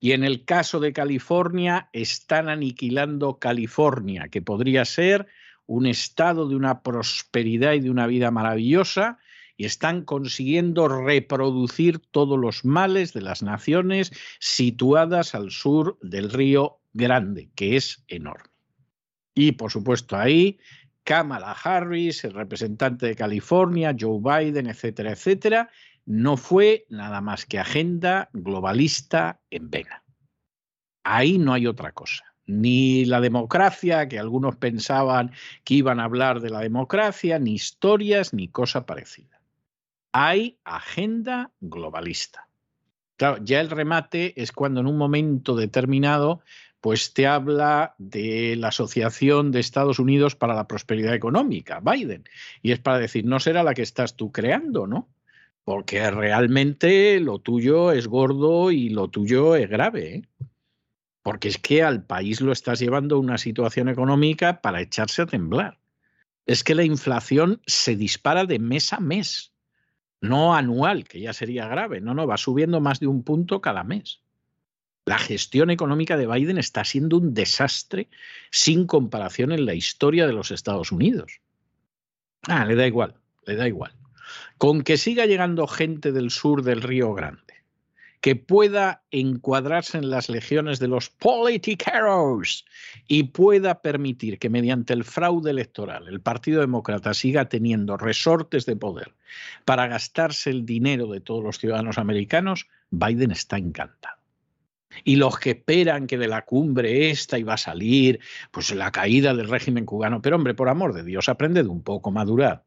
Y 0.00 0.12
en 0.12 0.22
el 0.22 0.44
caso 0.44 0.78
de 0.78 0.92
California, 0.92 1.88
están 1.92 2.48
aniquilando 2.48 3.38
California, 3.38 4.28
que 4.28 4.42
podría 4.42 4.84
ser 4.84 5.26
un 5.66 5.86
estado 5.86 6.48
de 6.48 6.54
una 6.54 6.82
prosperidad 6.82 7.72
y 7.74 7.80
de 7.80 7.90
una 7.90 8.06
vida 8.06 8.30
maravillosa, 8.30 9.18
y 9.58 9.66
están 9.66 10.04
consiguiendo 10.04 10.88
reproducir 10.88 11.98
todos 11.98 12.38
los 12.38 12.64
males 12.64 13.12
de 13.12 13.20
las 13.20 13.42
naciones 13.42 14.12
situadas 14.38 15.34
al 15.34 15.50
sur 15.50 15.98
del 16.00 16.30
río 16.30 16.80
Grande, 16.94 17.50
que 17.54 17.76
es 17.76 18.04
enorme. 18.08 18.48
Y 19.34 19.52
por 19.52 19.70
supuesto 19.70 20.16
ahí 20.16 20.58
Kamala 21.02 21.52
Harris, 21.52 22.24
el 22.24 22.34
representante 22.34 23.06
de 23.06 23.16
California, 23.16 23.94
Joe 23.98 24.20
Biden, 24.20 24.68
etcétera, 24.68 25.12
etcétera, 25.12 25.70
no 26.06 26.36
fue 26.36 26.86
nada 26.88 27.20
más 27.20 27.44
que 27.44 27.58
agenda 27.58 28.30
globalista 28.32 29.40
en 29.50 29.70
vena. 29.70 30.04
Ahí 31.02 31.36
no 31.38 31.52
hay 31.52 31.66
otra 31.66 31.92
cosa. 31.92 32.24
Ni 32.46 33.04
la 33.04 33.20
democracia, 33.20 34.08
que 34.08 34.18
algunos 34.18 34.56
pensaban 34.56 35.32
que 35.64 35.74
iban 35.74 36.00
a 36.00 36.04
hablar 36.04 36.40
de 36.40 36.50
la 36.50 36.60
democracia, 36.60 37.38
ni 37.38 37.54
historias, 37.54 38.32
ni 38.32 38.48
cosa 38.48 38.86
parecida. 38.86 39.37
Hay 40.20 40.58
agenda 40.64 41.52
globalista. 41.60 42.48
Claro, 43.16 43.38
ya 43.44 43.60
el 43.60 43.70
remate 43.70 44.40
es 44.42 44.50
cuando 44.50 44.80
en 44.80 44.88
un 44.88 44.98
momento 44.98 45.54
determinado 45.54 46.40
pues 46.80 47.14
te 47.14 47.28
habla 47.28 47.94
de 47.98 48.56
la 48.56 48.68
Asociación 48.68 49.52
de 49.52 49.60
Estados 49.60 50.00
Unidos 50.00 50.34
para 50.34 50.56
la 50.56 50.66
Prosperidad 50.66 51.14
Económica, 51.14 51.78
Biden, 51.80 52.24
y 52.62 52.72
es 52.72 52.80
para 52.80 52.98
decir, 52.98 53.26
no 53.26 53.38
será 53.38 53.62
la 53.62 53.74
que 53.74 53.82
estás 53.82 54.16
tú 54.16 54.32
creando, 54.32 54.88
¿no? 54.88 55.08
porque 55.62 56.10
realmente 56.10 57.20
lo 57.20 57.38
tuyo 57.38 57.92
es 57.92 58.08
gordo 58.08 58.72
y 58.72 58.88
lo 58.88 59.06
tuyo 59.06 59.54
es 59.54 59.70
grave. 59.70 60.14
¿eh? 60.16 60.22
Porque 61.22 61.46
es 61.46 61.58
que 61.58 61.84
al 61.84 62.04
país 62.04 62.40
lo 62.40 62.50
estás 62.50 62.80
llevando 62.80 63.20
una 63.20 63.38
situación 63.38 63.88
económica 63.88 64.62
para 64.62 64.80
echarse 64.80 65.22
a 65.22 65.26
temblar. 65.26 65.78
Es 66.44 66.64
que 66.64 66.74
la 66.74 66.82
inflación 66.82 67.60
se 67.66 67.94
dispara 67.94 68.46
de 68.46 68.58
mes 68.58 68.92
a 68.92 68.98
mes, 68.98 69.52
no 70.20 70.54
anual, 70.54 71.04
que 71.04 71.20
ya 71.20 71.32
sería 71.32 71.68
grave. 71.68 72.00
No, 72.00 72.14
no, 72.14 72.26
va 72.26 72.36
subiendo 72.36 72.80
más 72.80 73.00
de 73.00 73.06
un 73.06 73.22
punto 73.22 73.60
cada 73.60 73.84
mes. 73.84 74.20
La 75.04 75.18
gestión 75.18 75.70
económica 75.70 76.16
de 76.16 76.26
Biden 76.26 76.58
está 76.58 76.84
siendo 76.84 77.16
un 77.16 77.32
desastre 77.32 78.08
sin 78.50 78.86
comparación 78.86 79.52
en 79.52 79.64
la 79.64 79.74
historia 79.74 80.26
de 80.26 80.34
los 80.34 80.50
Estados 80.50 80.92
Unidos. 80.92 81.40
Ah, 82.42 82.64
le 82.64 82.74
da 82.74 82.86
igual, 82.86 83.14
le 83.46 83.56
da 83.56 83.66
igual 83.66 83.98
con 84.58 84.82
que 84.82 84.96
siga 84.96 85.26
llegando 85.26 85.66
gente 85.66 86.12
del 86.12 86.30
sur 86.30 86.62
del 86.62 86.82
Río 86.82 87.14
Grande, 87.14 87.57
que 88.20 88.36
pueda 88.36 89.02
encuadrarse 89.10 89.98
en 89.98 90.10
las 90.10 90.28
legiones 90.28 90.78
de 90.78 90.88
los 90.88 91.10
politiqueros 91.10 92.64
y 93.06 93.24
pueda 93.24 93.80
permitir 93.80 94.38
que 94.38 94.50
mediante 94.50 94.92
el 94.92 95.04
fraude 95.04 95.50
electoral 95.50 96.08
el 96.08 96.20
Partido 96.20 96.60
Demócrata 96.60 97.14
siga 97.14 97.48
teniendo 97.48 97.96
resortes 97.96 98.66
de 98.66 98.76
poder 98.76 99.14
para 99.64 99.86
gastarse 99.86 100.50
el 100.50 100.66
dinero 100.66 101.06
de 101.06 101.20
todos 101.20 101.44
los 101.44 101.58
ciudadanos 101.58 101.98
americanos, 101.98 102.68
Biden 102.90 103.30
está 103.30 103.56
encantado. 103.56 104.18
Y 105.04 105.16
los 105.16 105.38
que 105.38 105.50
esperan 105.50 106.06
que 106.06 106.18
de 106.18 106.26
la 106.26 106.44
cumbre 106.44 107.10
esta 107.10 107.38
iba 107.38 107.54
a 107.54 107.58
salir, 107.58 108.18
pues 108.50 108.74
la 108.74 108.90
caída 108.90 109.34
del 109.34 109.48
régimen 109.48 109.84
cubano. 109.84 110.20
Pero 110.22 110.36
hombre, 110.36 110.54
por 110.54 110.68
amor 110.68 110.92
de 110.92 111.04
Dios, 111.04 111.28
aprende 111.28 111.62
de 111.62 111.68
un 111.68 111.82
poco, 111.82 112.10
madurad 112.10 112.62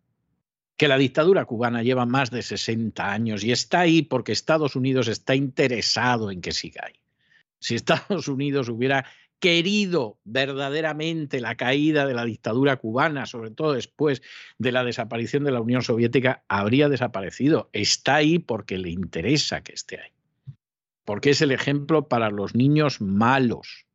que 0.81 0.87
la 0.87 0.97
dictadura 0.97 1.45
cubana 1.45 1.83
lleva 1.83 2.07
más 2.07 2.31
de 2.31 2.41
60 2.41 3.11
años 3.11 3.43
y 3.43 3.51
está 3.51 3.81
ahí 3.81 4.01
porque 4.01 4.31
Estados 4.31 4.75
Unidos 4.75 5.07
está 5.09 5.35
interesado 5.35 6.31
en 6.31 6.41
que 6.41 6.53
siga 6.53 6.85
ahí. 6.87 6.95
Si 7.59 7.75
Estados 7.75 8.27
Unidos 8.27 8.67
hubiera 8.67 9.05
querido 9.37 10.17
verdaderamente 10.23 11.39
la 11.39 11.53
caída 11.53 12.07
de 12.07 12.15
la 12.15 12.25
dictadura 12.25 12.77
cubana, 12.77 13.27
sobre 13.27 13.51
todo 13.51 13.73
después 13.73 14.23
de 14.57 14.71
la 14.71 14.83
desaparición 14.83 15.43
de 15.43 15.51
la 15.51 15.61
Unión 15.61 15.83
Soviética, 15.83 16.43
habría 16.47 16.89
desaparecido. 16.89 17.69
Está 17.73 18.15
ahí 18.15 18.39
porque 18.39 18.79
le 18.79 18.89
interesa 18.89 19.61
que 19.61 19.73
esté 19.73 20.01
ahí. 20.01 20.11
Porque 21.05 21.29
es 21.29 21.43
el 21.43 21.51
ejemplo 21.51 22.07
para 22.07 22.31
los 22.31 22.55
niños 22.55 23.01
malos, 23.01 23.85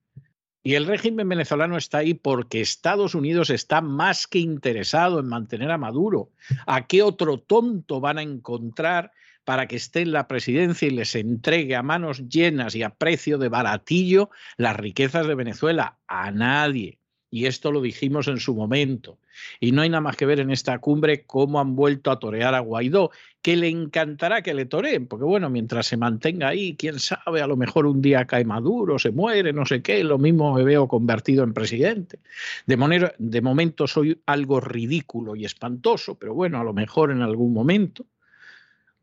y 0.66 0.74
el 0.74 0.86
régimen 0.86 1.28
venezolano 1.28 1.76
está 1.76 1.98
ahí 1.98 2.12
porque 2.12 2.60
Estados 2.60 3.14
Unidos 3.14 3.50
está 3.50 3.80
más 3.80 4.26
que 4.26 4.40
interesado 4.40 5.20
en 5.20 5.28
mantener 5.28 5.70
a 5.70 5.78
Maduro. 5.78 6.32
¿A 6.66 6.88
qué 6.88 7.04
otro 7.04 7.38
tonto 7.38 8.00
van 8.00 8.18
a 8.18 8.22
encontrar 8.22 9.12
para 9.44 9.68
que 9.68 9.76
esté 9.76 10.00
en 10.00 10.10
la 10.10 10.26
presidencia 10.26 10.88
y 10.88 10.90
les 10.90 11.14
entregue 11.14 11.76
a 11.76 11.84
manos 11.84 12.28
llenas 12.28 12.74
y 12.74 12.82
a 12.82 12.90
precio 12.90 13.38
de 13.38 13.48
baratillo 13.48 14.30
las 14.56 14.74
riquezas 14.74 15.28
de 15.28 15.36
Venezuela? 15.36 15.98
A 16.08 16.32
nadie. 16.32 16.98
Y 17.30 17.46
esto 17.46 17.72
lo 17.72 17.80
dijimos 17.80 18.28
en 18.28 18.38
su 18.38 18.54
momento. 18.54 19.18
Y 19.60 19.72
no 19.72 19.82
hay 19.82 19.88
nada 19.88 20.00
más 20.00 20.16
que 20.16 20.26
ver 20.26 20.40
en 20.40 20.50
esta 20.50 20.78
cumbre 20.78 21.24
cómo 21.24 21.60
han 21.60 21.74
vuelto 21.74 22.10
a 22.10 22.18
torear 22.18 22.54
a 22.54 22.60
Guaidó, 22.60 23.10
que 23.42 23.56
le 23.56 23.68
encantará 23.68 24.42
que 24.42 24.54
le 24.54 24.64
toreen, 24.64 25.06
porque 25.06 25.24
bueno, 25.24 25.50
mientras 25.50 25.86
se 25.86 25.96
mantenga 25.96 26.48
ahí, 26.48 26.76
quién 26.76 26.98
sabe, 26.98 27.42
a 27.42 27.46
lo 27.46 27.56
mejor 27.56 27.86
un 27.86 28.00
día 28.00 28.26
cae 28.26 28.44
Maduro, 28.44 28.98
se 28.98 29.10
muere, 29.10 29.52
no 29.52 29.66
sé 29.66 29.82
qué, 29.82 30.02
lo 30.04 30.18
mismo 30.18 30.54
me 30.54 30.64
veo 30.64 30.88
convertido 30.88 31.44
en 31.44 31.52
presidente. 31.52 32.20
De, 32.66 32.76
manera, 32.76 33.14
de 33.18 33.40
momento 33.40 33.86
soy 33.86 34.20
algo 34.26 34.60
ridículo 34.60 35.36
y 35.36 35.44
espantoso, 35.44 36.16
pero 36.18 36.34
bueno, 36.34 36.60
a 36.60 36.64
lo 36.64 36.72
mejor 36.72 37.10
en 37.10 37.22
algún 37.22 37.52
momento. 37.52 38.06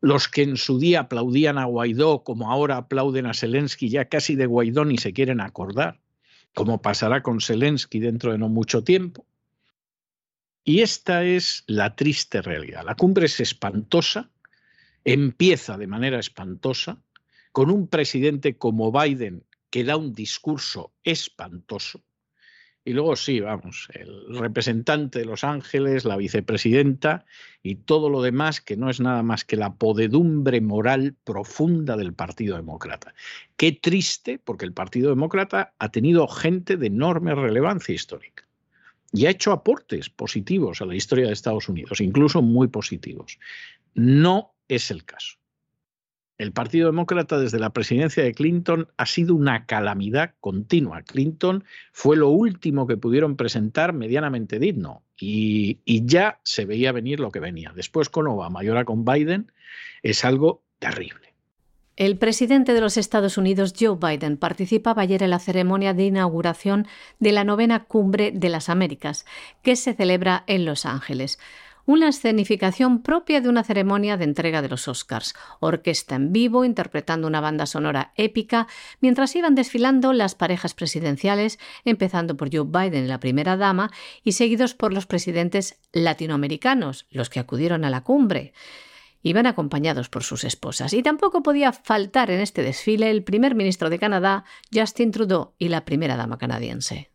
Los 0.00 0.28
que 0.28 0.42
en 0.42 0.58
su 0.58 0.78
día 0.78 1.00
aplaudían 1.00 1.56
a 1.56 1.64
Guaidó, 1.64 2.24
como 2.24 2.50
ahora 2.50 2.76
aplauden 2.76 3.24
a 3.24 3.32
Zelensky, 3.32 3.88
ya 3.88 4.06
casi 4.06 4.34
de 4.34 4.44
Guaidó 4.44 4.84
ni 4.84 4.98
se 4.98 5.14
quieren 5.14 5.40
acordar, 5.40 6.00
como 6.54 6.80
pasará 6.80 7.22
con 7.22 7.40
Zelensky 7.40 7.98
dentro 7.98 8.32
de 8.32 8.38
no 8.38 8.48
mucho 8.48 8.84
tiempo. 8.84 9.26
Y 10.62 10.80
esta 10.80 11.24
es 11.24 11.64
la 11.66 11.94
triste 11.94 12.40
realidad. 12.40 12.84
La 12.84 12.94
cumbre 12.94 13.26
es 13.26 13.38
espantosa, 13.40 14.30
empieza 15.04 15.76
de 15.76 15.86
manera 15.86 16.18
espantosa, 16.18 17.02
con 17.52 17.70
un 17.70 17.88
presidente 17.88 18.56
como 18.56 18.90
Biden 18.90 19.44
que 19.68 19.84
da 19.84 19.96
un 19.96 20.14
discurso 20.14 20.92
espantoso. 21.02 22.02
Y 22.86 22.92
luego 22.92 23.16
sí, 23.16 23.40
vamos, 23.40 23.88
el 23.94 24.36
representante 24.36 25.20
de 25.20 25.24
Los 25.24 25.42
Ángeles, 25.42 26.04
la 26.04 26.18
vicepresidenta 26.18 27.24
y 27.62 27.76
todo 27.76 28.10
lo 28.10 28.20
demás 28.20 28.60
que 28.60 28.76
no 28.76 28.90
es 28.90 29.00
nada 29.00 29.22
más 29.22 29.44
que 29.46 29.56
la 29.56 29.74
podedumbre 29.76 30.60
moral 30.60 31.16
profunda 31.24 31.96
del 31.96 32.12
Partido 32.12 32.56
Demócrata. 32.56 33.14
Qué 33.56 33.72
triste, 33.72 34.38
porque 34.38 34.66
el 34.66 34.74
Partido 34.74 35.08
Demócrata 35.08 35.72
ha 35.78 35.90
tenido 35.90 36.28
gente 36.28 36.76
de 36.76 36.88
enorme 36.88 37.34
relevancia 37.34 37.94
histórica 37.94 38.46
y 39.12 39.26
ha 39.26 39.30
hecho 39.30 39.52
aportes 39.52 40.10
positivos 40.10 40.82
a 40.82 40.86
la 40.86 40.94
historia 40.94 41.26
de 41.26 41.32
Estados 41.32 41.70
Unidos, 41.70 42.02
incluso 42.02 42.42
muy 42.42 42.68
positivos. 42.68 43.38
No 43.94 44.54
es 44.68 44.90
el 44.90 45.04
caso. 45.04 45.38
El 46.36 46.52
Partido 46.52 46.86
Demócrata 46.86 47.38
desde 47.38 47.60
la 47.60 47.70
presidencia 47.70 48.24
de 48.24 48.34
Clinton 48.34 48.88
ha 48.96 49.06
sido 49.06 49.36
una 49.36 49.66
calamidad 49.66 50.34
continua. 50.40 51.02
Clinton 51.02 51.64
fue 51.92 52.16
lo 52.16 52.28
último 52.30 52.88
que 52.88 52.96
pudieron 52.96 53.36
presentar 53.36 53.92
medianamente 53.92 54.58
digno 54.58 55.04
y, 55.16 55.78
ya 55.86 56.40
se 56.42 56.64
veía 56.64 56.90
venir 56.90 57.20
lo 57.20 57.30
que 57.30 57.38
venía. 57.38 57.72
Después 57.74 58.08
con 58.08 58.26
Obama 58.26 58.64
y 58.64 58.68
ahora 58.68 58.84
con 58.84 59.04
Biden 59.04 59.52
es 60.02 60.24
algo 60.24 60.62
terrible. 60.80 61.34
El 61.96 62.18
presidente 62.18 62.74
de 62.74 62.80
los 62.80 62.96
Estados 62.96 63.38
Unidos, 63.38 63.72
Joe 63.78 63.96
Biden, 63.96 64.36
participaba 64.36 65.02
ayer 65.02 65.22
en 65.22 65.30
la 65.30 65.38
ceremonia 65.38 65.94
de 65.94 66.06
inauguración 66.06 66.88
de 67.20 67.30
la 67.30 67.44
novena 67.44 67.84
Cumbre 67.84 68.32
de 68.32 68.48
las 68.48 68.68
Américas, 68.68 69.24
que 69.62 69.76
se 69.76 69.94
celebra 69.94 70.42
en 70.48 70.64
Los 70.64 70.86
Ángeles. 70.86 71.38
Una 71.86 72.08
escenificación 72.08 73.02
propia 73.02 73.42
de 73.42 73.50
una 73.50 73.62
ceremonia 73.62 74.16
de 74.16 74.24
entrega 74.24 74.62
de 74.62 74.70
los 74.70 74.88
Oscars, 74.88 75.34
orquesta 75.60 76.14
en 76.14 76.32
vivo 76.32 76.64
interpretando 76.64 77.28
una 77.28 77.42
banda 77.42 77.66
sonora 77.66 78.14
épica, 78.16 78.68
mientras 79.00 79.36
iban 79.36 79.54
desfilando 79.54 80.14
las 80.14 80.34
parejas 80.34 80.72
presidenciales, 80.72 81.58
empezando 81.84 82.38
por 82.38 82.48
Joe 82.50 82.64
Biden, 82.66 83.06
la 83.06 83.20
primera 83.20 83.58
dama, 83.58 83.90
y 84.22 84.32
seguidos 84.32 84.74
por 84.74 84.94
los 84.94 85.04
presidentes 85.04 85.78
latinoamericanos, 85.92 87.06
los 87.10 87.28
que 87.28 87.40
acudieron 87.40 87.84
a 87.84 87.90
la 87.90 88.02
cumbre. 88.02 88.54
Iban 89.22 89.46
acompañados 89.46 90.08
por 90.08 90.22
sus 90.22 90.44
esposas 90.44 90.94
y 90.94 91.02
tampoco 91.02 91.42
podía 91.42 91.72
faltar 91.72 92.30
en 92.30 92.40
este 92.40 92.62
desfile 92.62 93.10
el 93.10 93.24
primer 93.24 93.54
ministro 93.54 93.90
de 93.90 93.98
Canadá, 93.98 94.44
Justin 94.72 95.10
Trudeau, 95.10 95.52
y 95.58 95.68
la 95.68 95.84
primera 95.84 96.16
dama 96.16 96.38
canadiense. 96.38 97.13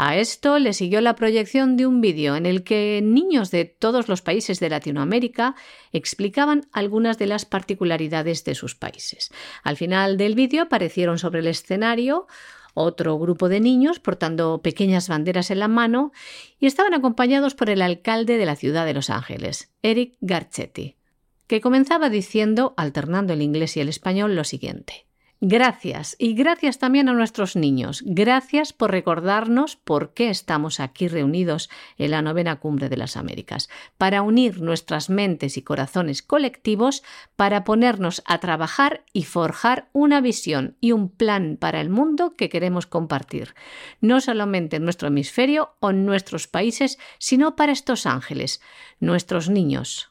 A 0.00 0.16
esto 0.16 0.60
le 0.60 0.74
siguió 0.74 1.00
la 1.00 1.16
proyección 1.16 1.76
de 1.76 1.84
un 1.84 2.00
vídeo 2.00 2.36
en 2.36 2.46
el 2.46 2.62
que 2.62 3.00
niños 3.02 3.50
de 3.50 3.64
todos 3.64 4.08
los 4.08 4.22
países 4.22 4.60
de 4.60 4.70
Latinoamérica 4.70 5.56
explicaban 5.90 6.68
algunas 6.72 7.18
de 7.18 7.26
las 7.26 7.44
particularidades 7.44 8.44
de 8.44 8.54
sus 8.54 8.76
países. 8.76 9.32
Al 9.64 9.76
final 9.76 10.16
del 10.16 10.36
vídeo 10.36 10.62
aparecieron 10.62 11.18
sobre 11.18 11.40
el 11.40 11.48
escenario 11.48 12.28
otro 12.74 13.18
grupo 13.18 13.48
de 13.48 13.58
niños 13.58 13.98
portando 13.98 14.62
pequeñas 14.62 15.08
banderas 15.08 15.50
en 15.50 15.58
la 15.58 15.66
mano 15.66 16.12
y 16.60 16.66
estaban 16.66 16.94
acompañados 16.94 17.56
por 17.56 17.68
el 17.68 17.82
alcalde 17.82 18.38
de 18.38 18.46
la 18.46 18.54
ciudad 18.54 18.86
de 18.86 18.94
Los 18.94 19.10
Ángeles, 19.10 19.72
Eric 19.82 20.16
Garcetti 20.20 20.94
que 21.48 21.62
comenzaba 21.62 22.10
diciendo, 22.10 22.74
alternando 22.76 23.32
el 23.32 23.42
inglés 23.42 23.76
y 23.76 23.80
el 23.80 23.88
español, 23.88 24.36
lo 24.36 24.44
siguiente. 24.44 25.07
Gracias 25.40 26.16
y 26.18 26.34
gracias 26.34 26.80
también 26.80 27.08
a 27.08 27.12
nuestros 27.12 27.54
niños. 27.54 28.02
Gracias 28.04 28.72
por 28.72 28.90
recordarnos 28.90 29.76
por 29.76 30.12
qué 30.12 30.30
estamos 30.30 30.80
aquí 30.80 31.06
reunidos 31.06 31.70
en 31.96 32.10
la 32.10 32.22
novena 32.22 32.58
cumbre 32.58 32.88
de 32.88 32.96
las 32.96 33.16
Américas, 33.16 33.68
para 33.98 34.22
unir 34.22 34.60
nuestras 34.60 35.10
mentes 35.10 35.56
y 35.56 35.62
corazones 35.62 36.22
colectivos, 36.22 37.04
para 37.36 37.62
ponernos 37.62 38.20
a 38.26 38.38
trabajar 38.38 39.04
y 39.12 39.22
forjar 39.22 39.88
una 39.92 40.20
visión 40.20 40.76
y 40.80 40.90
un 40.90 41.08
plan 41.08 41.56
para 41.56 41.80
el 41.80 41.88
mundo 41.88 42.34
que 42.34 42.48
queremos 42.48 42.86
compartir, 42.86 43.54
no 44.00 44.20
solamente 44.20 44.78
en 44.78 44.84
nuestro 44.84 45.06
hemisferio 45.06 45.76
o 45.78 45.90
en 45.90 46.04
nuestros 46.04 46.48
países, 46.48 46.98
sino 47.18 47.54
para 47.54 47.70
estos 47.70 48.06
ángeles, 48.06 48.60
nuestros 48.98 49.48
niños. 49.48 50.10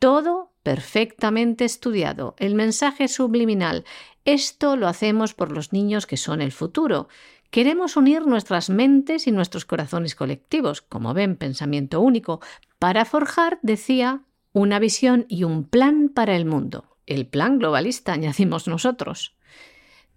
Todo 0.00 0.49
perfectamente 0.62 1.64
estudiado, 1.64 2.34
el 2.38 2.54
mensaje 2.54 3.08
subliminal. 3.08 3.84
Esto 4.24 4.76
lo 4.76 4.88
hacemos 4.88 5.34
por 5.34 5.52
los 5.52 5.72
niños 5.72 6.06
que 6.06 6.16
son 6.16 6.40
el 6.40 6.52
futuro. 6.52 7.08
Queremos 7.50 7.96
unir 7.96 8.26
nuestras 8.26 8.70
mentes 8.70 9.26
y 9.26 9.32
nuestros 9.32 9.64
corazones 9.64 10.14
colectivos, 10.14 10.82
como 10.82 11.14
ven, 11.14 11.36
pensamiento 11.36 12.00
único, 12.00 12.40
para 12.78 13.04
forjar, 13.04 13.58
decía, 13.62 14.22
una 14.52 14.78
visión 14.78 15.26
y 15.28 15.44
un 15.44 15.64
plan 15.64 16.08
para 16.08 16.36
el 16.36 16.44
mundo. 16.44 16.96
El 17.06 17.26
plan 17.26 17.58
globalista, 17.58 18.12
añadimos 18.12 18.68
nosotros. 18.68 19.34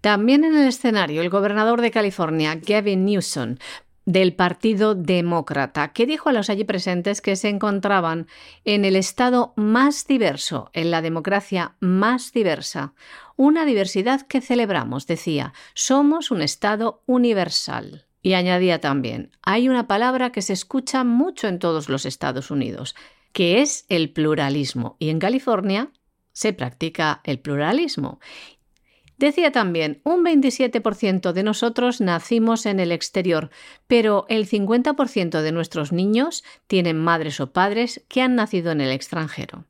También 0.02 0.44
en 0.44 0.56
el 0.56 0.68
escenario, 0.68 1.22
el 1.22 1.30
gobernador 1.30 1.82
de 1.82 1.90
California, 1.90 2.60
Gavin 2.62 3.06
Newsom, 3.06 3.56
del 4.06 4.36
Partido 4.36 4.96
Demócrata, 4.96 5.94
que 5.94 6.06
dijo 6.06 6.30
a 6.30 6.34
los 6.34 6.50
allí 6.50 6.64
presentes 6.64 7.22
que 7.22 7.36
se 7.36 7.50
encontraban 7.50 8.28
en 8.66 8.86
el 8.86 8.96
estado 8.96 9.54
más 9.56 10.08
diverso, 10.08 10.70
en 10.74 10.92
la 10.92 11.02
democracia 11.02 11.76
más 11.80 12.34
diversa. 12.34 12.94
Una 13.36 13.66
diversidad 13.66 14.22
que 14.28 14.42
celebramos, 14.42 15.08
decía, 15.08 15.54
somos 15.74 16.32
un 16.32 16.42
estado 16.42 17.02
universal. 17.06 18.06
Y 18.22 18.34
añadía 18.36 18.80
también, 18.80 19.32
hay 19.42 19.68
una 19.68 19.88
palabra 19.88 20.32
que 20.32 20.42
se 20.42 20.54
escucha 20.54 21.04
mucho 21.04 21.48
en 21.50 21.60
todos 21.60 21.90
los 21.90 22.06
Estados 22.06 22.52
Unidos, 22.52 22.96
que 23.34 23.62
es 23.62 23.86
el 23.90 24.12
pluralismo. 24.12 24.96
Y 24.98 25.10
en 25.10 25.20
California 25.20 25.92
se 26.32 26.54
practica 26.54 27.22
el 27.26 27.40
pluralismo. 27.40 28.20
Decía 29.24 29.54
también, 29.54 30.02
un 30.04 30.26
27% 30.26 31.32
de 31.32 31.44
nosotros 31.44 32.02
nacimos 32.02 32.66
en 32.66 32.82
el 32.82 32.92
exterior, 32.92 33.52
pero 33.88 34.26
el 34.28 34.46
50% 34.46 35.42
de 35.42 35.52
nuestros 35.54 35.94
niños 35.94 36.44
tienen 36.68 37.00
madres 37.00 37.40
o 37.40 37.54
padres 37.54 38.04
que 38.10 38.22
han 38.22 38.36
nacido 38.36 38.74
en 38.74 38.82
el 38.82 38.92
extranjero. 38.92 39.64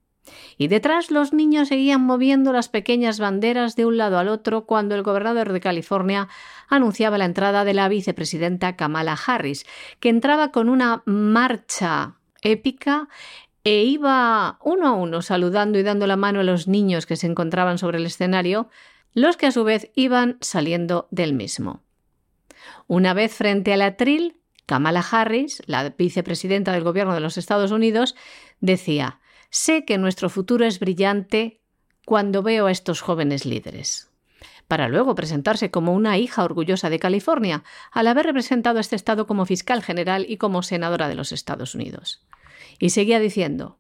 Y 0.58 0.70
detrás 0.70 1.12
los 1.12 1.34
niños 1.34 1.68
seguían 1.68 2.02
moviendo 2.02 2.52
las 2.52 2.68
pequeñas 2.68 3.20
banderas 3.20 3.76
de 3.76 3.86
un 3.86 3.98
lado 3.98 4.18
al 4.18 4.28
otro 4.28 4.66
cuando 4.66 4.96
el 4.96 5.04
gobernador 5.04 5.54
de 5.54 5.62
California 5.62 6.30
anunciaba 6.68 7.20
la 7.20 7.26
entrada 7.26 7.64
de 7.64 7.76
la 7.76 7.88
vicepresidenta 7.90 8.76
Kamala 8.76 9.16
Harris, 9.24 9.68
que 10.00 10.10
entraba 10.10 10.52
con 10.52 10.68
una 10.68 11.04
marcha 11.06 12.16
épica 12.42 13.08
e 13.64 13.84
iba 13.84 14.58
uno 14.64 14.88
a 14.88 14.94
uno 14.94 15.22
saludando 15.22 15.78
y 15.78 15.84
dando 15.84 16.08
la 16.08 16.18
mano 16.18 16.40
a 16.40 16.44
los 16.44 16.68
niños 16.68 17.06
que 17.06 17.18
se 17.18 17.28
encontraban 17.28 17.78
sobre 17.78 18.00
el 18.00 18.08
escenario, 18.08 18.68
los 19.14 19.38
que 19.38 19.48
a 19.48 19.52
su 19.52 19.64
vez 19.64 19.92
iban 19.96 20.38
saliendo 20.42 21.08
del 21.12 21.34
mismo. 21.34 21.82
Una 22.88 23.14
vez 23.14 23.34
frente 23.34 23.74
al 23.74 23.82
atril, 23.82 24.38
Kamala 24.66 25.06
Harris, 25.10 25.62
la 25.66 25.90
vicepresidenta 25.90 26.72
del 26.72 26.84
Gobierno 26.84 27.14
de 27.14 27.20
los 27.20 27.38
Estados 27.38 27.72
Unidos, 27.72 28.16
decía 28.60 29.20
Sé 29.50 29.86
que 29.86 29.98
nuestro 29.98 30.30
futuro 30.30 30.66
es 30.66 30.80
brillante 30.80 31.62
cuando 32.06 32.42
veo 32.42 32.66
a 32.66 32.72
estos 32.72 33.02
jóvenes 33.02 33.46
líderes 33.46 34.10
para 34.68 34.88
luego 34.88 35.14
presentarse 35.16 35.72
como 35.72 35.94
una 35.94 36.18
hija 36.18 36.44
orgullosa 36.44 36.90
de 36.90 37.00
California, 37.00 37.64
al 37.92 38.08
haber 38.08 38.26
representado 38.26 38.78
a 38.78 38.82
este 38.82 38.96
estado 38.96 39.28
como 39.28 39.46
fiscal 39.46 39.84
general 39.84 40.26
y 40.28 40.38
como 40.38 40.64
senadora 40.64 41.08
de 41.08 41.16
los 41.16 41.32
Estados 41.32 41.76
Unidos. 41.76 42.26
Y 42.80 42.90
seguía 42.90 43.20
diciendo 43.20 43.78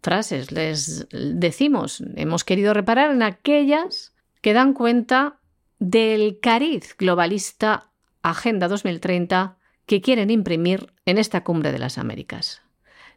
frases, 0.00 0.52
les 0.52 1.06
decimos, 1.10 2.02
hemos 2.16 2.44
querido 2.44 2.74
reparar 2.74 3.10
en 3.12 3.22
aquellas 3.22 4.11
que 4.42 4.52
dan 4.52 4.74
cuenta 4.74 5.38
del 5.78 6.38
cariz 6.40 6.94
globalista 6.98 7.88
Agenda 8.22 8.68
2030 8.68 9.56
que 9.86 10.00
quieren 10.00 10.30
imprimir 10.30 10.92
en 11.06 11.18
esta 11.18 11.42
cumbre 11.42 11.72
de 11.72 11.78
las 11.78 11.98
Américas. 11.98 12.62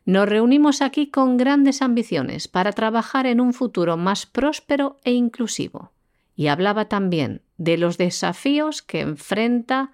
Nos 0.05 0.29
reunimos 0.29 0.81
aquí 0.81 1.09
con 1.09 1.37
grandes 1.37 1.81
ambiciones 1.81 2.47
para 2.47 2.71
trabajar 2.71 3.25
en 3.25 3.41
un 3.41 3.53
futuro 3.53 3.97
más 3.97 4.25
próspero 4.25 4.99
e 5.03 5.11
inclusivo. 5.11 5.91
Y 6.35 6.47
hablaba 6.47 6.85
también 6.85 7.41
de 7.57 7.77
los 7.77 7.97
desafíos 7.97 8.81
que 8.81 9.01
enfrenta 9.01 9.91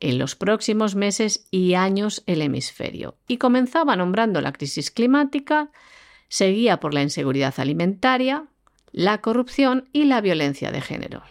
en 0.00 0.18
los 0.18 0.36
próximos 0.36 0.94
meses 0.94 1.46
y 1.50 1.74
años 1.74 2.22
el 2.26 2.40
hemisferio. 2.40 3.16
Y 3.28 3.36
comenzaba 3.36 3.94
nombrando 3.94 4.40
la 4.40 4.52
crisis 4.52 4.90
climática, 4.90 5.70
seguía 6.28 6.80
por 6.80 6.94
la 6.94 7.02
inseguridad 7.02 7.54
alimentaria, 7.58 8.46
la 8.92 9.20
corrupción 9.20 9.88
y 9.92 10.04
la 10.04 10.20
violencia 10.20 10.70
de 10.70 10.80
género. 10.80 11.22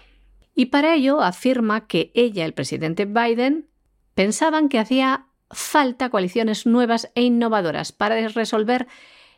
Y 0.53 0.68
para 0.68 0.95
ello 0.95 1.22
afirma 1.22 1.88
que 1.88 2.12
ella 2.14 2.43
y 2.43 2.45
el 2.45 2.53
presidente 2.53 3.05
Biden 3.05 3.70
pensaban 4.16 4.68
que 4.68 4.80
hacía 4.80 5.28
falta 5.49 6.09
coaliciones 6.09 6.66
nuevas 6.66 7.12
e 7.16 7.22
innovadoras 7.22 7.91
para 7.91 8.28
resolver 8.28 8.88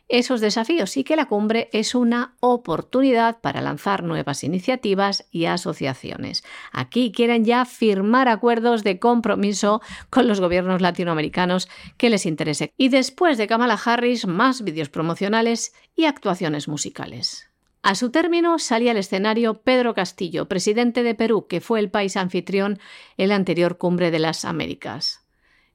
esos 0.08 0.40
desafíos 0.40 0.96
y 0.96 1.04
que 1.04 1.16
la 1.16 1.26
cumbre 1.26 1.70
es 1.72 1.94
una 1.94 2.36
oportunidad 2.40 3.40
para 3.40 3.62
lanzar 3.62 4.02
nuevas 4.02 4.44
iniciativas 4.44 5.26
y 5.30 5.46
asociaciones. 5.46 6.44
Aquí 6.72 7.10
quieren 7.10 7.44
ya 7.44 7.64
firmar 7.64 8.28
acuerdos 8.28 8.84
de 8.84 8.98
compromiso 8.98 9.80
con 10.10 10.28
los 10.28 10.40
gobiernos 10.40 10.82
latinoamericanos 10.82 11.68
que 11.96 12.10
les 12.10 12.26
interese. 12.26 12.72
Y 12.76 12.90
después 12.90 13.38
de 13.38 13.46
Kamala 13.46 13.80
Harris, 13.82 14.26
más 14.26 14.62
vídeos 14.62 14.90
promocionales 14.90 15.72
y 15.96 16.04
actuaciones 16.04 16.68
musicales. 16.68 17.53
A 17.84 17.94
su 17.96 18.10
término 18.10 18.58
salía 18.58 18.92
al 18.92 18.96
escenario 18.96 19.60
Pedro 19.60 19.92
Castillo, 19.92 20.48
presidente 20.48 21.02
de 21.02 21.14
Perú, 21.14 21.46
que 21.46 21.60
fue 21.60 21.80
el 21.80 21.90
país 21.90 22.16
anfitrión 22.16 22.78
en 23.18 23.28
la 23.28 23.34
anterior 23.34 23.76
cumbre 23.76 24.10
de 24.10 24.18
las 24.18 24.46
Américas. 24.46 25.26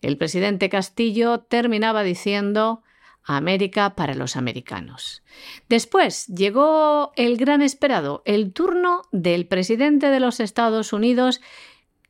El 0.01 0.17
presidente 0.17 0.69
Castillo 0.69 1.41
terminaba 1.41 2.01
diciendo 2.01 2.81
América 3.23 3.93
para 3.93 4.15
los 4.15 4.37
americanos. 4.37 5.21
Después 5.69 6.25
llegó 6.25 7.11
el 7.15 7.37
gran 7.37 7.61
esperado, 7.61 8.23
el 8.25 8.53
turno 8.53 9.03
del 9.11 9.45
presidente 9.45 10.07
de 10.07 10.19
los 10.19 10.39
Estados 10.39 10.93
Unidos 10.93 11.41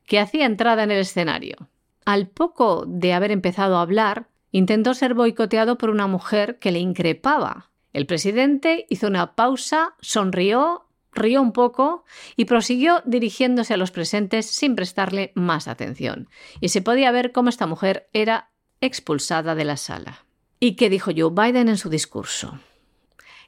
que 0.06 0.18
hacía 0.18 0.46
entrada 0.46 0.82
en 0.82 0.92
el 0.92 1.00
escenario. 1.00 1.68
Al 2.06 2.26
poco 2.26 2.86
de 2.86 3.12
haber 3.12 3.32
empezado 3.32 3.76
a 3.76 3.82
hablar, 3.82 4.28
intentó 4.50 4.94
ser 4.94 5.12
boicoteado 5.12 5.76
por 5.76 5.90
una 5.90 6.06
mujer 6.06 6.58
que 6.58 6.72
le 6.72 6.78
increpaba. 6.78 7.69
El 7.92 8.06
presidente 8.06 8.86
hizo 8.88 9.06
una 9.06 9.34
pausa, 9.34 9.94
sonrió 10.00 10.86
rió 11.12 11.42
un 11.42 11.52
poco 11.52 12.04
y 12.36 12.44
prosiguió 12.44 13.02
dirigiéndose 13.04 13.74
a 13.74 13.76
los 13.76 13.90
presentes 13.90 14.46
sin 14.46 14.76
prestarle 14.76 15.32
más 15.34 15.68
atención. 15.68 16.28
Y 16.60 16.68
se 16.68 16.82
podía 16.82 17.10
ver 17.10 17.32
cómo 17.32 17.48
esta 17.48 17.66
mujer 17.66 18.08
era 18.12 18.50
expulsada 18.80 19.54
de 19.54 19.64
la 19.64 19.76
sala. 19.76 20.24
¿Y 20.58 20.76
qué 20.76 20.90
dijo 20.90 21.10
Joe 21.16 21.30
Biden 21.32 21.68
en 21.68 21.78
su 21.78 21.88
discurso? 21.88 22.60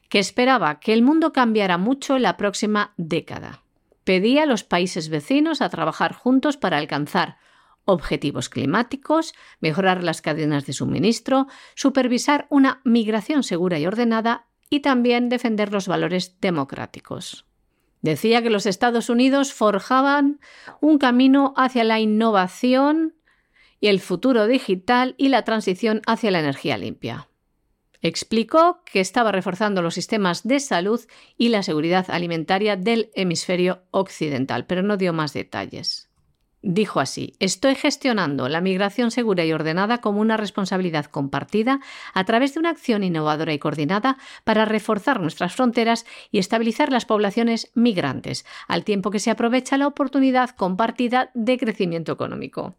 Que 0.09 0.19
esperaba 0.19 0.79
que 0.79 0.93
el 0.93 1.01
mundo 1.01 1.33
cambiara 1.33 1.77
mucho 1.77 2.15
en 2.15 2.23
la 2.23 2.37
próxima 2.37 2.93
década. 2.97 3.63
Pedía 4.03 4.43
a 4.43 4.47
los 4.47 4.63
países 4.63 5.09
vecinos 5.09 5.61
a 5.61 5.69
trabajar 5.69 6.13
juntos 6.13 6.57
para 6.57 6.77
alcanzar 6.77 7.37
objetivos 7.85 8.49
climáticos, 8.49 9.33
mejorar 9.59 10.03
las 10.03 10.21
cadenas 10.21 10.65
de 10.65 10.73
suministro, 10.73 11.47
supervisar 11.75 12.47
una 12.49 12.81
migración 12.83 13.43
segura 13.43 13.79
y 13.79 13.85
ordenada 13.85 14.47
y 14.69 14.79
también 14.79 15.29
defender 15.29 15.71
los 15.71 15.87
valores 15.87 16.39
democráticos. 16.39 17.45
Decía 18.01 18.41
que 18.41 18.49
los 18.49 18.65
Estados 18.65 19.09
Unidos 19.09 19.53
forjaban 19.53 20.39
un 20.81 20.97
camino 20.97 21.53
hacia 21.55 21.83
la 21.83 21.99
innovación 21.99 23.15
y 23.79 23.87
el 23.87 23.99
futuro 23.99 24.47
digital 24.47 25.15
y 25.17 25.29
la 25.29 25.43
transición 25.43 26.01
hacia 26.05 26.31
la 26.31 26.39
energía 26.39 26.77
limpia. 26.77 27.29
Explicó 28.01 28.81
que 28.83 28.99
estaba 28.99 29.31
reforzando 29.31 29.81
los 29.81 29.93
sistemas 29.93 30.43
de 30.43 30.59
salud 30.59 30.99
y 31.37 31.49
la 31.49 31.63
seguridad 31.63 32.05
alimentaria 32.09 32.75
del 32.75 33.11
hemisferio 33.15 33.83
occidental, 33.91 34.65
pero 34.65 34.83
no 34.83 34.97
dio 34.97 35.13
más 35.13 35.31
detalles. 35.31 36.09
Dijo 36.65 37.01
así, 37.01 37.35
estoy 37.39 37.75
gestionando 37.75 38.47
la 38.47 38.61
migración 38.61 39.11
segura 39.11 39.43
y 39.43 39.51
ordenada 39.51 39.97
como 39.97 40.21
una 40.21 40.37
responsabilidad 40.37 41.07
compartida 41.07 41.81
a 42.13 42.23
través 42.23 42.53
de 42.53 42.61
una 42.61 42.69
acción 42.69 43.03
innovadora 43.03 43.51
y 43.51 43.59
coordinada 43.59 44.17
para 44.45 44.63
reforzar 44.63 45.19
nuestras 45.19 45.53
fronteras 45.53 46.05
y 46.31 46.39
estabilizar 46.39 46.89
las 46.89 47.03
poblaciones 47.03 47.69
migrantes, 47.75 48.45
al 48.69 48.85
tiempo 48.85 49.11
que 49.11 49.19
se 49.19 49.29
aprovecha 49.29 49.77
la 49.77 49.87
oportunidad 49.87 50.51
compartida 50.51 51.31
de 51.33 51.57
crecimiento 51.57 52.13
económico. 52.13 52.75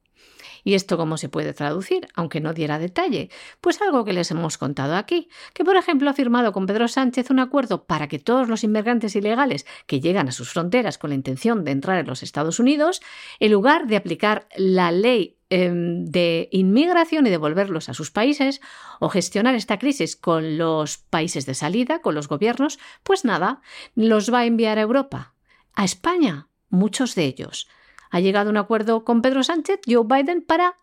¿Y 0.65 0.75
esto 0.75 0.97
cómo 0.97 1.19
se 1.19 1.29
puede 1.29 1.53
traducir? 1.53 2.09
Aunque 2.15 2.41
no 2.41 2.55
diera 2.55 2.79
detalle. 2.79 3.29
Pues 3.61 3.81
algo 3.83 4.05
que 4.05 4.15
les 4.15 4.31
hemos 4.31 4.57
contado 4.57 4.97
aquí, 4.97 5.29
que 5.53 5.65
por 5.65 5.77
ejemplo 5.77 6.09
ha 6.09 6.15
firmado 6.15 6.53
con 6.53 6.67
Pedro 6.67 6.89
Sánchez 6.89 7.31
un 7.31 7.39
acuerdo 7.39 7.85
para 7.85 8.09
que 8.09 8.19
todos 8.19 8.49
los 8.49 8.65
inmigrantes 8.65 9.15
ilegales 9.15 9.67
que 9.87 10.01
llegan 10.01 10.29
a 10.29 10.33
sus 10.33 10.51
fronteras 10.51 10.97
con 10.97 11.11
la 11.11 11.17
intención 11.17 11.65
de 11.65 11.73
entrar 11.73 11.99
en 11.99 12.07
los 12.07 12.23
Estados 12.23 12.59
Unidos, 12.59 13.03
en 13.41 13.53
lugar 13.53 13.87
de 13.87 13.97
aplicar 13.97 14.49
la 14.57 14.91
ley 14.91 15.37
em, 15.51 16.07
de 16.07 16.49
inmigración 16.51 17.27
y 17.27 17.31
devolverlos 17.31 17.91
a 17.91 17.95
sus 17.95 18.11
países 18.11 18.63
o 19.01 19.11
gestionar 19.11 19.55
esta 19.55 19.79
crisis 19.79 20.17
con 20.17 20.57
los 20.57 20.97
países 20.97 21.45
de 21.45 21.55
salida, 21.55 22.01
con 22.01 22.15
los 22.15 22.27
gobiernos, 22.27 22.79
pues 23.03 23.27
nada, 23.27 23.61
los 23.95 24.33
va 24.33 24.41
a 24.41 24.47
enviar 24.47 24.79
a 24.79 24.83
Europa, 24.83 25.35
a 25.75 25.85
España, 25.85 26.49
muchos 26.71 27.15
de 27.15 27.27
ellos 27.27 27.69
ha 28.11 28.21
llegado 28.21 28.49
a 28.49 28.51
un 28.51 28.57
acuerdo 28.57 29.05
con 29.05 29.23
Pedro 29.23 29.43
Sánchez, 29.43 29.81
Joe 29.87 30.05
Biden, 30.05 30.43
para 30.43 30.77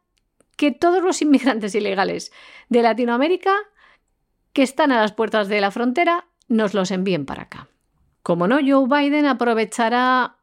que 0.58 0.72
todos 0.72 1.04
los 1.04 1.22
inmigrantes 1.22 1.74
ilegales 1.76 2.32
de 2.70 2.82
Latinoamérica 2.82 3.56
que 4.54 4.64
están 4.64 4.92
a 4.92 5.02
las 5.02 5.14
puertas 5.14 5.48
de 5.48 5.62
la 5.62 5.72
frontera 5.72 6.28
nos 6.48 6.74
los 6.74 6.92
envíen 6.92 7.26
para 7.26 7.44
acá. 7.44 7.68
Como 8.24 8.48
no, 8.48 8.60
Joe 8.60 8.88
Biden 8.88 9.26
aprovechará 9.26 10.38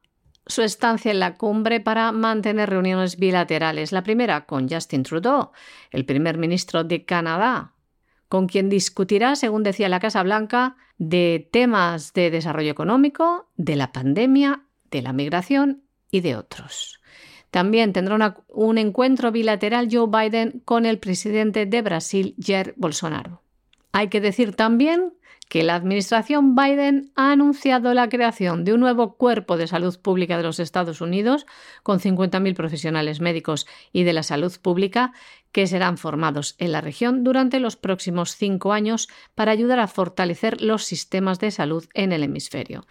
su 0.47 0.63
estancia 0.63 1.11
en 1.11 1.21
la 1.21 1.37
cumbre 1.37 1.81
para 1.81 2.11
mantener 2.11 2.71
reuniones 2.71 3.19
bilaterales. 3.19 3.93
La 3.93 4.03
primera 4.03 4.47
con 4.47 4.69
Justin 4.69 5.03
Trudeau, 5.03 5.53
el 5.91 6.05
primer 6.05 6.39
ministro 6.39 6.85
de 6.85 7.05
Canadá, 7.05 7.75
con 8.29 8.47
quien 8.49 8.69
discutirá, 8.69 9.37
según 9.37 9.63
decía 9.63 9.89
la 9.89 10.01
Casa 10.01 10.23
Blanca, 10.23 10.77
de 10.97 11.49
temas 11.53 12.13
de 12.15 12.31
desarrollo 12.31 12.71
económico, 12.71 13.51
de 13.57 13.77
la 13.77 13.93
pandemia, 13.93 14.63
de 14.91 15.03
la 15.03 15.13
migración 15.13 15.85
y 16.11 16.21
de 16.21 16.37
otros. 16.37 17.01
También 17.51 17.93
tendrá 17.93 18.37
un 18.49 18.79
encuentro 18.79 19.33
bilateral 19.33 19.89
Joe 19.91 20.09
Biden 20.09 20.61
con 20.65 20.85
el 20.87 20.99
presidente 20.99 21.67
de 21.67 21.83
Brasil, 21.83 22.35
Jair 22.39 22.75
Bolsonaro. 22.77 23.43
Hay 23.93 24.09
que 24.09 24.21
decir 24.21 24.55
también 24.55 25.15
que 25.49 25.63
la 25.63 25.75
administración 25.75 26.55
Biden 26.55 27.11
ha 27.15 27.33
anunciado 27.33 27.95
la 27.95 28.09
creación 28.09 28.65
de 28.65 28.75
un 28.75 28.81
nuevo 28.81 29.17
cuerpo 29.17 29.57
de 29.57 29.67
salud 29.67 29.99
pública 29.99 30.37
de 30.37 30.43
los 30.43 30.61
Estados 30.61 31.01
Unidos 31.01 31.47
con 31.83 32.01
50.000 32.01 32.55
profesionales 32.55 33.21
médicos 33.21 33.67
y 33.93 34.05
de 34.05 34.13
la 34.13 34.23
salud 34.23 34.53
pública 34.61 35.13
que 35.51 35.67
serán 35.67 35.97
formados 35.97 36.55
en 36.59 36.73
la 36.73 36.83
región 36.83 37.25
durante 37.25 37.61
los 37.61 37.77
próximos 37.77 38.37
cinco 38.37 38.73
años 38.73 39.09
para 39.35 39.53
ayudar 39.53 39.81
a 39.81 39.89
fortalecer 39.89 40.61
los 40.61 40.85
sistemas 40.85 41.39
de 41.39 41.51
salud 41.51 41.87
en 41.95 42.13
el 42.13 42.23
hemisferio. 42.23 42.87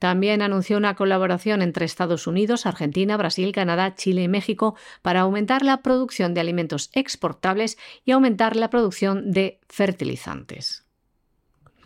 También 0.00 0.40
anunció 0.40 0.78
una 0.78 0.94
colaboración 0.94 1.60
entre 1.60 1.84
Estados 1.84 2.26
Unidos, 2.26 2.64
Argentina, 2.64 3.18
Brasil, 3.18 3.52
Canadá, 3.52 3.94
Chile 3.94 4.22
y 4.22 4.28
México 4.28 4.74
para 5.02 5.20
aumentar 5.20 5.62
la 5.62 5.82
producción 5.82 6.32
de 6.32 6.40
alimentos 6.40 6.88
exportables 6.94 7.76
y 8.06 8.12
aumentar 8.12 8.56
la 8.56 8.70
producción 8.70 9.30
de 9.30 9.60
fertilizantes. 9.68 10.86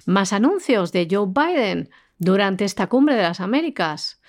Más 0.07 0.33
anuncios 0.33 0.93
de 0.93 1.09
Joe 1.11 1.27
Biden 1.27 1.91
durante 2.17 2.65
esta 2.65 2.87
cumbre 2.87 3.17
de 3.17 3.23
las 3.23 3.41
Américas. 3.41 4.21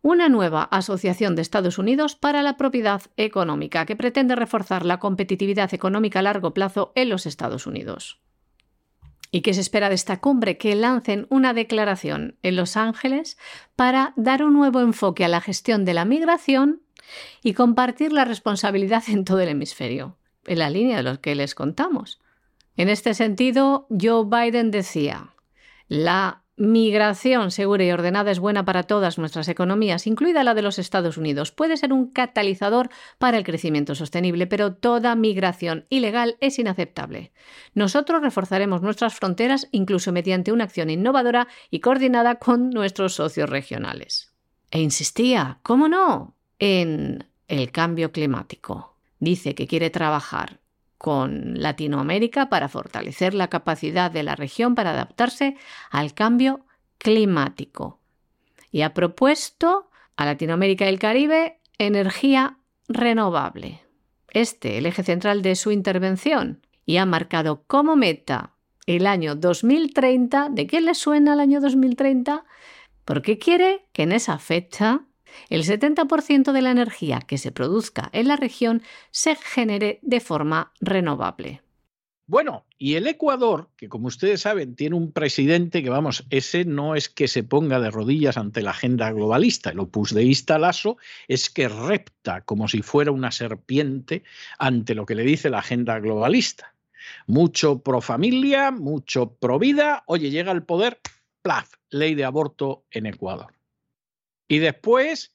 Una 0.00 0.30
nueva 0.30 0.62
Asociación 0.62 1.36
de 1.36 1.42
Estados 1.42 1.76
Unidos 1.76 2.16
para 2.16 2.42
la 2.42 2.56
Propiedad 2.56 3.02
Económica 3.18 3.84
que 3.84 3.94
pretende 3.94 4.36
reforzar 4.36 4.86
la 4.86 4.98
competitividad 4.98 5.74
económica 5.74 6.20
a 6.20 6.22
largo 6.22 6.54
plazo 6.54 6.92
en 6.94 7.10
los 7.10 7.26
Estados 7.26 7.66
Unidos. 7.66 8.23
¿Y 9.34 9.40
qué 9.40 9.52
se 9.52 9.62
espera 9.62 9.88
de 9.88 9.96
esta 9.96 10.20
cumbre? 10.20 10.58
Que 10.58 10.76
lancen 10.76 11.26
una 11.28 11.54
declaración 11.54 12.38
en 12.44 12.54
Los 12.54 12.76
Ángeles 12.76 13.36
para 13.74 14.12
dar 14.14 14.44
un 14.44 14.52
nuevo 14.52 14.80
enfoque 14.80 15.24
a 15.24 15.28
la 15.28 15.40
gestión 15.40 15.84
de 15.84 15.92
la 15.92 16.04
migración 16.04 16.82
y 17.42 17.54
compartir 17.54 18.12
la 18.12 18.24
responsabilidad 18.24 19.02
en 19.08 19.24
todo 19.24 19.40
el 19.40 19.48
hemisferio, 19.48 20.16
en 20.46 20.60
la 20.60 20.70
línea 20.70 20.98
de 20.98 21.02
lo 21.02 21.20
que 21.20 21.34
les 21.34 21.56
contamos. 21.56 22.20
En 22.76 22.88
este 22.88 23.12
sentido, 23.12 23.88
Joe 23.90 24.24
Biden 24.24 24.70
decía, 24.70 25.34
la 25.88 26.43
migración 26.56 27.50
segura 27.50 27.84
y 27.84 27.90
ordenada 27.90 28.30
es 28.30 28.38
buena 28.38 28.64
para 28.64 28.84
todas 28.84 29.18
nuestras 29.18 29.48
economías, 29.48 30.06
incluida 30.06 30.44
la 30.44 30.54
de 30.54 30.62
los 30.62 30.78
Estados 30.78 31.16
Unidos. 31.16 31.50
Puede 31.50 31.76
ser 31.76 31.92
un 31.92 32.10
catalizador 32.10 32.90
para 33.18 33.38
el 33.38 33.44
crecimiento 33.44 33.94
sostenible, 33.94 34.46
pero 34.46 34.74
toda 34.74 35.14
migración 35.16 35.86
ilegal 35.88 36.36
es 36.40 36.58
inaceptable. 36.58 37.32
Nosotros 37.74 38.22
reforzaremos 38.22 38.82
nuestras 38.82 39.14
fronteras 39.14 39.68
incluso 39.72 40.12
mediante 40.12 40.52
una 40.52 40.64
acción 40.64 40.90
innovadora 40.90 41.48
y 41.70 41.80
coordinada 41.80 42.36
con 42.36 42.70
nuestros 42.70 43.14
socios 43.14 43.50
regionales. 43.50 44.32
E 44.70 44.80
insistía, 44.80 45.58
¿cómo 45.62 45.88
no?, 45.88 46.36
en 46.58 47.26
el 47.48 47.70
cambio 47.72 48.12
climático. 48.12 48.96
Dice 49.18 49.54
que 49.54 49.66
quiere 49.66 49.90
trabajar 49.90 50.60
con 51.04 51.60
Latinoamérica 51.60 52.48
para 52.48 52.70
fortalecer 52.70 53.34
la 53.34 53.48
capacidad 53.48 54.10
de 54.10 54.22
la 54.22 54.36
región 54.36 54.74
para 54.74 54.92
adaptarse 54.92 55.54
al 55.90 56.14
cambio 56.14 56.64
climático. 56.96 58.00
Y 58.70 58.80
ha 58.80 58.94
propuesto 58.94 59.90
a 60.16 60.24
Latinoamérica 60.24 60.86
y 60.86 60.88
el 60.88 60.98
Caribe 60.98 61.60
energía 61.76 62.56
renovable. 62.88 63.82
Este, 64.30 64.78
el 64.78 64.86
eje 64.86 65.02
central 65.02 65.42
de 65.42 65.56
su 65.56 65.72
intervención, 65.72 66.62
y 66.86 66.96
ha 66.96 67.04
marcado 67.04 67.64
como 67.66 67.96
meta 67.96 68.54
el 68.86 69.06
año 69.06 69.34
2030. 69.34 70.48
¿De 70.52 70.66
qué 70.66 70.80
le 70.80 70.94
suena 70.94 71.34
el 71.34 71.40
año 71.40 71.60
2030? 71.60 72.46
Porque 73.04 73.36
quiere 73.36 73.84
que 73.92 74.04
en 74.04 74.12
esa 74.12 74.38
fecha 74.38 75.02
el 75.48 75.64
70% 75.64 76.52
de 76.52 76.62
la 76.62 76.70
energía 76.70 77.20
que 77.20 77.38
se 77.38 77.52
produzca 77.52 78.10
en 78.12 78.28
la 78.28 78.36
región 78.36 78.82
se 79.10 79.36
genere 79.36 79.98
de 80.02 80.20
forma 80.20 80.72
renovable. 80.80 81.62
Bueno, 82.26 82.64
y 82.78 82.94
el 82.94 83.06
Ecuador, 83.06 83.68
que 83.76 83.90
como 83.90 84.06
ustedes 84.06 84.40
saben 84.40 84.76
tiene 84.76 84.96
un 84.96 85.12
presidente 85.12 85.82
que, 85.82 85.90
vamos, 85.90 86.24
ese 86.30 86.64
no 86.64 86.94
es 86.94 87.10
que 87.10 87.28
se 87.28 87.42
ponga 87.42 87.80
de 87.80 87.90
rodillas 87.90 88.38
ante 88.38 88.62
la 88.62 88.70
agenda 88.70 89.12
globalista, 89.12 89.70
el 89.70 89.80
opus 89.80 90.14
deísta 90.14 90.58
Lasso 90.58 90.96
es 91.28 91.50
que 91.50 91.68
repta 91.68 92.40
como 92.40 92.66
si 92.66 92.80
fuera 92.80 93.12
una 93.12 93.30
serpiente 93.30 94.22
ante 94.58 94.94
lo 94.94 95.04
que 95.04 95.14
le 95.14 95.22
dice 95.22 95.50
la 95.50 95.58
agenda 95.58 95.98
globalista. 95.98 96.74
Mucho 97.26 97.80
pro 97.80 98.00
familia, 98.00 98.70
mucho 98.70 99.34
pro 99.34 99.58
vida, 99.58 100.02
oye, 100.06 100.30
llega 100.30 100.50
al 100.50 100.64
poder, 100.64 101.00
plaf, 101.42 101.74
ley 101.90 102.14
de 102.14 102.24
aborto 102.24 102.84
en 102.90 103.04
Ecuador. 103.04 103.53
Y 104.48 104.58
después, 104.58 105.34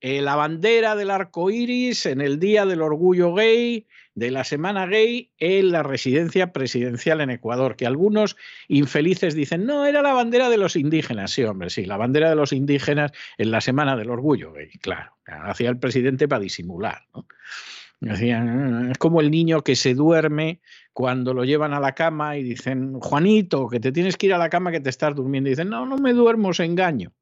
eh, 0.00 0.22
la 0.22 0.36
bandera 0.36 0.94
del 0.94 1.10
arco 1.10 1.50
iris 1.50 2.06
en 2.06 2.20
el 2.20 2.38
Día 2.38 2.66
del 2.66 2.82
Orgullo 2.82 3.34
Gay, 3.34 3.86
de 4.14 4.30
la 4.30 4.44
Semana 4.44 4.86
Gay, 4.86 5.32
en 5.38 5.70
la 5.70 5.82
residencia 5.82 6.52
presidencial 6.52 7.20
en 7.20 7.30
Ecuador, 7.30 7.76
que 7.76 7.86
algunos 7.86 8.36
infelices 8.66 9.34
dicen, 9.34 9.64
no, 9.64 9.86
era 9.86 10.02
la 10.02 10.12
bandera 10.12 10.50
de 10.50 10.56
los 10.56 10.76
indígenas. 10.76 11.32
Sí, 11.32 11.44
hombre, 11.44 11.70
sí, 11.70 11.84
la 11.84 11.96
bandera 11.96 12.28
de 12.30 12.36
los 12.36 12.52
indígenas 12.52 13.12
en 13.38 13.50
la 13.50 13.60
Semana 13.60 13.96
del 13.96 14.10
Orgullo 14.10 14.52
Gay, 14.52 14.70
claro. 14.80 15.16
Hacía 15.26 15.70
el 15.70 15.78
presidente 15.78 16.26
para 16.26 16.42
disimular. 16.42 17.02
es 18.00 18.98
como 18.98 19.20
el 19.20 19.30
niño 19.30 19.62
que 19.62 19.76
se 19.76 19.94
duerme 19.94 20.60
cuando 20.92 21.34
lo 21.34 21.44
llevan 21.44 21.74
a 21.74 21.80
la 21.80 21.94
cama 21.94 22.36
y 22.36 22.42
dicen, 22.42 22.98
Juanito, 23.00 23.68
que 23.68 23.78
te 23.78 23.92
tienes 23.92 24.16
que 24.16 24.26
ir 24.26 24.34
a 24.34 24.38
la 24.38 24.48
cama 24.48 24.72
que 24.72 24.80
te 24.80 24.90
estás 24.90 25.14
durmiendo. 25.14 25.48
Y 25.48 25.52
dicen, 25.52 25.68
no, 25.68 25.86
no 25.86 25.96
me 25.98 26.12
duermo, 26.12 26.48
os 26.48 26.60
engaño. 26.60 27.12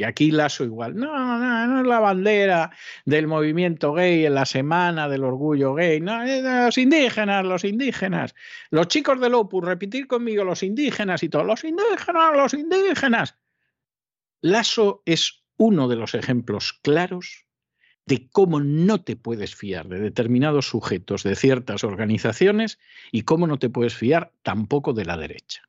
Y 0.00 0.04
aquí 0.04 0.30
Lazo 0.30 0.64
igual. 0.64 0.96
No, 0.96 1.12
no, 1.12 1.66
no 1.66 1.80
es 1.82 1.86
la 1.86 2.00
bandera 2.00 2.70
del 3.04 3.26
movimiento 3.26 3.92
gay 3.92 4.24
en 4.24 4.34
la 4.34 4.46
semana 4.46 5.10
del 5.10 5.24
orgullo 5.24 5.74
gay. 5.74 6.00
No, 6.00 6.24
los 6.24 6.78
indígenas, 6.78 7.44
los 7.44 7.64
indígenas. 7.64 8.34
Los 8.70 8.88
chicos 8.88 9.20
del 9.20 9.34
Opus, 9.34 9.62
repetir 9.62 10.06
conmigo, 10.06 10.42
los 10.42 10.62
indígenas 10.62 11.22
y 11.22 11.28
todos. 11.28 11.44
Los 11.44 11.64
indígenas, 11.64 12.34
los 12.34 12.54
indígenas. 12.54 13.36
Lazo 14.40 15.02
es 15.04 15.44
uno 15.58 15.86
de 15.86 15.96
los 15.96 16.14
ejemplos 16.14 16.72
claros 16.82 17.44
de 18.06 18.30
cómo 18.30 18.58
no 18.58 19.02
te 19.04 19.16
puedes 19.16 19.54
fiar 19.54 19.86
de 19.88 20.00
determinados 20.00 20.66
sujetos 20.66 21.24
de 21.24 21.36
ciertas 21.36 21.84
organizaciones 21.84 22.78
y 23.12 23.24
cómo 23.24 23.46
no 23.46 23.58
te 23.58 23.68
puedes 23.68 23.94
fiar 23.94 24.32
tampoco 24.42 24.94
de 24.94 25.04
la 25.04 25.18
derecha. 25.18 25.68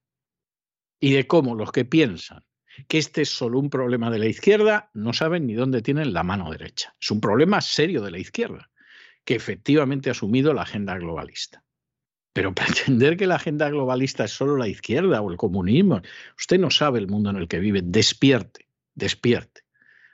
Y 1.02 1.12
de 1.12 1.28
cómo 1.28 1.54
los 1.54 1.74
que 1.74 1.84
piensan 1.84 2.46
que 2.88 2.98
este 2.98 3.24
es 3.24 3.30
solo 3.30 3.60
un 3.60 3.70
problema 3.70 4.10
de 4.10 4.20
la 4.20 4.28
izquierda, 4.28 4.90
no 4.94 5.14
saben 5.14 5.48
ni 5.48 5.54
dónde 5.54 5.82
tienen 5.82 6.14
la 6.14 6.24
mano 6.24 6.52
derecha. 6.52 6.96
Es 7.00 7.12
un 7.12 7.22
problema 7.22 7.62
serio 7.62 8.02
de 8.02 8.12
la 8.12 8.20
izquierda, 8.20 8.70
que 9.26 9.36
efectivamente 9.36 10.10
ha 10.10 10.12
asumido 10.12 10.54
la 10.54 10.64
agenda 10.64 10.98
globalista. 10.98 11.64
Pero 12.34 12.54
pretender 12.56 13.18
que 13.18 13.28
la 13.28 13.36
agenda 13.36 13.70
globalista 13.70 14.26
es 14.26 14.32
solo 14.32 14.58
la 14.58 14.68
izquierda 14.68 15.22
o 15.22 15.32
el 15.32 15.38
comunismo, 15.38 16.02
usted 16.38 16.60
no 16.60 16.72
sabe 16.72 17.00
el 17.00 17.08
mundo 17.08 17.30
en 17.30 17.38
el 17.38 17.48
que 17.48 17.60
vive, 17.60 17.82
despierte, 17.84 18.68
despierte, 18.96 19.62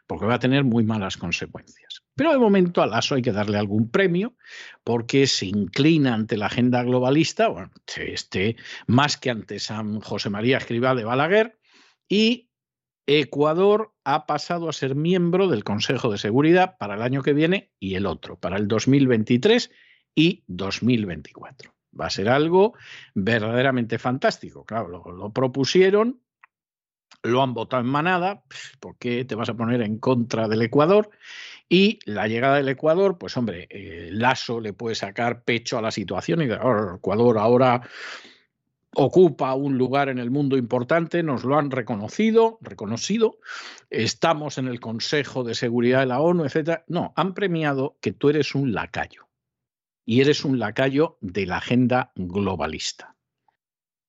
porque 0.07 0.25
va 0.25 0.35
a 0.35 0.39
tener 0.39 0.63
muy 0.63 0.83
malas 0.83 1.17
consecuencias. 1.17 2.03
Pero 2.15 2.31
de 2.31 2.39
momento 2.39 2.81
a 2.81 2.87
Lasso 2.87 3.13
hay 3.13 3.21
que 3.21 3.31
darle 3.31 3.59
algún 3.59 3.91
premio 3.91 4.35
porque 4.83 5.27
se 5.27 5.45
inclina 5.45 6.15
ante 6.15 6.35
la 6.35 6.47
agenda 6.47 6.81
globalista, 6.81 7.47
bueno, 7.49 7.71
este, 7.95 8.55
más 8.87 9.17
que 9.17 9.29
ante 9.29 9.59
San 9.59 9.99
José 10.01 10.31
María 10.31 10.57
Escribá 10.57 10.95
de 10.95 11.03
Balaguer, 11.03 11.59
y 12.09 12.46
Ecuador 13.07 13.93
ha 14.03 14.25
pasado 14.25 14.67
a 14.67 14.73
ser 14.73 14.93
miembro 14.93 15.47
del 15.47 15.63
Consejo 15.63 16.11
de 16.11 16.17
Seguridad 16.17 16.77
para 16.77 16.95
el 16.95 17.01
año 17.01 17.23
que 17.23 17.33
viene 17.33 17.71
y 17.79 17.95
el 17.95 18.05
otro, 18.05 18.37
para 18.37 18.57
el 18.57 18.67
2023 18.67 19.71
y 20.13 20.43
2024. 20.47 21.73
Va 21.99 22.07
a 22.07 22.09
ser 22.09 22.27
algo 22.27 22.73
verdaderamente 23.15 23.97
fantástico. 23.97 24.65
Claro, 24.65 24.89
lo, 25.09 25.31
propusieron, 25.31 26.21
lo 27.23 27.41
han 27.41 27.53
votado 27.53 27.81
en 27.81 27.89
manada, 27.89 28.43
¿por 28.81 28.97
qué 28.97 29.23
te 29.23 29.35
vas 29.35 29.47
a 29.47 29.55
poner 29.55 29.81
en 29.81 29.99
contra 29.99 30.49
del 30.49 30.61
Ecuador? 30.61 31.09
Y 31.69 31.99
la 32.05 32.27
llegada 32.27 32.57
del 32.57 32.67
Ecuador, 32.67 33.17
pues 33.17 33.37
hombre, 33.37 33.67
eh, 33.69 34.09
Lasso 34.11 34.59
le 34.59 34.73
puede 34.73 34.95
sacar 34.95 35.43
pecho 35.43 35.77
a 35.77 35.81
la 35.81 35.91
situación 35.91 36.41
y 36.41 36.51
oh, 36.51 36.95
Ecuador 36.95 37.37
ahora 37.37 37.81
ocupa 38.99 39.53
un 39.53 39.77
lugar 39.77 40.09
en 40.09 40.17
el 40.17 40.31
mundo 40.31 40.57
importante, 40.57 41.21
nos 41.21 41.43
lo 41.43 41.55
han 41.55 41.69
reconocido, 41.69 42.57
reconocido, 42.61 43.37
estamos 43.91 44.57
en 44.57 44.67
el 44.67 44.79
Consejo 44.79 45.43
de 45.43 45.53
Seguridad 45.53 45.99
de 45.99 46.07
la 46.07 46.19
ONU, 46.19 46.45
etc. 46.45 46.81
No, 46.87 47.13
han 47.15 47.35
premiado 47.35 47.99
que 48.01 48.11
tú 48.11 48.29
eres 48.29 48.55
un 48.55 48.73
lacayo 48.73 49.27
y 50.03 50.21
eres 50.21 50.43
un 50.43 50.57
lacayo 50.57 51.19
de 51.21 51.45
la 51.45 51.57
agenda 51.57 52.11
globalista. 52.15 53.15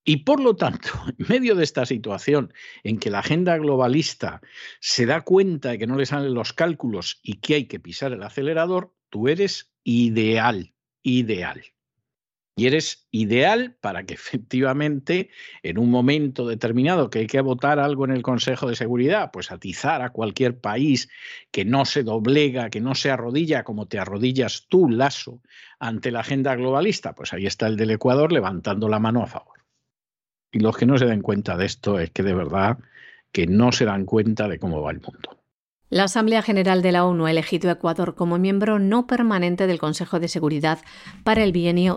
Y 0.05 0.25
por 0.25 0.41
lo 0.41 0.57
tanto, 0.57 0.89
en 1.19 1.27
medio 1.29 1.55
de 1.55 1.65
esta 1.65 1.85
situación 1.85 2.55
en 2.83 2.99
que 2.99 3.11
la 3.11 3.19
agenda 3.19 3.59
globalista 3.59 4.41
se 4.81 5.05
da 5.05 5.21
cuenta 5.21 5.69
de 5.69 5.79
que 5.79 5.87
no 5.87 5.97
le 5.97 6.07
salen 6.07 6.33
los 6.33 6.55
cálculos 6.55 7.21
y 7.23 7.41
que 7.41 7.57
hay 7.57 7.67
que 7.67 7.79
pisar 7.79 8.13
el 8.13 8.23
acelerador, 8.23 8.95
tú 9.11 9.29
eres 9.29 9.71
ideal, 9.85 10.73
ideal. 11.03 11.63
Y 12.59 12.67
eres 12.67 13.07
ideal 13.13 13.77
para 13.81 14.05
que 14.05 14.15
efectivamente 14.15 15.31
en 15.63 15.79
un 15.79 15.91
momento 15.91 16.47
determinado 16.47 17.09
que 17.09 17.21
hay 17.21 17.27
que 17.29 17.41
votar 17.41 17.79
algo 17.79 18.05
en 18.05 18.11
el 18.11 18.23
Consejo 18.23 18.69
de 18.69 18.75
Seguridad, 18.75 19.31
pues 19.33 19.53
atizar 19.53 20.03
a 20.03 20.11
cualquier 20.11 20.61
país 20.61 21.09
que 21.53 21.65
no 21.65 21.85
se 21.85 22.03
doblega, 22.03 22.69
que 22.69 22.81
no 22.81 22.97
se 22.97 23.11
arrodilla 23.11 23.63
como 23.63 23.87
te 23.87 24.01
arrodillas 24.01 24.67
tú, 24.69 24.91
Lasso, 24.91 25.41
ante 25.79 26.11
la 26.11 26.21
agenda 26.21 26.57
globalista, 26.57 27.15
pues 27.15 27.33
ahí 27.33 27.47
está 27.47 27.69
el 27.69 27.77
del 27.77 27.93
Ecuador 27.93 28.33
levantando 28.33 28.89
la 28.89 28.99
mano 28.99 29.23
a 29.23 29.29
favor. 29.29 29.59
Y 30.51 30.59
los 30.59 30.77
que 30.77 30.87
no 30.87 30.99
se 30.99 31.07
den 31.07 31.23
cuenta 31.23 31.57
de 31.57 31.67
esto 31.67 32.01
es 32.01 32.11
que 32.11 32.25
de 32.25 32.35
verdad 32.35 32.79
que 33.31 33.47
no 33.47 33.71
se 33.71 33.85
dan 33.85 34.05
cuenta 34.05 34.49
de 34.49 34.59
cómo 34.59 34.83
va 34.83 34.91
el 34.91 35.01
mundo. 35.01 35.38
La 35.91 36.05
Asamblea 36.05 36.43
General 36.43 36.83
de 36.83 36.93
la 36.93 37.07
ONU 37.07 37.25
ha 37.25 37.31
elegido 37.31 37.71
a 37.71 37.73
Ecuador 37.73 38.15
como 38.15 38.39
miembro 38.39 38.79
no 38.79 39.07
permanente 39.07 39.67
del 39.67 39.79
Consejo 39.79 40.21
de 40.21 40.29
Seguridad 40.29 40.81
para 41.25 41.43
el 41.43 41.53
bienio 41.53 41.97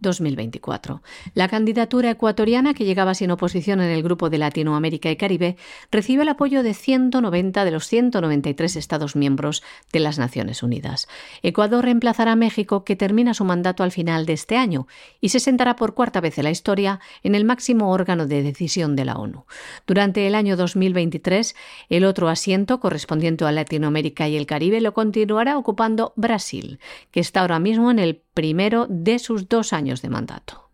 2023-2024. 0.00 1.00
La 1.34 1.48
candidatura 1.48 2.10
ecuatoriana, 2.10 2.74
que 2.74 2.84
llegaba 2.84 3.14
sin 3.14 3.30
oposición 3.30 3.80
en 3.80 3.90
el 3.90 4.02
grupo 4.02 4.30
de 4.30 4.38
Latinoamérica 4.38 5.10
y 5.10 5.16
Caribe, 5.16 5.56
recibe 5.90 6.22
el 6.22 6.28
apoyo 6.28 6.62
de 6.62 6.74
190 6.74 7.64
de 7.64 7.70
los 7.70 7.86
193 7.86 8.76
Estados 8.76 9.16
miembros 9.16 9.62
de 9.92 10.00
las 10.00 10.18
Naciones 10.18 10.62
Unidas. 10.62 11.08
Ecuador 11.42 11.84
reemplazará 11.84 12.32
a 12.32 12.36
México, 12.36 12.84
que 12.84 12.96
termina 12.96 13.34
su 13.34 13.44
mandato 13.44 13.82
al 13.82 13.92
final 13.92 14.26
de 14.26 14.34
este 14.34 14.56
año, 14.56 14.86
y 15.20 15.30
se 15.30 15.40
sentará 15.40 15.76
por 15.76 15.94
cuarta 15.94 16.20
vez 16.20 16.38
en 16.38 16.44
la 16.44 16.50
historia 16.50 17.00
en 17.22 17.34
el 17.34 17.44
máximo 17.44 17.90
órgano 17.90 18.26
de 18.26 18.42
decisión 18.42 18.96
de 18.96 19.04
la 19.04 19.16
ONU. 19.16 19.44
Durante 19.86 20.26
el 20.26 20.34
año 20.34 20.56
2023, 20.56 21.54
el 21.88 22.04
otro 22.04 22.28
asiento 22.28 22.80
correspondiente 22.80 23.44
a 23.44 23.52
Latinoamérica 23.52 24.28
y 24.28 24.36
el 24.36 24.46
Caribe 24.46 24.80
lo 24.80 24.94
continuará 24.94 25.58
ocupando 25.58 26.12
Brasil, 26.16 26.78
que 27.10 27.20
está 27.20 27.40
ahora 27.40 27.58
mismo 27.58 27.90
en 27.90 27.98
el 27.98 28.22
primero 28.34 28.86
de 28.88 29.18
sus 29.18 29.48
dos 29.48 29.72
años 29.72 29.89
de 30.02 30.08
mandato. 30.08 30.70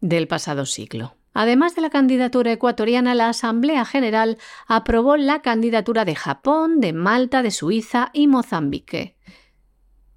del 0.00 0.28
pasado 0.28 0.64
siglo. 0.64 1.16
Además 1.34 1.76
de 1.76 1.82
la 1.82 1.90
candidatura 1.90 2.52
ecuatoriana, 2.52 3.14
la 3.14 3.28
Asamblea 3.28 3.84
General 3.84 4.38
aprobó 4.66 5.16
la 5.16 5.42
candidatura 5.42 6.04
de 6.04 6.14
Japón, 6.14 6.80
de 6.80 6.92
Malta, 6.92 7.42
de 7.42 7.50
Suiza 7.50 8.10
y 8.12 8.26
Mozambique. 8.26 9.16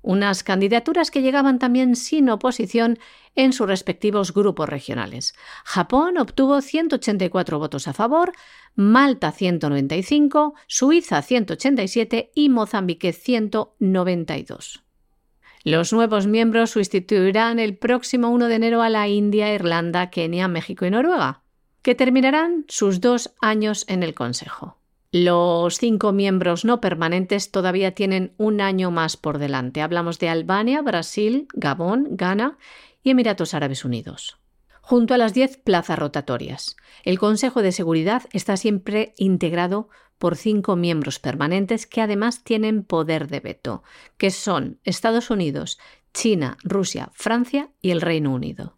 Unas 0.02 0.44
candidaturas 0.44 1.12
que 1.12 1.22
llegaban 1.22 1.60
también 1.60 1.96
sin 1.96 2.30
oposición 2.30 2.98
en 3.36 3.54
sus 3.54 3.68
respectivos 3.68 4.34
grupos 4.34 4.68
regionales. 4.68 5.36
Japón 5.64 6.18
obtuvo 6.18 6.60
184 6.62 7.60
votos 7.60 7.88
a 7.88 7.94
favor, 7.94 8.34
Malta 8.76 9.32
195, 9.32 10.56
Suiza 10.68 11.22
187 11.22 12.32
y 12.34 12.50
Mozambique 12.50 13.14
192. 13.14 14.84
Los 15.64 15.94
nuevos 15.94 16.26
miembros 16.26 16.72
sustituirán 16.72 17.60
el 17.60 17.78
próximo 17.78 18.30
1 18.30 18.48
de 18.48 18.56
enero 18.56 18.82
a 18.82 18.90
la 18.90 19.08
India, 19.08 19.54
Irlanda, 19.54 20.10
Kenia, 20.10 20.48
México 20.48 20.86
y 20.88 20.90
Noruega, 20.90 21.44
que 21.84 21.94
terminarán 21.94 22.66
sus 22.68 23.00
dos 23.00 23.36
años 23.40 23.86
en 23.88 24.02
el 24.02 24.16
Consejo. 24.16 24.81
Los 25.14 25.78
cinco 25.78 26.14
miembros 26.14 26.64
no 26.64 26.80
permanentes 26.80 27.52
todavía 27.52 27.94
tienen 27.94 28.34
un 28.38 28.62
año 28.62 28.92
más 28.92 29.18
por 29.18 29.40
delante. 29.40 29.82
Hablamos 29.82 30.20
de 30.20 30.30
Albania, 30.30 30.82
Brasil, 30.82 31.50
Gabón, 31.54 32.08
Ghana 32.12 32.58
y 33.04 33.10
Emiratos 33.10 33.54
Árabes 33.54 33.84
Unidos. 33.84 34.38
Junto 34.80 35.14
a 35.14 35.18
las 35.18 35.34
diez 35.34 35.58
plazas 35.58 36.00
rotatorias, 36.00 36.78
el 37.04 37.20
Consejo 37.20 37.62
de 37.62 37.74
Seguridad 37.74 38.24
está 38.32 38.56
siempre 38.56 39.14
integrado 39.18 39.90
por 40.18 40.38
cinco 40.38 40.78
miembros 40.78 41.20
permanentes 41.20 41.88
que 41.88 42.00
además 42.00 42.46
tienen 42.46 42.84
poder 42.84 43.28
de 43.28 43.42
veto, 43.42 43.84
que 44.18 44.32
son 44.32 44.80
Estados 44.86 45.30
Unidos, 45.30 45.78
China, 46.14 46.58
Rusia, 46.64 47.10
Francia 47.14 47.72
y 47.82 47.92
el 47.92 48.00
Reino 48.00 48.34
Unido. 48.34 48.78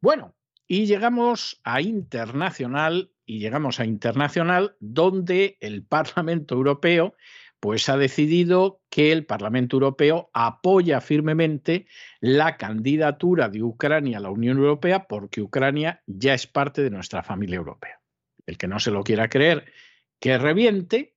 Bueno, 0.00 0.34
y 0.68 0.86
llegamos 0.86 1.60
a 1.64 1.80
internacional 1.80 3.13
y 3.26 3.38
llegamos 3.38 3.80
a 3.80 3.84
internacional 3.84 4.76
donde 4.80 5.56
el 5.60 5.84
Parlamento 5.84 6.54
Europeo 6.54 7.14
pues 7.60 7.88
ha 7.88 7.96
decidido 7.96 8.82
que 8.90 9.10
el 9.10 9.24
Parlamento 9.24 9.76
Europeo 9.76 10.28
apoya 10.34 11.00
firmemente 11.00 11.86
la 12.20 12.58
candidatura 12.58 13.48
de 13.48 13.62
Ucrania 13.62 14.18
a 14.18 14.20
la 14.20 14.30
Unión 14.30 14.58
Europea 14.58 15.06
porque 15.08 15.40
Ucrania 15.40 16.02
ya 16.06 16.34
es 16.34 16.46
parte 16.46 16.82
de 16.82 16.90
nuestra 16.90 17.22
familia 17.22 17.56
europea. 17.56 18.00
El 18.44 18.58
que 18.58 18.68
no 18.68 18.80
se 18.80 18.90
lo 18.90 19.02
quiera 19.02 19.30
creer 19.30 19.72
que 20.20 20.36
reviente, 20.36 21.16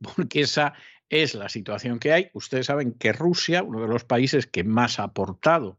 porque 0.00 0.40
esa 0.40 0.72
es 1.10 1.34
la 1.34 1.48
situación 1.48 1.98
que 1.98 2.12
hay. 2.12 2.30
Ustedes 2.32 2.66
saben 2.66 2.92
que 2.92 3.12
Rusia, 3.12 3.62
uno 3.62 3.82
de 3.82 3.88
los 3.88 4.04
países 4.04 4.46
que 4.46 4.64
más 4.64 4.98
ha 4.98 5.04
aportado 5.04 5.78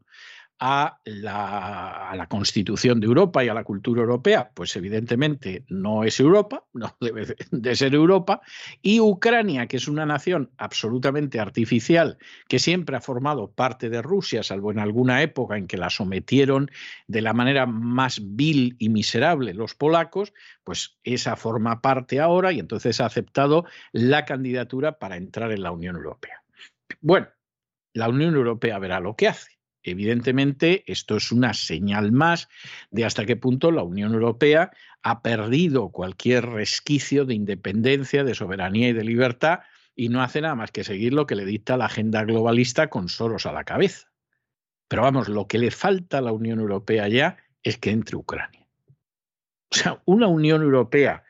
a 0.60 1.00
la, 1.06 2.26
constitución 2.28 3.00
de 3.00 3.06
Europa 3.06 3.42
y 3.42 3.48
a 3.48 3.54
la 3.54 3.64
cultura 3.64 4.02
europea, 4.02 4.50
pues 4.54 4.76
evidentemente 4.76 5.64
no 5.68 6.04
es 6.04 6.20
Europa, 6.20 6.64
no 6.74 6.94
debe 7.00 7.34
de 7.50 7.74
ser 7.74 7.94
Europa, 7.94 8.42
y 8.82 9.00
Ucrania, 9.00 9.66
que 9.66 9.78
es 9.78 9.88
una 9.88 10.04
nación 10.04 10.50
absolutamente 10.58 11.40
artificial, 11.40 12.18
que 12.46 12.58
siempre 12.58 12.96
ha 12.96 13.00
formado 13.00 13.50
parte 13.50 13.88
de 13.88 14.02
Rusia, 14.02 14.42
salvo 14.42 14.70
en 14.70 14.78
alguna 14.78 15.22
época 15.22 15.56
en 15.56 15.66
que 15.66 15.78
la 15.78 15.88
sometieron 15.88 16.70
de 17.08 17.22
la 17.22 17.32
manera 17.32 17.64
más 17.64 18.20
vil 18.22 18.76
y 18.78 18.90
miserable 18.90 19.54
los 19.54 19.74
polacos, 19.74 20.34
pues 20.62 20.98
esa 21.04 21.36
forma 21.36 21.80
parte 21.80 22.20
ahora 22.20 22.52
y 22.52 22.60
entonces 22.60 23.00
ha 23.00 23.06
aceptado 23.06 23.64
la 23.92 24.26
candidatura 24.26 24.98
para 24.98 25.16
entrar 25.16 25.52
en 25.52 25.62
la 25.62 25.72
Unión 25.72 25.96
Europea. 25.96 26.42
Bueno, 27.00 27.28
la 27.94 28.08
Unión 28.08 28.34
Europea 28.34 28.78
verá 28.78 29.00
lo 29.00 29.16
que 29.16 29.28
hace 29.28 29.59
Evidentemente, 29.82 30.84
esto 30.86 31.16
es 31.16 31.32
una 31.32 31.54
señal 31.54 32.12
más 32.12 32.48
de 32.90 33.04
hasta 33.04 33.24
qué 33.24 33.36
punto 33.36 33.70
la 33.70 33.82
Unión 33.82 34.12
Europea 34.12 34.70
ha 35.02 35.22
perdido 35.22 35.90
cualquier 35.90 36.46
resquicio 36.46 37.24
de 37.24 37.34
independencia, 37.34 38.24
de 38.24 38.34
soberanía 38.34 38.88
y 38.88 38.92
de 38.92 39.04
libertad 39.04 39.60
y 39.94 40.08
no 40.08 40.22
hace 40.22 40.40
nada 40.40 40.54
más 40.54 40.70
que 40.70 40.84
seguir 40.84 41.14
lo 41.14 41.26
que 41.26 41.34
le 41.34 41.44
dicta 41.44 41.76
la 41.76 41.86
agenda 41.86 42.24
globalista 42.24 42.88
con 42.88 43.08
Soros 43.08 43.46
a 43.46 43.52
la 43.52 43.64
cabeza. 43.64 44.10
Pero 44.88 45.02
vamos, 45.02 45.28
lo 45.28 45.46
que 45.46 45.58
le 45.58 45.70
falta 45.70 46.18
a 46.18 46.22
la 46.22 46.32
Unión 46.32 46.58
Europea 46.58 47.08
ya 47.08 47.36
es 47.62 47.78
que 47.78 47.90
entre 47.90 48.16
Ucrania. 48.16 48.66
O 49.72 49.76
sea, 49.76 50.02
una 50.04 50.26
Unión 50.26 50.62
Europea 50.62 51.24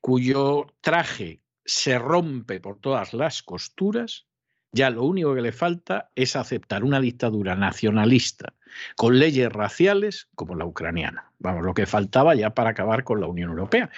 cuyo 0.00 0.66
traje 0.80 1.42
se 1.64 1.98
rompe 1.98 2.60
por 2.60 2.78
todas 2.78 3.12
las 3.12 3.42
costuras, 3.42 4.26
ya 4.72 4.90
lo 4.90 5.02
único 5.02 5.34
que 5.34 5.42
le 5.42 5.52
falta 5.52 6.10
es 6.14 6.36
aceptar 6.36 6.84
una 6.84 7.00
dictadura 7.00 7.56
nacionalista 7.56 8.54
con 8.96 9.18
leyes 9.18 9.50
raciales 9.52 10.28
como 10.34 10.54
la 10.54 10.64
ucraniana. 10.64 11.32
Vamos, 11.38 11.64
lo 11.64 11.74
que 11.74 11.86
faltaba 11.86 12.34
ya 12.34 12.50
para 12.54 12.70
acabar 12.70 13.04
con 13.04 13.20
la 13.20 13.26
Unión 13.26 13.50
Europea. 13.50 13.90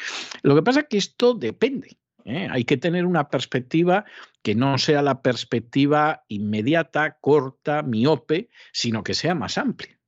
Lo 0.43 0.55
que 0.55 0.63
pasa 0.63 0.81
es 0.81 0.87
que 0.89 0.99
esto 0.99 1.35
depende. 1.35 1.99
¿eh? 2.25 2.49
Hay 2.51 2.65
que 2.65 2.79
tener 2.79 3.05
una 3.05 3.29
perspectiva 3.29 4.05
que 4.43 4.55
no 4.55 4.79
sea 4.79 5.03
la 5.03 5.21
perspectiva 5.21 6.25
inmediata, 6.29 7.19
corta, 7.21 7.83
miope, 7.83 8.49
sino 8.73 9.03
que 9.03 9.15
sea 9.15 9.35
más 9.35 9.59
amplia. 9.59 9.99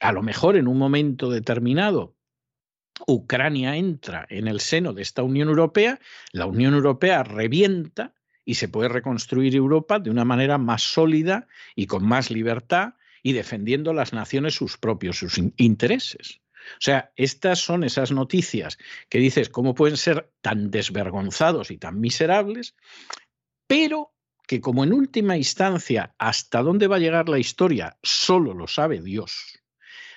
A 0.00 0.12
lo 0.12 0.22
mejor 0.22 0.56
en 0.56 0.66
un 0.66 0.78
momento 0.78 1.30
determinado 1.30 2.16
Ucrania 3.06 3.76
entra 3.76 4.26
en 4.28 4.48
el 4.48 4.60
seno 4.60 4.92
de 4.92 5.02
esta 5.02 5.22
Unión 5.22 5.48
Europea, 5.48 5.98
la 6.32 6.46
Unión 6.46 6.74
Europea 6.74 7.22
revienta 7.24 8.14
y 8.44 8.54
se 8.54 8.68
puede 8.68 8.88
reconstruir 8.88 9.54
Europa 9.56 9.98
de 9.98 10.10
una 10.10 10.24
manera 10.24 10.58
más 10.58 10.82
sólida 10.82 11.48
y 11.74 11.86
con 11.86 12.04
más 12.04 12.30
libertad 12.30 12.94
y 13.22 13.32
defendiendo 13.32 13.92
las 13.92 14.12
naciones 14.12 14.54
sus 14.54 14.76
propios 14.76 15.18
sus 15.18 15.40
intereses. 15.56 16.40
O 16.72 16.80
sea, 16.80 17.12
estas 17.16 17.58
son 17.58 17.84
esas 17.84 18.10
noticias 18.10 18.78
que 19.08 19.18
dices 19.18 19.48
cómo 19.48 19.74
pueden 19.74 19.96
ser 19.96 20.32
tan 20.40 20.70
desvergonzados 20.70 21.70
y 21.70 21.78
tan 21.78 22.00
miserables, 22.00 22.74
pero 23.66 24.14
que 24.46 24.60
como 24.60 24.84
en 24.84 24.92
última 24.92 25.36
instancia 25.36 26.14
hasta 26.18 26.62
dónde 26.62 26.86
va 26.86 26.96
a 26.96 27.00
llegar 27.00 27.28
la 27.28 27.38
historia 27.38 27.98
solo 28.02 28.54
lo 28.54 28.66
sabe 28.66 29.00
Dios, 29.00 29.62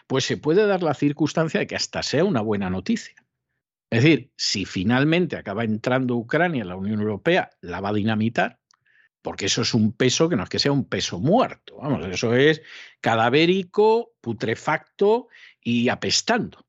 pues 0.07 0.25
se 0.25 0.38
puede 0.38 0.65
dar 0.65 0.84
la 0.84 0.93
circunstancia 0.93 1.59
de 1.59 1.67
que 1.67 1.75
hasta 1.75 2.03
sea 2.03 2.23
una 2.23 2.41
buena 2.41 2.69
noticia. 2.69 3.15
Es 3.89 4.03
decir, 4.03 4.31
si 4.35 4.65
finalmente 4.65 5.38
acaba 5.38 5.63
entrando 5.63 6.15
Ucrania 6.15 6.61
en 6.61 6.67
la 6.67 6.75
Unión 6.75 6.99
Europea, 6.99 7.49
la 7.61 7.79
va 7.79 7.89
a 7.89 7.93
dinamitar, 7.93 8.59
porque 9.21 9.45
eso 9.45 9.61
es 9.61 9.73
un 9.73 9.93
peso 9.93 10.27
que 10.27 10.35
no 10.35 10.43
es 10.43 10.49
que 10.49 10.59
sea 10.59 10.71
un 10.71 10.85
peso 10.85 11.19
muerto, 11.19 11.77
vamos, 11.77 12.05
eso 12.05 12.35
es 12.35 12.61
cadavérico, 12.99 14.11
putrefacto 14.21 15.27
y 15.61 15.89
apestando. 15.89 16.65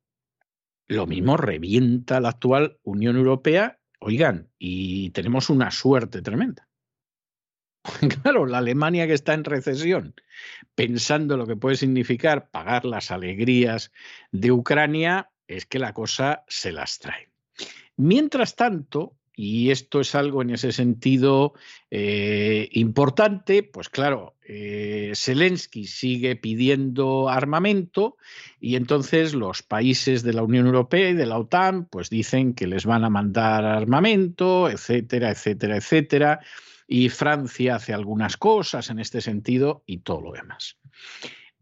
Lo 0.87 1.07
mismo 1.07 1.37
revienta 1.37 2.21
la 2.21 2.31
actual 2.31 2.79
Unión 2.83 3.17
Europea, 3.17 3.79
oigan, 4.01 4.51
y 4.59 5.11
tenemos 5.11 5.51
una 5.51 5.71
suerte 5.71 6.23
tremenda. 6.23 6.69
Claro, 8.23 8.47
la 8.47 8.59
Alemania 8.59 9.07
que 9.07 9.13
está 9.13 9.35
en 9.35 9.45
recesión, 9.45 10.15
pensando 10.75 11.37
lo 11.37 11.47
que 11.47 11.57
puede 11.57 11.77
significar 11.77 12.51
pagar 12.51 12.85
las 12.85 13.11
alegrías 13.11 13.93
de 14.31 14.53
Ucrania, 14.53 15.31
es 15.49 15.67
que 15.67 15.79
la 15.79 15.93
cosa 15.93 16.45
se 16.47 16.71
las 16.71 16.99
trae. 16.99 17.31
Mientras 17.97 18.55
tanto, 18.55 19.17
y 19.35 19.71
esto 19.71 20.01
es 20.01 20.17
algo 20.17 20.43
en 20.43 20.51
ese 20.51 20.73
sentido 20.73 21.55
eh, 21.91 22.69
importante, 22.73 23.63
pues 23.63 23.89
claro, 23.89 24.35
eh, 24.43 25.13
Zelensky 25.15 25.87
sigue 25.87 26.35
pidiendo 26.35 27.29
armamento 27.29 28.17
y 28.61 28.75
entonces 28.75 29.35
los 29.35 29.63
países 29.63 30.25
de 30.25 30.33
la 30.33 30.43
Unión 30.43 30.67
Europea 30.67 31.11
y 31.11 31.15
de 31.15 31.27
la 31.27 31.39
OTAN 31.39 31.87
pues 31.87 32.11
dicen 32.11 32.55
que 32.55 32.67
les 32.67 32.85
van 32.85 33.05
a 33.05 33.11
mandar 33.11 33.65
armamento, 33.65 34.69
etcétera, 34.69 35.31
etcétera, 35.31 35.77
etcétera. 35.77 36.41
Y 36.89 37.09
Francia 37.09 37.77
hace 37.77 37.93
algunas 37.93 38.37
cosas 38.37 38.91
en 38.91 38.99
este 38.99 39.21
sentido 39.21 39.85
y 39.87 39.99
todo 39.99 40.21
lo 40.21 40.33
demás. 40.33 40.79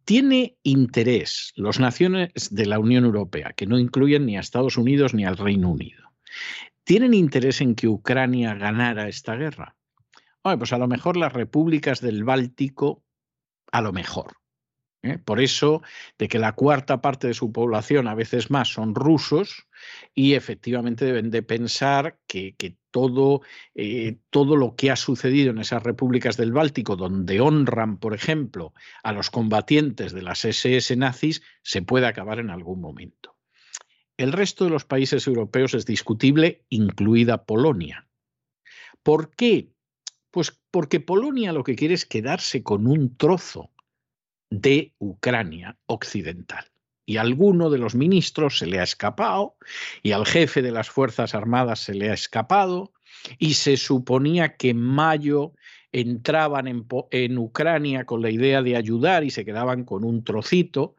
Tiene 0.06 0.56
interés 0.62 1.52
las 1.56 1.80
naciones 1.80 2.30
de 2.50 2.64
la 2.64 2.78
Unión 2.78 3.04
Europea, 3.04 3.52
que 3.56 3.66
no 3.66 3.76
incluyen 3.76 4.24
ni 4.24 4.36
a 4.36 4.40
Estados 4.40 4.78
Unidos 4.78 5.14
ni 5.14 5.24
al 5.24 5.36
Reino 5.36 5.68
Unido 5.68 6.12
¿Tienen 6.84 7.12
interés 7.12 7.60
en 7.60 7.74
que 7.74 7.88
Ucrania 7.88 8.54
ganara 8.54 9.08
esta 9.08 9.34
guerra? 9.34 9.74
Bueno, 10.44 10.60
pues 10.60 10.72
a 10.72 10.78
lo 10.78 10.86
mejor 10.86 11.16
las 11.16 11.32
repúblicas 11.32 12.00
del 12.00 12.22
Báltico, 12.22 13.02
a 13.72 13.80
lo 13.80 13.92
mejor. 13.92 14.34
¿Eh? 15.06 15.18
Por 15.18 15.40
eso, 15.40 15.82
de 16.18 16.28
que 16.28 16.38
la 16.38 16.52
cuarta 16.52 17.00
parte 17.00 17.28
de 17.28 17.34
su 17.34 17.52
población, 17.52 18.08
a 18.08 18.14
veces 18.14 18.50
más, 18.50 18.68
son 18.68 18.94
rusos 18.94 19.66
y 20.14 20.34
efectivamente 20.34 21.04
deben 21.04 21.30
de 21.30 21.42
pensar 21.42 22.18
que, 22.26 22.54
todo, 22.90 23.42
eh, 23.74 24.18
todo 24.30 24.56
lo 24.56 24.74
que 24.74 24.90
ha 24.90 24.96
sucedido 24.96 25.50
en 25.50 25.58
esas 25.58 25.82
repúblicas 25.82 26.36
del 26.36 26.52
Báltico, 26.52 26.96
donde 26.96 27.40
honran, 27.40 27.98
por 27.98 28.14
ejemplo, 28.14 28.72
a 29.02 29.12
los 29.12 29.30
combatientes 29.30 30.12
de 30.12 30.22
las 30.22 30.44
SS 30.44 30.96
nazis, 30.96 31.42
se 31.62 31.82
puede 31.82 32.06
acabar 32.06 32.38
en 32.38 32.50
algún 32.50 32.80
momento. 32.80 33.36
El 34.16 34.32
resto 34.32 34.64
de 34.64 34.70
los 34.70 34.84
países 34.84 35.26
europeos 35.26 35.74
es 35.74 35.84
discutible, 35.84 36.64
incluida 36.70 37.44
Polonia. 37.44 38.08
¿Por 39.02 39.34
qué? 39.36 39.72
Pues 40.30 40.58
porque 40.70 41.00
Polonia 41.00 41.52
lo 41.52 41.64
que 41.64 41.76
quiere 41.76 41.94
es 41.94 42.06
quedarse 42.06 42.62
con 42.62 42.86
un 42.86 43.16
trozo 43.16 43.70
de 44.50 44.92
Ucrania 44.98 45.76
occidental. 45.86 46.64
Y 47.04 47.18
a 47.18 47.20
alguno 47.20 47.70
de 47.70 47.78
los 47.78 47.94
ministros 47.94 48.58
se 48.58 48.66
le 48.66 48.80
ha 48.80 48.82
escapado, 48.82 49.56
y 50.02 50.12
al 50.12 50.26
jefe 50.26 50.62
de 50.62 50.72
las 50.72 50.90
Fuerzas 50.90 51.34
Armadas 51.34 51.80
se 51.80 51.94
le 51.94 52.10
ha 52.10 52.14
escapado, 52.14 52.92
y 53.38 53.54
se 53.54 53.76
suponía 53.76 54.56
que 54.56 54.70
en 54.70 54.80
mayo 54.80 55.52
entraban 55.92 56.66
en, 56.66 56.86
en 57.10 57.38
Ucrania 57.38 58.04
con 58.04 58.22
la 58.22 58.30
idea 58.30 58.62
de 58.62 58.76
ayudar 58.76 59.24
y 59.24 59.30
se 59.30 59.44
quedaban 59.44 59.84
con 59.84 60.04
un 60.04 60.24
trocito, 60.24 60.96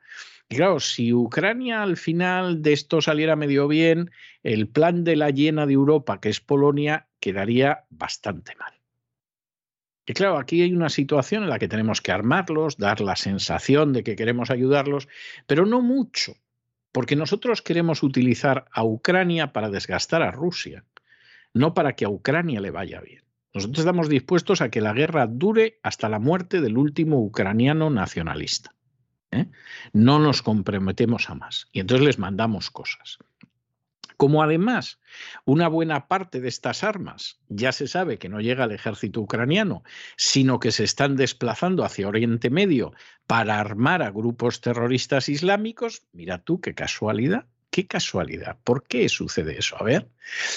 y 0.49 0.55
claro, 0.55 0.79
si 0.79 1.13
Ucrania 1.13 1.83
al 1.83 1.97
final 1.97 2.61
de 2.61 2.73
esto 2.73 3.01
saliera 3.01 3.35
medio 3.35 3.67
bien, 3.67 4.11
el 4.43 4.69
plan 4.69 5.03
de 5.03 5.17
la 5.17 5.29
llena 5.29 5.65
de 5.65 5.73
Europa, 5.73 6.21
que 6.21 6.29
es 6.29 6.39
Polonia, 6.39 7.07
quedaría 7.19 7.83
bastante 7.89 8.55
mal. 8.55 8.76
Y 10.09 10.13
claro, 10.13 10.37
aquí 10.37 10.61
hay 10.61 10.73
una 10.73 10.87
situación 10.87 11.43
en 11.43 11.49
la 11.49 11.59
que 11.59 11.67
tenemos 11.67 12.01
que 12.01 12.13
armarlos, 12.13 12.77
dar 12.77 13.01
la 13.01 13.17
sensación 13.17 13.91
de 13.91 14.03
que 14.03 14.15
queremos 14.15 14.49
ayudarlos, 14.49 15.09
pero 15.47 15.65
no 15.65 15.81
mucho, 15.81 16.37
porque 16.93 17.17
nosotros 17.17 17.61
queremos 17.61 18.03
utilizar 18.03 18.65
a 18.71 18.85
Ucrania 18.85 19.51
para 19.51 19.69
desgastar 19.69 20.21
a 20.21 20.31
Rusia, 20.31 20.85
no 21.53 21.73
para 21.73 21.93
que 21.93 22.05
a 22.05 22.09
Ucrania 22.09 22.61
le 22.61 22.71
vaya 22.71 23.01
bien. 23.01 23.23
Nosotros 23.53 23.79
estamos 23.79 24.07
dispuestos 24.07 24.61
a 24.61 24.69
que 24.69 24.79
la 24.79 24.93
guerra 24.93 25.27
dure 25.27 25.79
hasta 25.83 26.07
la 26.07 26.19
muerte 26.19 26.61
del 26.61 26.77
último 26.77 27.19
ucraniano 27.19 27.89
nacionalista. 27.89 28.73
¿eh? 29.31 29.47
No 29.91 30.19
nos 30.19 30.41
comprometemos 30.41 31.29
a 31.29 31.35
más. 31.35 31.67
Y 31.73 31.81
entonces 31.81 32.05
les 32.05 32.19
mandamos 32.19 32.71
cosas. 32.71 33.19
Como 34.17 34.41
además 34.41 34.99
una 35.45 35.67
buena 35.67 36.07
parte 36.07 36.41
de 36.41 36.49
estas 36.49 36.83
armas 36.83 37.39
ya 37.49 37.71
se 37.71 37.87
sabe 37.87 38.17
que 38.17 38.29
no 38.29 38.41
llega 38.41 38.63
al 38.63 38.71
ejército 38.71 39.21
ucraniano, 39.21 39.83
sino 40.15 40.59
que 40.59 40.71
se 40.71 40.83
están 40.83 41.15
desplazando 41.15 41.83
hacia 41.83 42.07
Oriente 42.07 42.49
Medio 42.49 42.93
para 43.27 43.59
armar 43.59 44.01
a 44.01 44.11
grupos 44.11 44.59
terroristas 44.59 45.29
islámicos, 45.29 46.03
mira 46.13 46.39
tú 46.39 46.59
qué 46.59 46.73
casualidad, 46.73 47.45
Qué 47.69 47.85
casualidad. 47.85 48.57
¿Por 48.63 48.87
qué 48.87 49.07
sucede 49.07 49.59
eso? 49.59 49.75
A 49.79 49.83
ver. 49.83 50.09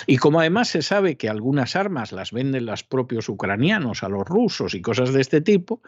Y 0.06 0.16
como 0.16 0.40
además 0.40 0.68
se 0.68 0.80
sabe 0.80 1.16
que 1.16 1.28
algunas 1.28 1.76
armas 1.76 2.12
las 2.12 2.32
venden 2.32 2.64
los 2.64 2.82
propios 2.82 3.28
ucranianos 3.28 4.02
a 4.02 4.08
los 4.08 4.26
rusos 4.26 4.74
y 4.74 4.80
cosas 4.80 5.12
de 5.12 5.20
este 5.20 5.40
tipo, 5.40 5.82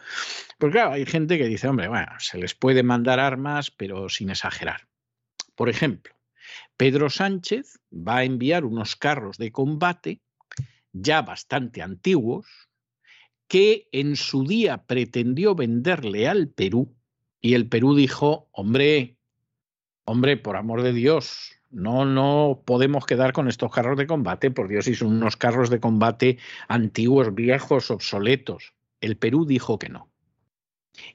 pues 0.59 0.71
claro, 0.71 0.91
hay 0.91 1.05
gente 1.05 1.37
que 1.37 1.47
dice, 1.47 1.67
hombre, 1.67 1.87
bueno, 1.87 2.11
se 2.19 2.37
les 2.37 2.53
puede 2.53 2.83
mandar 2.83 3.19
armas, 3.19 3.71
pero 3.71 4.09
sin 4.09 4.29
exagerar. 4.29 4.87
Por 5.55 5.69
ejemplo, 5.69 6.13
Pedro 6.77 7.09
Sánchez 7.09 7.79
va 7.91 8.17
a 8.17 8.23
enviar 8.23 8.65
unos 8.65 8.95
carros 8.95 9.37
de 9.37 9.51
combate 9.51 10.21
ya 10.91 11.21
bastante 11.21 11.81
antiguos 11.81 12.45
que 13.47 13.87
en 13.91 14.15
su 14.15 14.45
día 14.45 14.85
pretendió 14.85 15.55
venderle 15.55 16.27
al 16.27 16.49
Perú 16.49 16.95
y 17.41 17.55
el 17.55 17.67
Perú 17.67 17.95
dijo, 17.95 18.47
hombre, 18.51 19.17
Hombre, 20.05 20.35
por 20.35 20.57
amor 20.57 20.83
de 20.83 20.91
Dios, 20.91 21.53
no, 21.69 22.03
no 22.03 22.61
podemos 22.65 23.05
quedar 23.05 23.31
con 23.31 23.47
estos 23.47 23.71
carros 23.71 23.97
de 23.97 24.05
combate, 24.05 24.51
por 24.51 24.67
Dios, 24.67 24.85
si 24.85 24.95
son 24.95 25.13
unos 25.13 25.37
carros 25.37 25.69
de 25.69 25.79
combate 25.79 26.39
antiguos, 26.67 27.33
viejos, 27.33 27.89
obsoletos. 27.89 28.73
El 28.99 29.15
Perú 29.15 29.45
dijo 29.45 29.79
que 29.79 29.87
no. 29.87 30.09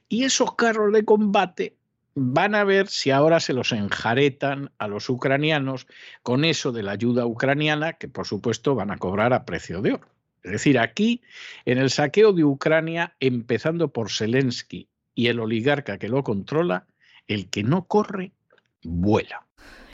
Y 0.07 0.23
esos 0.23 0.55
carros 0.55 0.91
de 0.91 1.05
combate 1.05 1.77
van 2.21 2.53
a 2.53 2.65
ver 2.65 2.87
si 2.87 3.11
ahora 3.11 3.39
se 3.39 3.53
los 3.53 3.71
enjaretan 3.71 4.71
a 4.77 4.87
los 4.87 5.09
ucranianos 5.09 5.87
con 6.21 6.43
eso 6.43 6.71
de 6.71 6.83
la 6.83 6.91
ayuda 6.91 7.25
ucraniana, 7.25 7.93
que 7.93 8.09
por 8.09 8.27
supuesto 8.27 8.75
van 8.75 8.91
a 8.91 8.97
cobrar 8.97 9.33
a 9.33 9.45
precio 9.45 9.81
de 9.81 9.93
oro. 9.93 10.07
Es 10.43 10.51
decir, 10.51 10.79
aquí, 10.79 11.21
en 11.65 11.77
el 11.77 11.89
saqueo 11.89 12.33
de 12.33 12.43
Ucrania, 12.43 13.15
empezando 13.19 13.89
por 13.89 14.11
Zelensky 14.11 14.89
y 15.15 15.27
el 15.27 15.39
oligarca 15.39 15.97
que 15.97 16.09
lo 16.09 16.23
controla, 16.23 16.87
el 17.27 17.49
que 17.49 17.63
no 17.63 17.85
corre 17.85 18.31
vuela. 18.83 19.45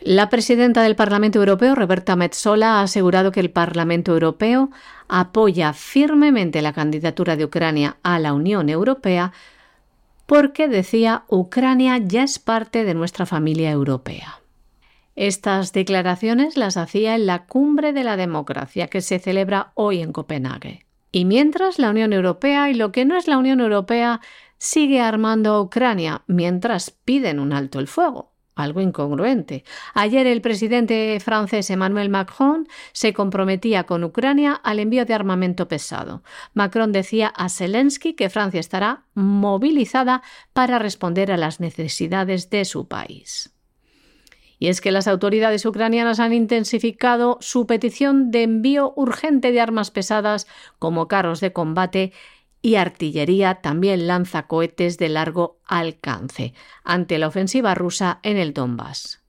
La 0.01 0.29
presidenta 0.29 0.83
del 0.83 0.95
Parlamento 0.95 1.39
Europeo, 1.39 1.73
Roberta 1.73 2.15
Metsola, 2.15 2.79
ha 2.79 2.81
asegurado 2.83 3.31
que 3.31 3.39
el 3.39 3.49
Parlamento 3.49 4.13
Europeo 4.13 4.69
apoya 5.07 5.73
firmemente 5.73 6.61
la 6.61 6.73
candidatura 6.73 7.35
de 7.35 7.45
Ucrania 7.45 7.97
a 8.03 8.19
la 8.19 8.33
Unión 8.33 8.69
Europea 8.69 9.31
porque, 10.25 10.67
decía, 10.67 11.23
Ucrania 11.29 11.97
ya 11.97 12.23
es 12.23 12.39
parte 12.39 12.83
de 12.83 12.93
nuestra 12.93 13.25
familia 13.25 13.71
europea. 13.71 14.41
Estas 15.15 15.71
declaraciones 15.71 16.57
las 16.57 16.77
hacía 16.77 17.15
en 17.15 17.25
la 17.25 17.45
Cumbre 17.45 17.93
de 17.93 18.03
la 18.03 18.17
Democracia 18.17 18.87
que 18.87 19.01
se 19.01 19.19
celebra 19.19 19.71
hoy 19.75 20.01
en 20.01 20.11
Copenhague. 20.11 20.85
Y 21.11 21.23
mientras 21.23 21.79
la 21.79 21.89
Unión 21.89 22.11
Europea 22.11 22.69
y 22.69 22.73
lo 22.73 22.91
que 22.91 23.05
no 23.05 23.15
es 23.15 23.27
la 23.27 23.37
Unión 23.37 23.61
Europea 23.61 24.19
sigue 24.57 24.99
armando 24.99 25.53
a 25.53 25.61
Ucrania 25.61 26.23
mientras 26.27 26.91
piden 26.91 27.39
un 27.39 27.53
alto 27.53 27.79
el 27.79 27.87
fuego 27.87 28.34
algo 28.55 28.81
incongruente. 28.81 29.63
Ayer 29.93 30.25
el 30.27 30.41
presidente 30.41 31.19
francés 31.19 31.69
Emmanuel 31.69 32.09
Macron 32.09 32.67
se 32.93 33.13
comprometía 33.13 33.83
con 33.83 34.03
Ucrania 34.03 34.53
al 34.53 34.79
envío 34.79 35.05
de 35.05 35.13
armamento 35.13 35.67
pesado. 35.67 36.23
Macron 36.53 36.91
decía 36.91 37.27
a 37.27 37.49
Zelensky 37.49 38.13
que 38.13 38.29
Francia 38.29 38.59
estará 38.59 39.03
movilizada 39.13 40.23
para 40.53 40.79
responder 40.79 41.31
a 41.31 41.37
las 41.37 41.59
necesidades 41.59 42.49
de 42.49 42.65
su 42.65 42.87
país. 42.87 43.51
Y 44.57 44.69
es 44.69 44.79
que 44.79 44.91
las 44.91 45.07
autoridades 45.07 45.65
ucranianas 45.65 46.21
han 46.21 46.33
intensificado 46.33 47.37
su 47.41 47.67
petición 47.67 48.31
de 48.31 48.43
envío 48.43 48.93
urgente 48.95 49.51
de 49.51 49.59
armas 49.59 49.91
pesadas 49.91 50.47
como 50.79 51.09
carros 51.09 51.41
de 51.41 51.51
combate 51.51 52.13
y 52.65 52.77
artillería 52.77 53.61
también 53.61 54.07
lanza 54.07 54.47
cohetes 54.47 54.97
de 54.97 55.07
largo 55.07 55.59
alcance 55.67 56.55
ante 56.83 57.19
la 57.19 57.27
ofensiva 57.27 57.75
rusa 57.75 58.19
en 58.23 58.37
el 58.37 58.55
Donbass. 58.55 59.21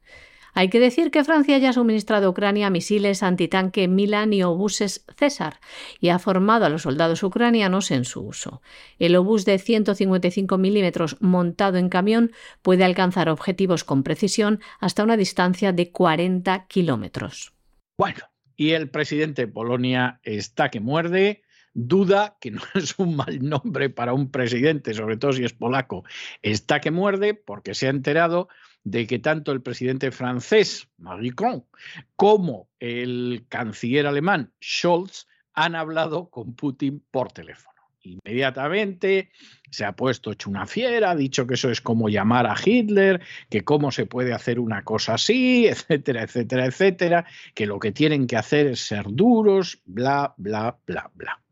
Hay 0.54 0.70
que 0.70 0.80
decir 0.80 1.10
que 1.10 1.22
Francia 1.22 1.58
ya 1.58 1.68
ha 1.68 1.72
suministrado 1.74 2.28
a 2.28 2.30
Ucrania 2.30 2.70
misiles 2.70 3.22
antitanque 3.22 3.88
Milan 3.88 4.32
y 4.32 4.42
obuses 4.42 5.04
César 5.18 5.60
y 6.00 6.08
ha 6.08 6.18
formado 6.18 6.64
a 6.64 6.70
los 6.70 6.80
soldados 6.80 7.22
ucranianos 7.22 7.90
en 7.90 8.06
su 8.06 8.22
uso. 8.22 8.62
El 8.98 9.14
obús 9.16 9.44
de 9.44 9.58
155 9.58 10.56
milímetros 10.56 11.18
montado 11.20 11.76
en 11.76 11.90
camión 11.90 12.32
puede 12.62 12.84
alcanzar 12.84 13.28
objetivos 13.28 13.84
con 13.84 14.02
precisión 14.02 14.60
hasta 14.80 15.04
una 15.04 15.18
distancia 15.18 15.74
de 15.74 15.92
40 15.92 16.68
kilómetros. 16.68 17.52
Bueno, 17.98 18.20
y 18.56 18.70
el 18.70 18.88
presidente 18.88 19.42
de 19.42 19.52
Polonia 19.52 20.20
está 20.22 20.70
que 20.70 20.80
muerde 20.80 21.42
Duda, 21.78 22.38
que 22.40 22.50
no 22.50 22.62
es 22.74 22.98
un 22.98 23.16
mal 23.16 23.46
nombre 23.46 23.90
para 23.90 24.14
un 24.14 24.30
presidente, 24.30 24.94
sobre 24.94 25.18
todo 25.18 25.34
si 25.34 25.44
es 25.44 25.52
polaco, 25.52 26.04
está 26.40 26.80
que 26.80 26.90
muerde 26.90 27.34
porque 27.34 27.74
se 27.74 27.86
ha 27.86 27.90
enterado 27.90 28.48
de 28.82 29.06
que 29.06 29.18
tanto 29.18 29.52
el 29.52 29.60
presidente 29.60 30.10
francés, 30.10 30.88
Macron, 30.96 31.66
como 32.14 32.70
el 32.80 33.44
canciller 33.50 34.06
alemán, 34.06 34.54
Scholz, 34.62 35.26
han 35.52 35.74
hablado 35.74 36.30
con 36.30 36.54
Putin 36.54 37.04
por 37.10 37.30
teléfono. 37.32 37.76
inmediatamente 38.00 39.30
se 39.70 39.84
ha 39.84 39.92
puesto 39.92 40.32
hecho 40.32 40.48
una 40.48 40.66
fiera, 40.66 41.10
ha 41.10 41.16
dicho 41.16 41.46
que 41.46 41.54
eso 41.54 41.70
es 41.70 41.82
como 41.82 42.08
llamar 42.08 42.46
a 42.46 42.56
Hitler, 42.64 43.20
que 43.50 43.64
cómo 43.64 43.90
se 43.90 44.06
puede 44.06 44.32
hacer 44.32 44.60
una 44.60 44.82
cosa 44.82 45.14
así, 45.14 45.66
etcétera, 45.68 46.22
etcétera, 46.22 46.64
etcétera, 46.64 47.26
que 47.54 47.66
lo 47.66 47.78
que 47.78 47.92
tienen 47.92 48.26
que 48.26 48.36
hacer 48.36 48.66
es 48.66 48.80
ser 48.80 49.04
duros, 49.08 49.82
bla, 49.84 50.32
bla, 50.38 50.78
bla, 50.86 51.10
bla. 51.14 51.42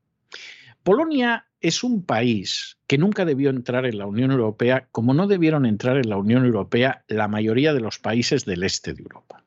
Polonia 0.85 1.47
es 1.63 1.83
un 1.83 2.05
país 2.05 2.77
que 2.87 2.99
nunca 2.99 3.25
debió 3.25 3.49
entrar 3.49 3.87
en 3.87 3.97
la 3.97 4.05
Unión 4.05 4.31
Europea, 4.31 4.87
como 4.93 5.15
no 5.15 5.27
debieron 5.27 5.65
entrar 5.65 5.97
en 5.97 6.11
la 6.11 6.19
Unión 6.19 6.45
Europea 6.45 7.07
la 7.09 7.27
mayoría 7.27 7.73
de 7.73 7.81
los 7.81 7.99
países 7.99 8.45
del 8.45 8.63
este 8.65 8.93
de 8.93 9.03
Europa. 9.03 9.43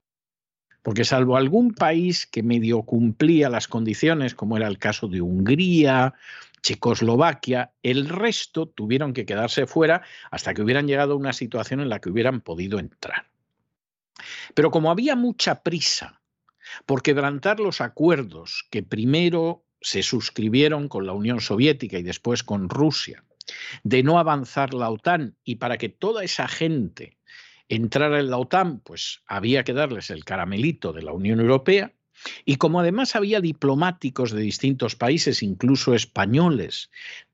Porque 0.82 1.06
salvo 1.06 1.38
algún 1.38 1.76
país 1.76 2.26
que 2.26 2.42
medio 2.42 2.82
cumplía 2.82 3.52
las 3.52 3.68
condiciones, 3.68 4.34
como 4.34 4.58
era 4.58 4.68
el 4.68 4.80
caso 4.80 5.08
de 5.08 5.22
Hungría, 5.22 6.16
Checoslovaquia, 6.64 7.72
el 7.84 8.10
resto 8.10 8.68
tuvieron 8.68 9.14
que 9.14 9.28
quedarse 9.28 9.68
fuera 9.68 10.02
hasta 10.32 10.56
que 10.56 10.64
hubieran 10.64 10.88
llegado 10.88 11.14
a 11.14 11.18
una 11.18 11.34
situación 11.34 11.82
en 11.82 11.90
la 11.90 12.00
que 12.00 12.10
hubieran 12.10 12.42
podido 12.42 12.80
entrar. 12.80 13.28
Pero 14.56 14.72
como 14.72 14.90
había 14.90 15.16
mucha 15.16 15.62
prisa 15.62 16.20
por 16.88 17.04
quebrantar 17.04 17.60
los 17.60 17.80
acuerdos 17.80 18.68
que 18.72 18.82
primero 18.82 19.67
se 19.82 20.04
suscribieron 20.04 20.88
con 20.88 21.06
la 21.06 21.14
Unión 21.14 21.42
Soviética 21.42 21.98
y 21.98 22.04
después 22.04 22.44
con 22.44 22.70
Rusia, 22.70 23.24
de 23.84 24.04
no 24.04 24.20
avanzar 24.20 24.74
la 24.74 24.90
OTAN 24.90 25.36
y 25.44 25.56
para 25.56 25.78
que 25.78 25.90
toda 25.90 26.24
esa 26.24 26.48
gente 26.48 27.18
entrara 27.70 28.20
en 28.20 28.30
la 28.30 28.38
OTAN, 28.38 28.80
pues 28.80 29.22
había 29.28 29.64
que 29.64 29.74
darles 29.74 30.10
el 30.10 30.26
caramelito 30.26 30.94
de 30.94 31.02
la 31.02 31.14
Unión 31.14 31.40
Europea. 31.40 31.94
Y 32.46 32.56
como 32.56 32.80
además 32.80 33.16
había 33.16 33.42
diplomáticos 33.42 34.32
de 34.32 34.42
distintos 34.42 34.96
países, 34.96 35.44
incluso 35.44 35.94
españoles 35.94 36.90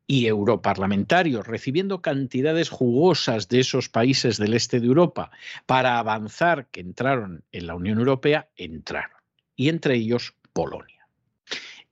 y 0.06 0.28
europarlamentarios, 0.28 1.48
recibiendo 1.48 2.02
cantidades 2.02 2.70
jugosas 2.70 3.48
de 3.48 3.62
esos 3.62 3.88
países 3.88 4.38
del 4.38 4.54
este 4.54 4.82
de 4.82 4.88
Europa 4.88 5.32
para 5.66 6.00
avanzar 6.00 6.68
que 6.68 6.82
entraron 6.82 7.46
en 7.54 7.68
la 7.68 7.76
Unión 7.76 8.00
Europea, 8.00 8.50
entraron. 8.58 9.18
Y 9.56 9.70
entre 9.70 9.96
ellos 9.96 10.36
Polonia. 10.52 10.93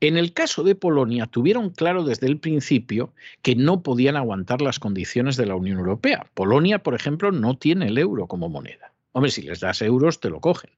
En 0.02 0.18
el 0.18 0.34
caso 0.34 0.64
de 0.64 0.74
Polonia, 0.74 1.28
tuvieron 1.28 1.70
claro 1.70 2.04
desde 2.04 2.26
el 2.26 2.40
principio 2.40 3.14
que 3.44 3.56
no 3.56 3.84
podían 3.84 4.16
aguantar 4.16 4.60
las 4.60 4.80
condiciones 4.80 5.38
de 5.38 5.46
la 5.46 5.56
Unión 5.56 5.78
Europea. 5.78 6.26
Polonia, 6.34 6.82
por 6.82 6.96
ejemplo, 6.96 7.32
no 7.32 7.56
tiene 7.56 7.86
el 7.86 8.00
euro 8.00 8.26
como 8.26 8.50
moneda. 8.50 8.94
Hombre, 9.12 9.30
si 9.30 9.44
les 9.44 9.60
das 9.60 9.84
euros, 9.84 10.20
te 10.20 10.32
lo 10.32 10.40
cogen. 10.40 10.72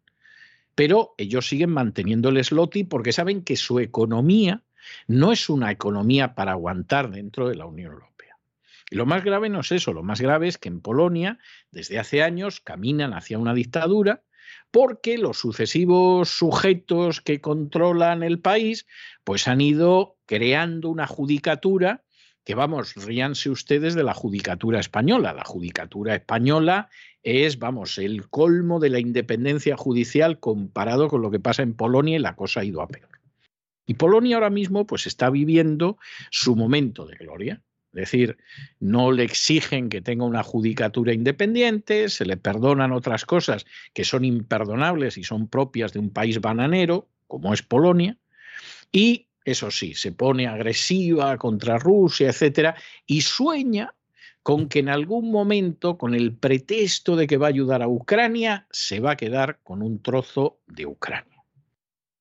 Pero 0.76 1.16
ellos 1.18 1.48
siguen 1.48 1.70
manteniendo 1.70 2.28
el 2.28 2.42
porque 2.90 3.14
saben 3.14 3.44
que 3.44 3.56
su 3.56 3.80
economía 3.80 4.62
no 5.08 5.32
es 5.32 5.50
una 5.50 5.72
economía 5.72 6.36
para 6.36 6.52
aguantar 6.52 7.10
dentro 7.10 7.48
de 7.48 7.56
la 7.56 7.66
Unión 7.66 7.94
Europea. 7.94 8.38
Y 8.92 8.98
lo 8.98 9.06
más 9.06 9.24
grave 9.24 9.48
no 9.48 9.62
es 9.62 9.72
eso, 9.72 9.94
lo 9.94 10.04
más 10.04 10.20
grave 10.20 10.50
es 10.50 10.58
que 10.58 10.68
en 10.68 10.82
Polonia, 10.82 11.40
desde 11.72 11.98
hace 11.98 12.24
años, 12.24 12.60
caminan 12.60 13.14
hacia 13.14 13.40
una 13.40 13.54
dictadura 13.54 14.24
porque 14.72 15.18
los 15.18 15.38
sucesivos 15.38 16.30
sujetos 16.30 17.22
que 17.22 17.42
controlan 17.42 18.24
el 18.24 18.40
país 18.40 18.86
pues 19.24 19.48
han 19.48 19.62
ido 19.62 20.18
creando 20.26 20.90
una 20.90 21.08
judicatura 21.08 22.04
que 22.44 22.56
vamos, 22.56 22.96
ríanse 22.96 23.50
ustedes 23.50 23.96
de 23.96 24.04
la 24.04 24.14
judicatura 24.14 24.80
española. 24.80 25.34
La 25.34 25.46
judicatura 25.46 26.16
española 26.16 26.90
es, 27.22 27.58
vamos, 27.58 27.98
el 27.98 28.30
colmo 28.30 28.80
de 28.80 28.90
la 28.90 29.00
independencia 29.00 29.78
judicial 29.78 30.40
comparado 30.40 31.08
con 31.08 31.22
lo 31.22 31.32
que 31.32 31.40
pasa 31.40 31.64
en 31.64 31.74
Polonia 31.74 32.18
y 32.18 32.20
la 32.20 32.36
cosa 32.36 32.60
ha 32.60 32.66
ido 32.66 32.82
a 32.82 32.88
peor. 32.88 33.10
Y 33.86 33.96
Polonia 33.96 34.36
ahora 34.36 34.50
mismo 34.50 34.86
pues 34.86 35.08
está 35.08 35.30
viviendo 35.30 35.98
su 36.32 36.56
momento 36.56 37.06
de 37.06 37.16
gloria. 37.16 37.62
Es 37.94 38.10
decir, 38.10 38.38
no 38.80 39.12
le 39.12 39.24
exigen 39.24 39.90
que 39.90 40.02
tenga 40.02 40.26
una 40.26 40.42
judicatura 40.42 41.14
independiente, 41.14 42.10
se 42.10 42.26
le 42.26 42.38
perdonan 42.38 42.92
otras 42.92 43.24
cosas 43.24 43.66
que 43.94 44.04
son 44.04 44.26
imperdonables 44.26 45.20
y 45.20 45.24
son 45.24 45.48
propias 45.48 45.94
de 45.94 46.00
un 46.00 46.10
país 46.10 46.42
bananero, 46.42 47.08
como 47.28 47.54
es 47.54 47.62
Polonia, 47.62 48.18
y 48.92 49.28
eso 49.46 49.70
sí, 49.70 49.94
se 49.94 50.12
pone 50.12 50.48
agresiva 50.48 51.38
contra 51.38 51.78
Rusia, 51.78 52.30
etcétera, 52.30 52.76
y 53.06 53.22
sueña 53.22 53.94
con 54.42 54.70
que 54.70 54.80
en 54.80 54.90
algún 54.90 55.32
momento, 55.32 55.98
con 55.98 56.16
el 56.16 56.36
pretexto 56.36 57.16
de 57.16 57.28
que 57.28 57.38
va 57.38 57.46
a 57.48 57.50
ayudar 57.50 57.84
a 57.84 57.88
Ucrania, 57.88 58.68
se 58.72 59.00
va 59.00 59.12
a 59.12 59.18
quedar 59.18 59.60
con 59.64 59.84
un 59.84 60.02
trozo 60.02 60.60
de 60.66 60.88
Ucrania. 60.88 61.44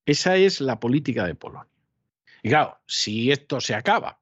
Esa 0.04 0.36
es 0.36 0.60
la 0.60 0.78
política 0.78 1.26
de 1.26 1.34
Polonia. 1.34 1.72
Y 2.42 2.50
claro, 2.50 2.78
si 2.86 3.30
esto 3.30 3.60
se 3.60 3.74
acaba 3.74 4.21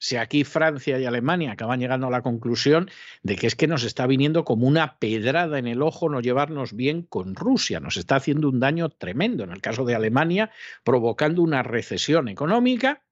si 0.00 0.16
aquí 0.16 0.44
Francia 0.44 0.98
y 0.98 1.04
Alemania 1.04 1.52
acaban 1.52 1.78
llegando 1.78 2.06
a 2.06 2.10
la 2.10 2.22
conclusión 2.22 2.90
de 3.22 3.36
que 3.36 3.46
es 3.46 3.54
que 3.54 3.66
nos 3.66 3.84
está 3.84 4.06
viniendo 4.06 4.44
como 4.44 4.66
una 4.66 4.98
pedrada 4.98 5.58
en 5.58 5.66
el 5.66 5.82
ojo 5.82 6.08
no 6.08 6.20
llevarnos 6.20 6.74
bien 6.74 7.02
con 7.02 7.34
Rusia, 7.34 7.80
nos 7.80 7.98
está 7.98 8.16
haciendo 8.16 8.48
un 8.48 8.60
daño 8.60 8.88
tremendo, 8.88 9.44
en 9.44 9.52
el 9.52 9.60
caso 9.60 9.84
de 9.84 9.94
Alemania, 9.94 10.50
provocando 10.84 11.42
una 11.42 11.62
recesión 11.62 12.28
económica, 12.28 13.02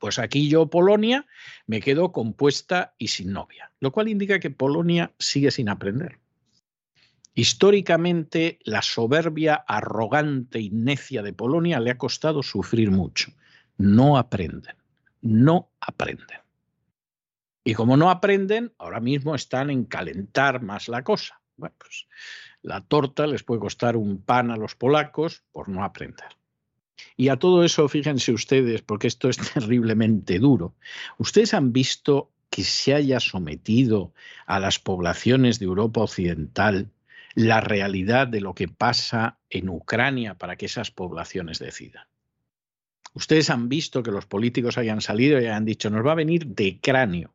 pues 0.00 0.18
aquí 0.18 0.48
yo, 0.48 0.66
Polonia, 0.66 1.24
me 1.68 1.80
quedo 1.80 2.10
compuesta 2.10 2.94
y 2.98 3.08
sin 3.08 3.32
novia, 3.32 3.70
lo 3.78 3.92
cual 3.92 4.08
indica 4.08 4.40
que 4.40 4.50
Polonia 4.50 5.12
sigue 5.20 5.52
sin 5.52 5.68
aprender. 5.68 6.18
Históricamente, 7.34 8.58
la 8.64 8.82
soberbia 8.82 9.54
arrogante 9.54 10.58
y 10.58 10.70
necia 10.70 11.22
de 11.22 11.32
Polonia 11.32 11.78
le 11.78 11.92
ha 11.92 11.96
costado 11.96 12.42
sufrir 12.42 12.90
mucho. 12.90 13.32
No 13.78 14.18
aprenden 14.18 14.81
no 15.22 15.70
aprenden. 15.80 16.40
Y 17.64 17.74
como 17.74 17.96
no 17.96 18.10
aprenden, 18.10 18.74
ahora 18.78 19.00
mismo 19.00 19.34
están 19.34 19.70
en 19.70 19.84
calentar 19.84 20.62
más 20.62 20.88
la 20.88 21.02
cosa. 21.02 21.40
Bueno, 21.56 21.74
pues 21.78 22.08
la 22.60 22.80
torta 22.80 23.26
les 23.26 23.44
puede 23.44 23.60
costar 23.60 23.96
un 23.96 24.20
pan 24.20 24.50
a 24.50 24.56
los 24.56 24.74
polacos 24.74 25.44
por 25.52 25.68
no 25.68 25.84
aprender. 25.84 26.28
Y 27.16 27.28
a 27.28 27.36
todo 27.36 27.64
eso, 27.64 27.88
fíjense 27.88 28.32
ustedes, 28.32 28.82
porque 28.82 29.06
esto 29.06 29.28
es 29.28 29.36
terriblemente 29.54 30.38
duro. 30.38 30.74
Ustedes 31.18 31.54
han 31.54 31.72
visto 31.72 32.30
que 32.50 32.64
se 32.64 32.94
haya 32.94 33.18
sometido 33.20 34.12
a 34.46 34.60
las 34.60 34.78
poblaciones 34.78 35.58
de 35.58 35.66
Europa 35.66 36.02
Occidental 36.02 36.90
la 37.34 37.60
realidad 37.60 38.28
de 38.28 38.40
lo 38.40 38.54
que 38.54 38.68
pasa 38.68 39.38
en 39.48 39.70
Ucrania 39.70 40.34
para 40.34 40.56
que 40.56 40.66
esas 40.66 40.90
poblaciones 40.90 41.58
decidan. 41.58 42.04
Ustedes 43.14 43.50
han 43.50 43.68
visto 43.68 44.02
que 44.02 44.10
los 44.10 44.26
políticos 44.26 44.78
hayan 44.78 45.00
salido 45.00 45.40
y 45.40 45.46
hayan 45.46 45.64
dicho, 45.64 45.90
nos 45.90 46.06
va 46.06 46.12
a 46.12 46.16
venir 46.16 46.46
de 46.46 46.78
cráneo 46.80 47.34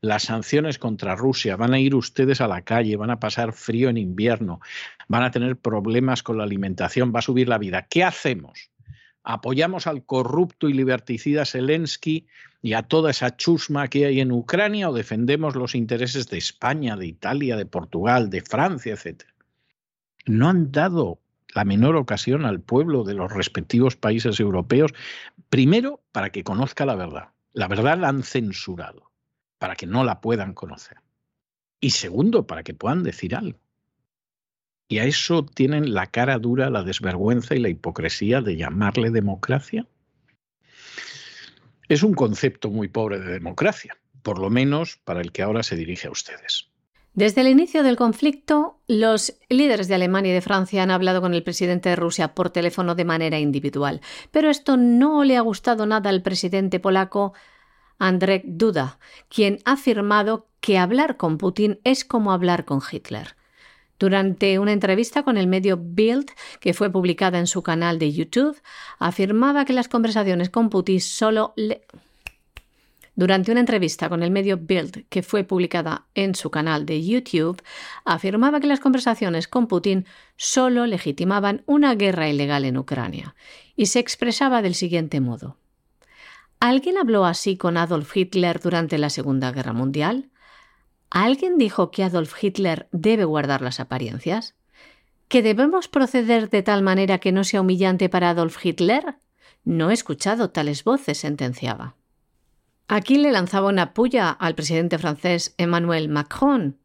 las 0.00 0.24
sanciones 0.24 0.78
contra 0.78 1.16
Rusia, 1.16 1.56
van 1.56 1.74
a 1.74 1.78
ir 1.78 1.94
ustedes 1.94 2.40
a 2.40 2.48
la 2.48 2.62
calle, 2.62 2.96
van 2.96 3.10
a 3.10 3.20
pasar 3.20 3.52
frío 3.52 3.88
en 3.88 3.96
invierno, 3.96 4.60
van 5.08 5.22
a 5.22 5.30
tener 5.30 5.56
problemas 5.56 6.22
con 6.22 6.38
la 6.38 6.44
alimentación, 6.44 7.12
va 7.14 7.20
a 7.20 7.22
subir 7.22 7.48
la 7.48 7.58
vida. 7.58 7.86
¿Qué 7.88 8.04
hacemos? 8.04 8.70
¿Apoyamos 9.22 9.86
al 9.86 10.04
corrupto 10.04 10.68
y 10.68 10.72
liberticida 10.72 11.44
Zelensky 11.44 12.26
y 12.62 12.74
a 12.74 12.82
toda 12.82 13.10
esa 13.10 13.36
chusma 13.36 13.88
que 13.88 14.06
hay 14.06 14.20
en 14.20 14.32
Ucrania 14.32 14.88
o 14.88 14.94
defendemos 14.94 15.56
los 15.56 15.74
intereses 15.74 16.28
de 16.28 16.38
España, 16.38 16.96
de 16.96 17.06
Italia, 17.06 17.56
de 17.56 17.66
Portugal, 17.66 18.30
de 18.30 18.42
Francia, 18.42 18.92
etcétera? 18.92 19.32
No 20.26 20.48
han 20.48 20.70
dado 20.70 21.20
la 21.56 21.64
menor 21.64 21.96
ocasión 21.96 22.44
al 22.44 22.60
pueblo 22.60 23.02
de 23.02 23.14
los 23.14 23.32
respectivos 23.32 23.96
países 23.96 24.38
europeos, 24.40 24.92
primero 25.48 26.02
para 26.12 26.28
que 26.28 26.44
conozca 26.44 26.84
la 26.84 26.96
verdad. 26.96 27.30
La 27.54 27.66
verdad 27.66 27.96
la 27.98 28.08
han 28.08 28.24
censurado, 28.24 29.10
para 29.58 29.74
que 29.74 29.86
no 29.86 30.04
la 30.04 30.20
puedan 30.20 30.52
conocer. 30.52 30.98
Y 31.80 31.90
segundo, 31.90 32.46
para 32.46 32.62
que 32.62 32.74
puedan 32.74 33.02
decir 33.02 33.34
algo. 33.34 33.58
Y 34.86 34.98
a 34.98 35.04
eso 35.04 35.46
tienen 35.46 35.94
la 35.94 36.08
cara 36.08 36.38
dura, 36.38 36.68
la 36.68 36.82
desvergüenza 36.82 37.54
y 37.54 37.60
la 37.60 37.70
hipocresía 37.70 38.42
de 38.42 38.56
llamarle 38.56 39.10
democracia. 39.10 39.88
Es 41.88 42.02
un 42.02 42.12
concepto 42.12 42.70
muy 42.70 42.88
pobre 42.88 43.18
de 43.18 43.32
democracia, 43.32 43.96
por 44.22 44.38
lo 44.38 44.50
menos 44.50 44.98
para 45.04 45.22
el 45.22 45.32
que 45.32 45.42
ahora 45.42 45.62
se 45.62 45.74
dirige 45.74 46.08
a 46.08 46.10
ustedes. 46.10 46.70
Desde 47.16 47.40
el 47.40 47.48
inicio 47.48 47.82
del 47.82 47.96
conflicto, 47.96 48.78
los 48.88 49.38
líderes 49.48 49.88
de 49.88 49.94
Alemania 49.94 50.32
y 50.32 50.34
de 50.34 50.42
Francia 50.42 50.82
han 50.82 50.90
hablado 50.90 51.22
con 51.22 51.32
el 51.32 51.42
presidente 51.42 51.88
de 51.88 51.96
Rusia 51.96 52.34
por 52.34 52.50
teléfono 52.50 52.94
de 52.94 53.06
manera 53.06 53.38
individual, 53.38 54.02
pero 54.30 54.50
esto 54.50 54.76
no 54.76 55.24
le 55.24 55.38
ha 55.38 55.40
gustado 55.40 55.86
nada 55.86 56.10
al 56.10 56.20
presidente 56.20 56.78
polaco 56.78 57.32
Andrzej 57.98 58.42
Duda, 58.44 58.98
quien 59.30 59.60
ha 59.64 59.72
afirmado 59.72 60.48
que 60.60 60.76
hablar 60.76 61.16
con 61.16 61.38
Putin 61.38 61.80
es 61.84 62.04
como 62.04 62.32
hablar 62.32 62.66
con 62.66 62.82
Hitler. 62.92 63.34
Durante 63.98 64.58
una 64.58 64.72
entrevista 64.72 65.22
con 65.22 65.38
el 65.38 65.46
medio 65.46 65.78
Bild, 65.80 66.30
que 66.60 66.74
fue 66.74 66.90
publicada 66.90 67.38
en 67.38 67.46
su 67.46 67.62
canal 67.62 67.98
de 67.98 68.12
YouTube, 68.12 68.60
afirmaba 68.98 69.64
que 69.64 69.72
las 69.72 69.88
conversaciones 69.88 70.50
con 70.50 70.68
Putin 70.68 71.00
solo 71.00 71.54
le 71.56 71.86
durante 73.16 73.50
una 73.50 73.60
entrevista 73.60 74.10
con 74.10 74.22
el 74.22 74.30
medio 74.30 74.58
Bild, 74.58 75.06
que 75.08 75.22
fue 75.22 75.42
publicada 75.42 76.06
en 76.14 76.34
su 76.34 76.50
canal 76.50 76.84
de 76.84 77.04
YouTube, 77.04 77.62
afirmaba 78.04 78.60
que 78.60 78.66
las 78.66 78.80
conversaciones 78.80 79.48
con 79.48 79.66
Putin 79.66 80.04
solo 80.36 80.86
legitimaban 80.86 81.62
una 81.64 81.94
guerra 81.94 82.28
ilegal 82.28 82.66
en 82.66 82.76
Ucrania 82.76 83.34
y 83.74 83.86
se 83.86 84.00
expresaba 84.00 84.60
del 84.60 84.74
siguiente 84.74 85.20
modo. 85.20 85.56
¿Alguien 86.60 86.98
habló 86.98 87.24
así 87.24 87.56
con 87.56 87.78
Adolf 87.78 88.14
Hitler 88.14 88.60
durante 88.60 88.98
la 88.98 89.10
Segunda 89.10 89.50
Guerra 89.50 89.72
Mundial? 89.72 90.30
¿Alguien 91.10 91.56
dijo 91.56 91.90
que 91.90 92.04
Adolf 92.04 92.42
Hitler 92.42 92.88
debe 92.92 93.24
guardar 93.24 93.62
las 93.62 93.80
apariencias? 93.80 94.54
¿Que 95.28 95.42
debemos 95.42 95.88
proceder 95.88 96.50
de 96.50 96.62
tal 96.62 96.82
manera 96.82 97.18
que 97.18 97.32
no 97.32 97.44
sea 97.44 97.62
humillante 97.62 98.08
para 98.08 98.30
Adolf 98.30 98.64
Hitler? 98.64 99.16
No 99.64 99.90
he 99.90 99.94
escuchado 99.94 100.50
tales 100.50 100.84
voces, 100.84 101.18
sentenciaba. 101.18 101.94
Aquí 102.88 103.18
le 103.18 103.32
lanzaba 103.32 103.68
una 103.68 103.94
puya 103.94 104.30
al 104.30 104.54
presidente 104.54 104.98
francés 104.98 105.54
Emmanuel 105.58 106.08
Macron, 106.08 106.78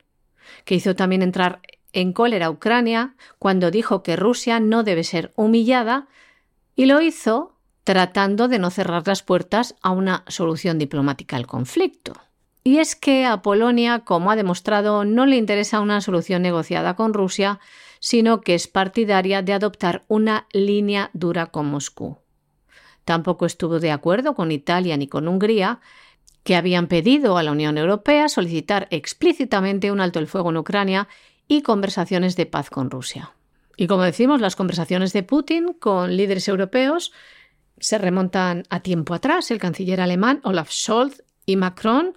que 0.66 0.76
hizo 0.76 0.96
también 0.96 1.22
entrar 1.22 1.62
en 1.94 2.14
cólera 2.14 2.48
a 2.48 2.50
Ucrania 2.50 3.16
cuando 3.38 3.72
dijo 3.72 4.02
que 4.02 4.16
Rusia 4.16 4.60
no 4.60 4.84
debe 4.84 5.04
ser 5.04 5.32
humillada 5.36 6.08
y 6.76 6.86
lo 6.86 7.02
hizo 7.02 7.56
tratando 7.84 8.48
de 8.48 8.60
no 8.60 8.70
cerrar 8.70 9.08
las 9.08 9.24
puertas 9.24 9.76
a 9.82 9.92
una 9.92 10.24
solución 10.28 10.80
diplomática 10.80 11.36
al 11.36 11.48
conflicto. 11.48 12.14
Y 12.64 12.78
es 12.78 12.96
que 12.96 13.26
a 13.26 13.42
Polonia, 13.42 14.00
como 14.00 14.30
ha 14.32 14.36
demostrado, 14.36 15.04
no 15.04 15.26
le 15.26 15.36
interesa 15.36 15.80
una 15.80 16.00
solución 16.00 16.44
negociada 16.44 16.96
con 16.96 17.14
Rusia, 17.14 17.60
sino 18.00 18.42
que 18.42 18.54
es 18.54 18.68
partidaria 18.68 19.42
de 19.42 19.54
adoptar 19.54 20.06
una 20.08 20.48
línea 20.54 21.10
dura 21.14 21.48
con 21.48 21.66
Moscú. 21.68 22.18
Tampoco 23.06 23.46
estuvo 23.46 23.80
de 23.80 23.92
acuerdo 23.92 24.36
con 24.36 24.52
Italia 24.52 24.98
ni 24.98 25.08
con 25.08 25.28
Hungría, 25.28 25.80
que 26.44 26.56
habían 26.56 26.88
pedido 26.88 27.38
a 27.38 27.44
la 27.44 27.52
Unión 27.52 27.78
Europea 27.78 28.30
solicitar 28.30 28.88
explícitamente 28.90 29.92
un 29.92 30.02
alto 30.02 30.20
el 30.20 30.28
fuego 30.28 30.50
en 30.50 30.58
Ucrania 30.58 31.08
y 31.48 31.62
conversaciones 31.62 32.36
de 32.36 32.46
paz 32.46 32.70
con 32.70 32.90
Rusia. 32.90 33.34
Y 33.78 33.88
como 33.88 34.04
decimos, 34.04 34.42
las 34.42 34.56
conversaciones 34.56 35.14
de 35.14 35.24
Putin 35.24 35.74
con 35.74 36.16
líderes 36.16 36.48
europeos 36.48 37.12
se 37.80 37.98
remontan 37.98 38.64
a 38.70 38.82
tiempo 38.82 39.14
atrás. 39.14 39.52
El 39.52 39.60
canciller 39.60 40.02
alemán 40.02 40.40
Olaf 40.44 40.72
Scholz 40.72 41.24
y 41.46 41.56
Macron 41.56 42.16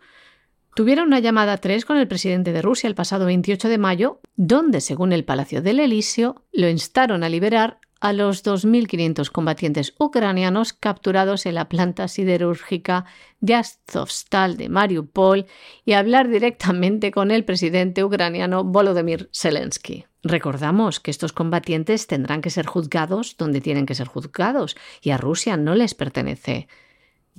tuvieron 0.74 1.08
una 1.08 1.20
llamada 1.20 1.58
tres 1.58 1.84
con 1.84 1.96
el 1.96 2.08
presidente 2.08 2.52
de 2.52 2.62
Rusia 2.62 2.88
el 2.88 2.94
pasado 2.94 3.26
28 3.26 3.68
de 3.68 3.78
mayo, 3.78 4.20
donde, 4.36 4.80
según 4.80 5.12
el 5.12 5.24
Palacio 5.24 5.62
del 5.62 5.80
Elíseo, 5.80 6.42
lo 6.52 6.68
instaron 6.68 7.24
a 7.24 7.28
liberar 7.28 7.78
a 8.04 8.12
los 8.12 8.44
2.500 8.44 9.30
combatientes 9.30 9.94
ucranianos 9.98 10.74
capturados 10.74 11.46
en 11.46 11.54
la 11.54 11.70
planta 11.70 12.06
siderúrgica 12.06 13.06
de 13.40 13.54
de 13.54 14.68
Mariupol 14.68 15.46
y 15.86 15.94
hablar 15.94 16.28
directamente 16.28 17.10
con 17.10 17.30
el 17.30 17.46
presidente 17.46 18.04
ucraniano 18.04 18.62
Volodymyr 18.62 19.30
Zelensky. 19.32 20.04
Recordamos 20.22 21.00
que 21.00 21.10
estos 21.10 21.32
combatientes 21.32 22.06
tendrán 22.06 22.42
que 22.42 22.50
ser 22.50 22.66
juzgados 22.66 23.38
donde 23.38 23.62
tienen 23.62 23.86
que 23.86 23.94
ser 23.94 24.06
juzgados 24.06 24.76
y 25.00 25.08
a 25.08 25.16
Rusia 25.16 25.56
no 25.56 25.74
les 25.74 25.94
pertenece. 25.94 26.68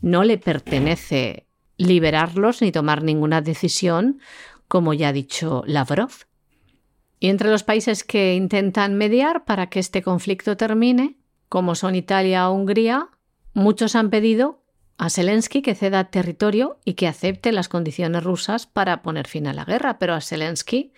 No 0.01 0.23
le 0.23 0.39
pertenece 0.39 1.45
liberarlos 1.77 2.63
ni 2.63 2.71
tomar 2.71 3.03
ninguna 3.03 3.41
decisión, 3.41 4.19
como 4.67 4.95
ya 4.95 5.09
ha 5.09 5.13
dicho 5.13 5.61
Lavrov. 5.67 6.25
Y 7.19 7.29
entre 7.29 7.49
los 7.49 7.63
países 7.63 8.03
que 8.03 8.35
intentan 8.35 8.95
mediar 8.95 9.45
para 9.45 9.67
que 9.67 9.79
este 9.79 10.01
conflicto 10.01 10.57
termine, 10.57 11.15
como 11.49 11.75
son 11.75 11.95
Italia 11.95 12.49
o 12.49 12.53
Hungría, 12.53 13.09
muchos 13.53 13.95
han 13.95 14.09
pedido 14.09 14.61
a 14.97 15.09
Zelensky 15.09 15.61
que 15.61 15.75
ceda 15.75 16.05
territorio 16.05 16.79
y 16.85 16.93
que 16.93 17.07
acepte 17.07 17.51
las 17.51 17.67
condiciones 17.67 18.23
rusas 18.23 18.65
para 18.65 19.01
poner 19.01 19.27
fin 19.27 19.47
a 19.47 19.53
la 19.53 19.65
guerra, 19.65 19.99
pero 19.99 20.13
a 20.13 20.21
Zelensky 20.21 20.93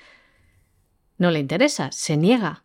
no 1.17 1.31
le 1.31 1.39
interesa, 1.39 1.91
se 1.91 2.17
niega. 2.17 2.63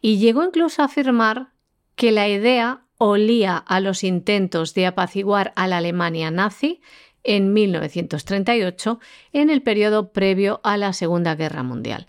Y 0.00 0.18
llegó 0.18 0.44
incluso 0.44 0.82
a 0.82 0.86
afirmar 0.86 1.52
que 1.96 2.12
la 2.12 2.28
idea 2.28 2.82
olía 2.98 3.56
a 3.56 3.80
los 3.80 4.04
intentos 4.04 4.74
de 4.74 4.86
apaciguar 4.86 5.52
a 5.56 5.66
la 5.66 5.78
Alemania 5.78 6.30
nazi 6.30 6.80
en 7.24 7.52
1938, 7.52 9.00
en 9.32 9.50
el 9.50 9.62
periodo 9.62 10.12
previo 10.12 10.60
a 10.64 10.76
la 10.76 10.92
Segunda 10.92 11.34
Guerra 11.34 11.62
Mundial. 11.62 12.08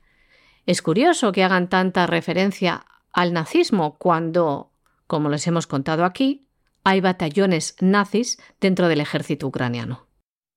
Es 0.65 0.81
curioso 0.81 1.31
que 1.31 1.43
hagan 1.43 1.67
tanta 1.67 2.07
referencia 2.07 2.85
al 3.11 3.33
nazismo 3.33 3.97
cuando, 3.97 4.71
como 5.07 5.29
les 5.29 5.45
hemos 5.47 5.67
contado 5.67 6.05
aquí, 6.05 6.47
hay 6.83 7.01
batallones 7.01 7.75
nazis 7.81 8.39
dentro 8.59 8.87
del 8.87 9.01
ejército 9.01 9.47
ucraniano. 9.47 10.07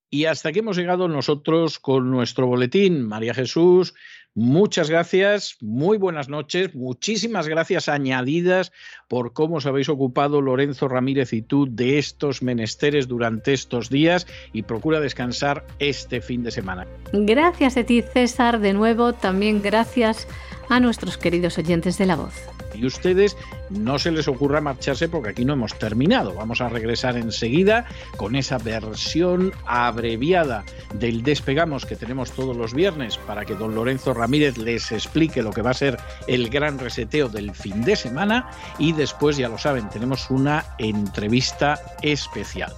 Y 0.09 0.25
hasta 0.25 0.49
aquí 0.49 0.59
hemos 0.59 0.77
llegado 0.77 1.09
nosotros 1.09 1.79
con 1.79 2.09
nuestro 2.09 2.47
boletín. 2.47 3.05
María 3.05 3.33
Jesús, 3.33 3.93
muchas 4.35 4.89
gracias, 4.89 5.57
muy 5.59 5.97
buenas 5.97 6.29
noches, 6.29 6.73
muchísimas 6.73 7.49
gracias 7.49 7.89
añadidas 7.89 8.71
por 9.09 9.33
cómo 9.33 9.57
os 9.57 9.65
habéis 9.65 9.89
ocupado 9.89 10.39
Lorenzo 10.39 10.87
Ramírez 10.87 11.33
y 11.33 11.41
tú 11.41 11.67
de 11.69 11.97
estos 11.97 12.41
menesteres 12.41 13.09
durante 13.09 13.51
estos 13.51 13.89
días 13.89 14.27
y 14.53 14.61
procura 14.61 15.01
descansar 15.01 15.65
este 15.79 16.21
fin 16.21 16.41
de 16.41 16.51
semana. 16.51 16.87
Gracias 17.11 17.75
a 17.75 17.83
ti, 17.83 18.01
César, 18.01 18.61
de 18.61 18.71
nuevo, 18.71 19.11
también 19.11 19.61
gracias 19.61 20.25
a 20.69 20.79
nuestros 20.79 21.17
queridos 21.17 21.57
oyentes 21.57 21.97
de 21.97 22.05
la 22.05 22.15
voz. 22.15 22.33
Y 22.73 22.85
ustedes 22.85 23.35
no 23.69 23.97
se 23.97 24.11
les 24.11 24.27
ocurra 24.27 24.61
marcharse 24.61 25.09
porque 25.09 25.29
aquí 25.29 25.45
no 25.45 25.53
hemos 25.53 25.77
terminado. 25.79 26.33
Vamos 26.35 26.61
a 26.61 26.69
regresar 26.69 27.17
enseguida 27.17 27.85
con 28.17 28.35
esa 28.35 28.57
versión 28.57 29.51
abreviada 29.65 30.63
del 30.93 31.23
Despegamos 31.23 31.85
que 31.85 31.95
tenemos 31.95 32.31
todos 32.31 32.55
los 32.55 32.73
viernes 32.73 33.17
para 33.17 33.45
que 33.45 33.55
don 33.55 33.73
Lorenzo 33.73 34.13
Ramírez 34.13 34.57
les 34.57 34.91
explique 34.91 35.41
lo 35.41 35.51
que 35.51 35.61
va 35.61 35.71
a 35.71 35.75
ser 35.75 35.97
el 36.27 36.49
gran 36.49 36.77
reseteo 36.77 37.29
del 37.29 37.55
fin 37.55 37.83
de 37.83 37.95
semana 37.95 38.49
y 38.77 38.93
después, 38.93 39.37
ya 39.37 39.49
lo 39.49 39.57
saben, 39.57 39.89
tenemos 39.89 40.29
una 40.29 40.65
entrevista 40.77 41.81
especial. 42.01 42.73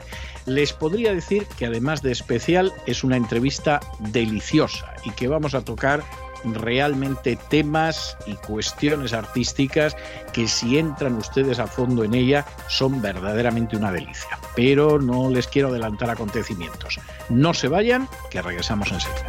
Les 0.45 0.74
podría 0.74 1.14
decir 1.14 1.45
que 1.57 1.66
además 1.66 2.02
de 2.02 2.11
especial 2.11 2.74
es 2.88 3.03
una 3.03 3.18
entrevista 3.18 3.80
deliciosa 3.99 4.95
y 5.03 5.11
que 5.11 5.28
vamos 5.28 5.53
a 5.53 5.61
tocar 5.61 6.03
realmente 6.44 7.38
temas 7.49 8.18
y 8.26 8.36
cuestiones 8.36 9.14
artísticas 9.14 9.95
que 10.34 10.48
si 10.48 10.78
entran 10.78 11.16
ustedes 11.16 11.60
a 11.60 11.68
fondo 11.68 12.03
en 12.03 12.14
ella 12.14 12.45
son 12.68 13.02
verdaderamente 13.02 13.78
una 13.78 13.91
delicia. 13.91 14.40
Pero 14.56 14.99
no 14.99 15.30
les 15.30 15.48
quiero 15.48 15.70
adelantar 15.70 16.10
acontecimientos. 16.10 16.99
No 17.30 17.53
se 17.53 17.68
vayan, 17.68 18.07
que 18.30 18.41
regresamos 18.41 18.91
enseguida. 18.91 19.26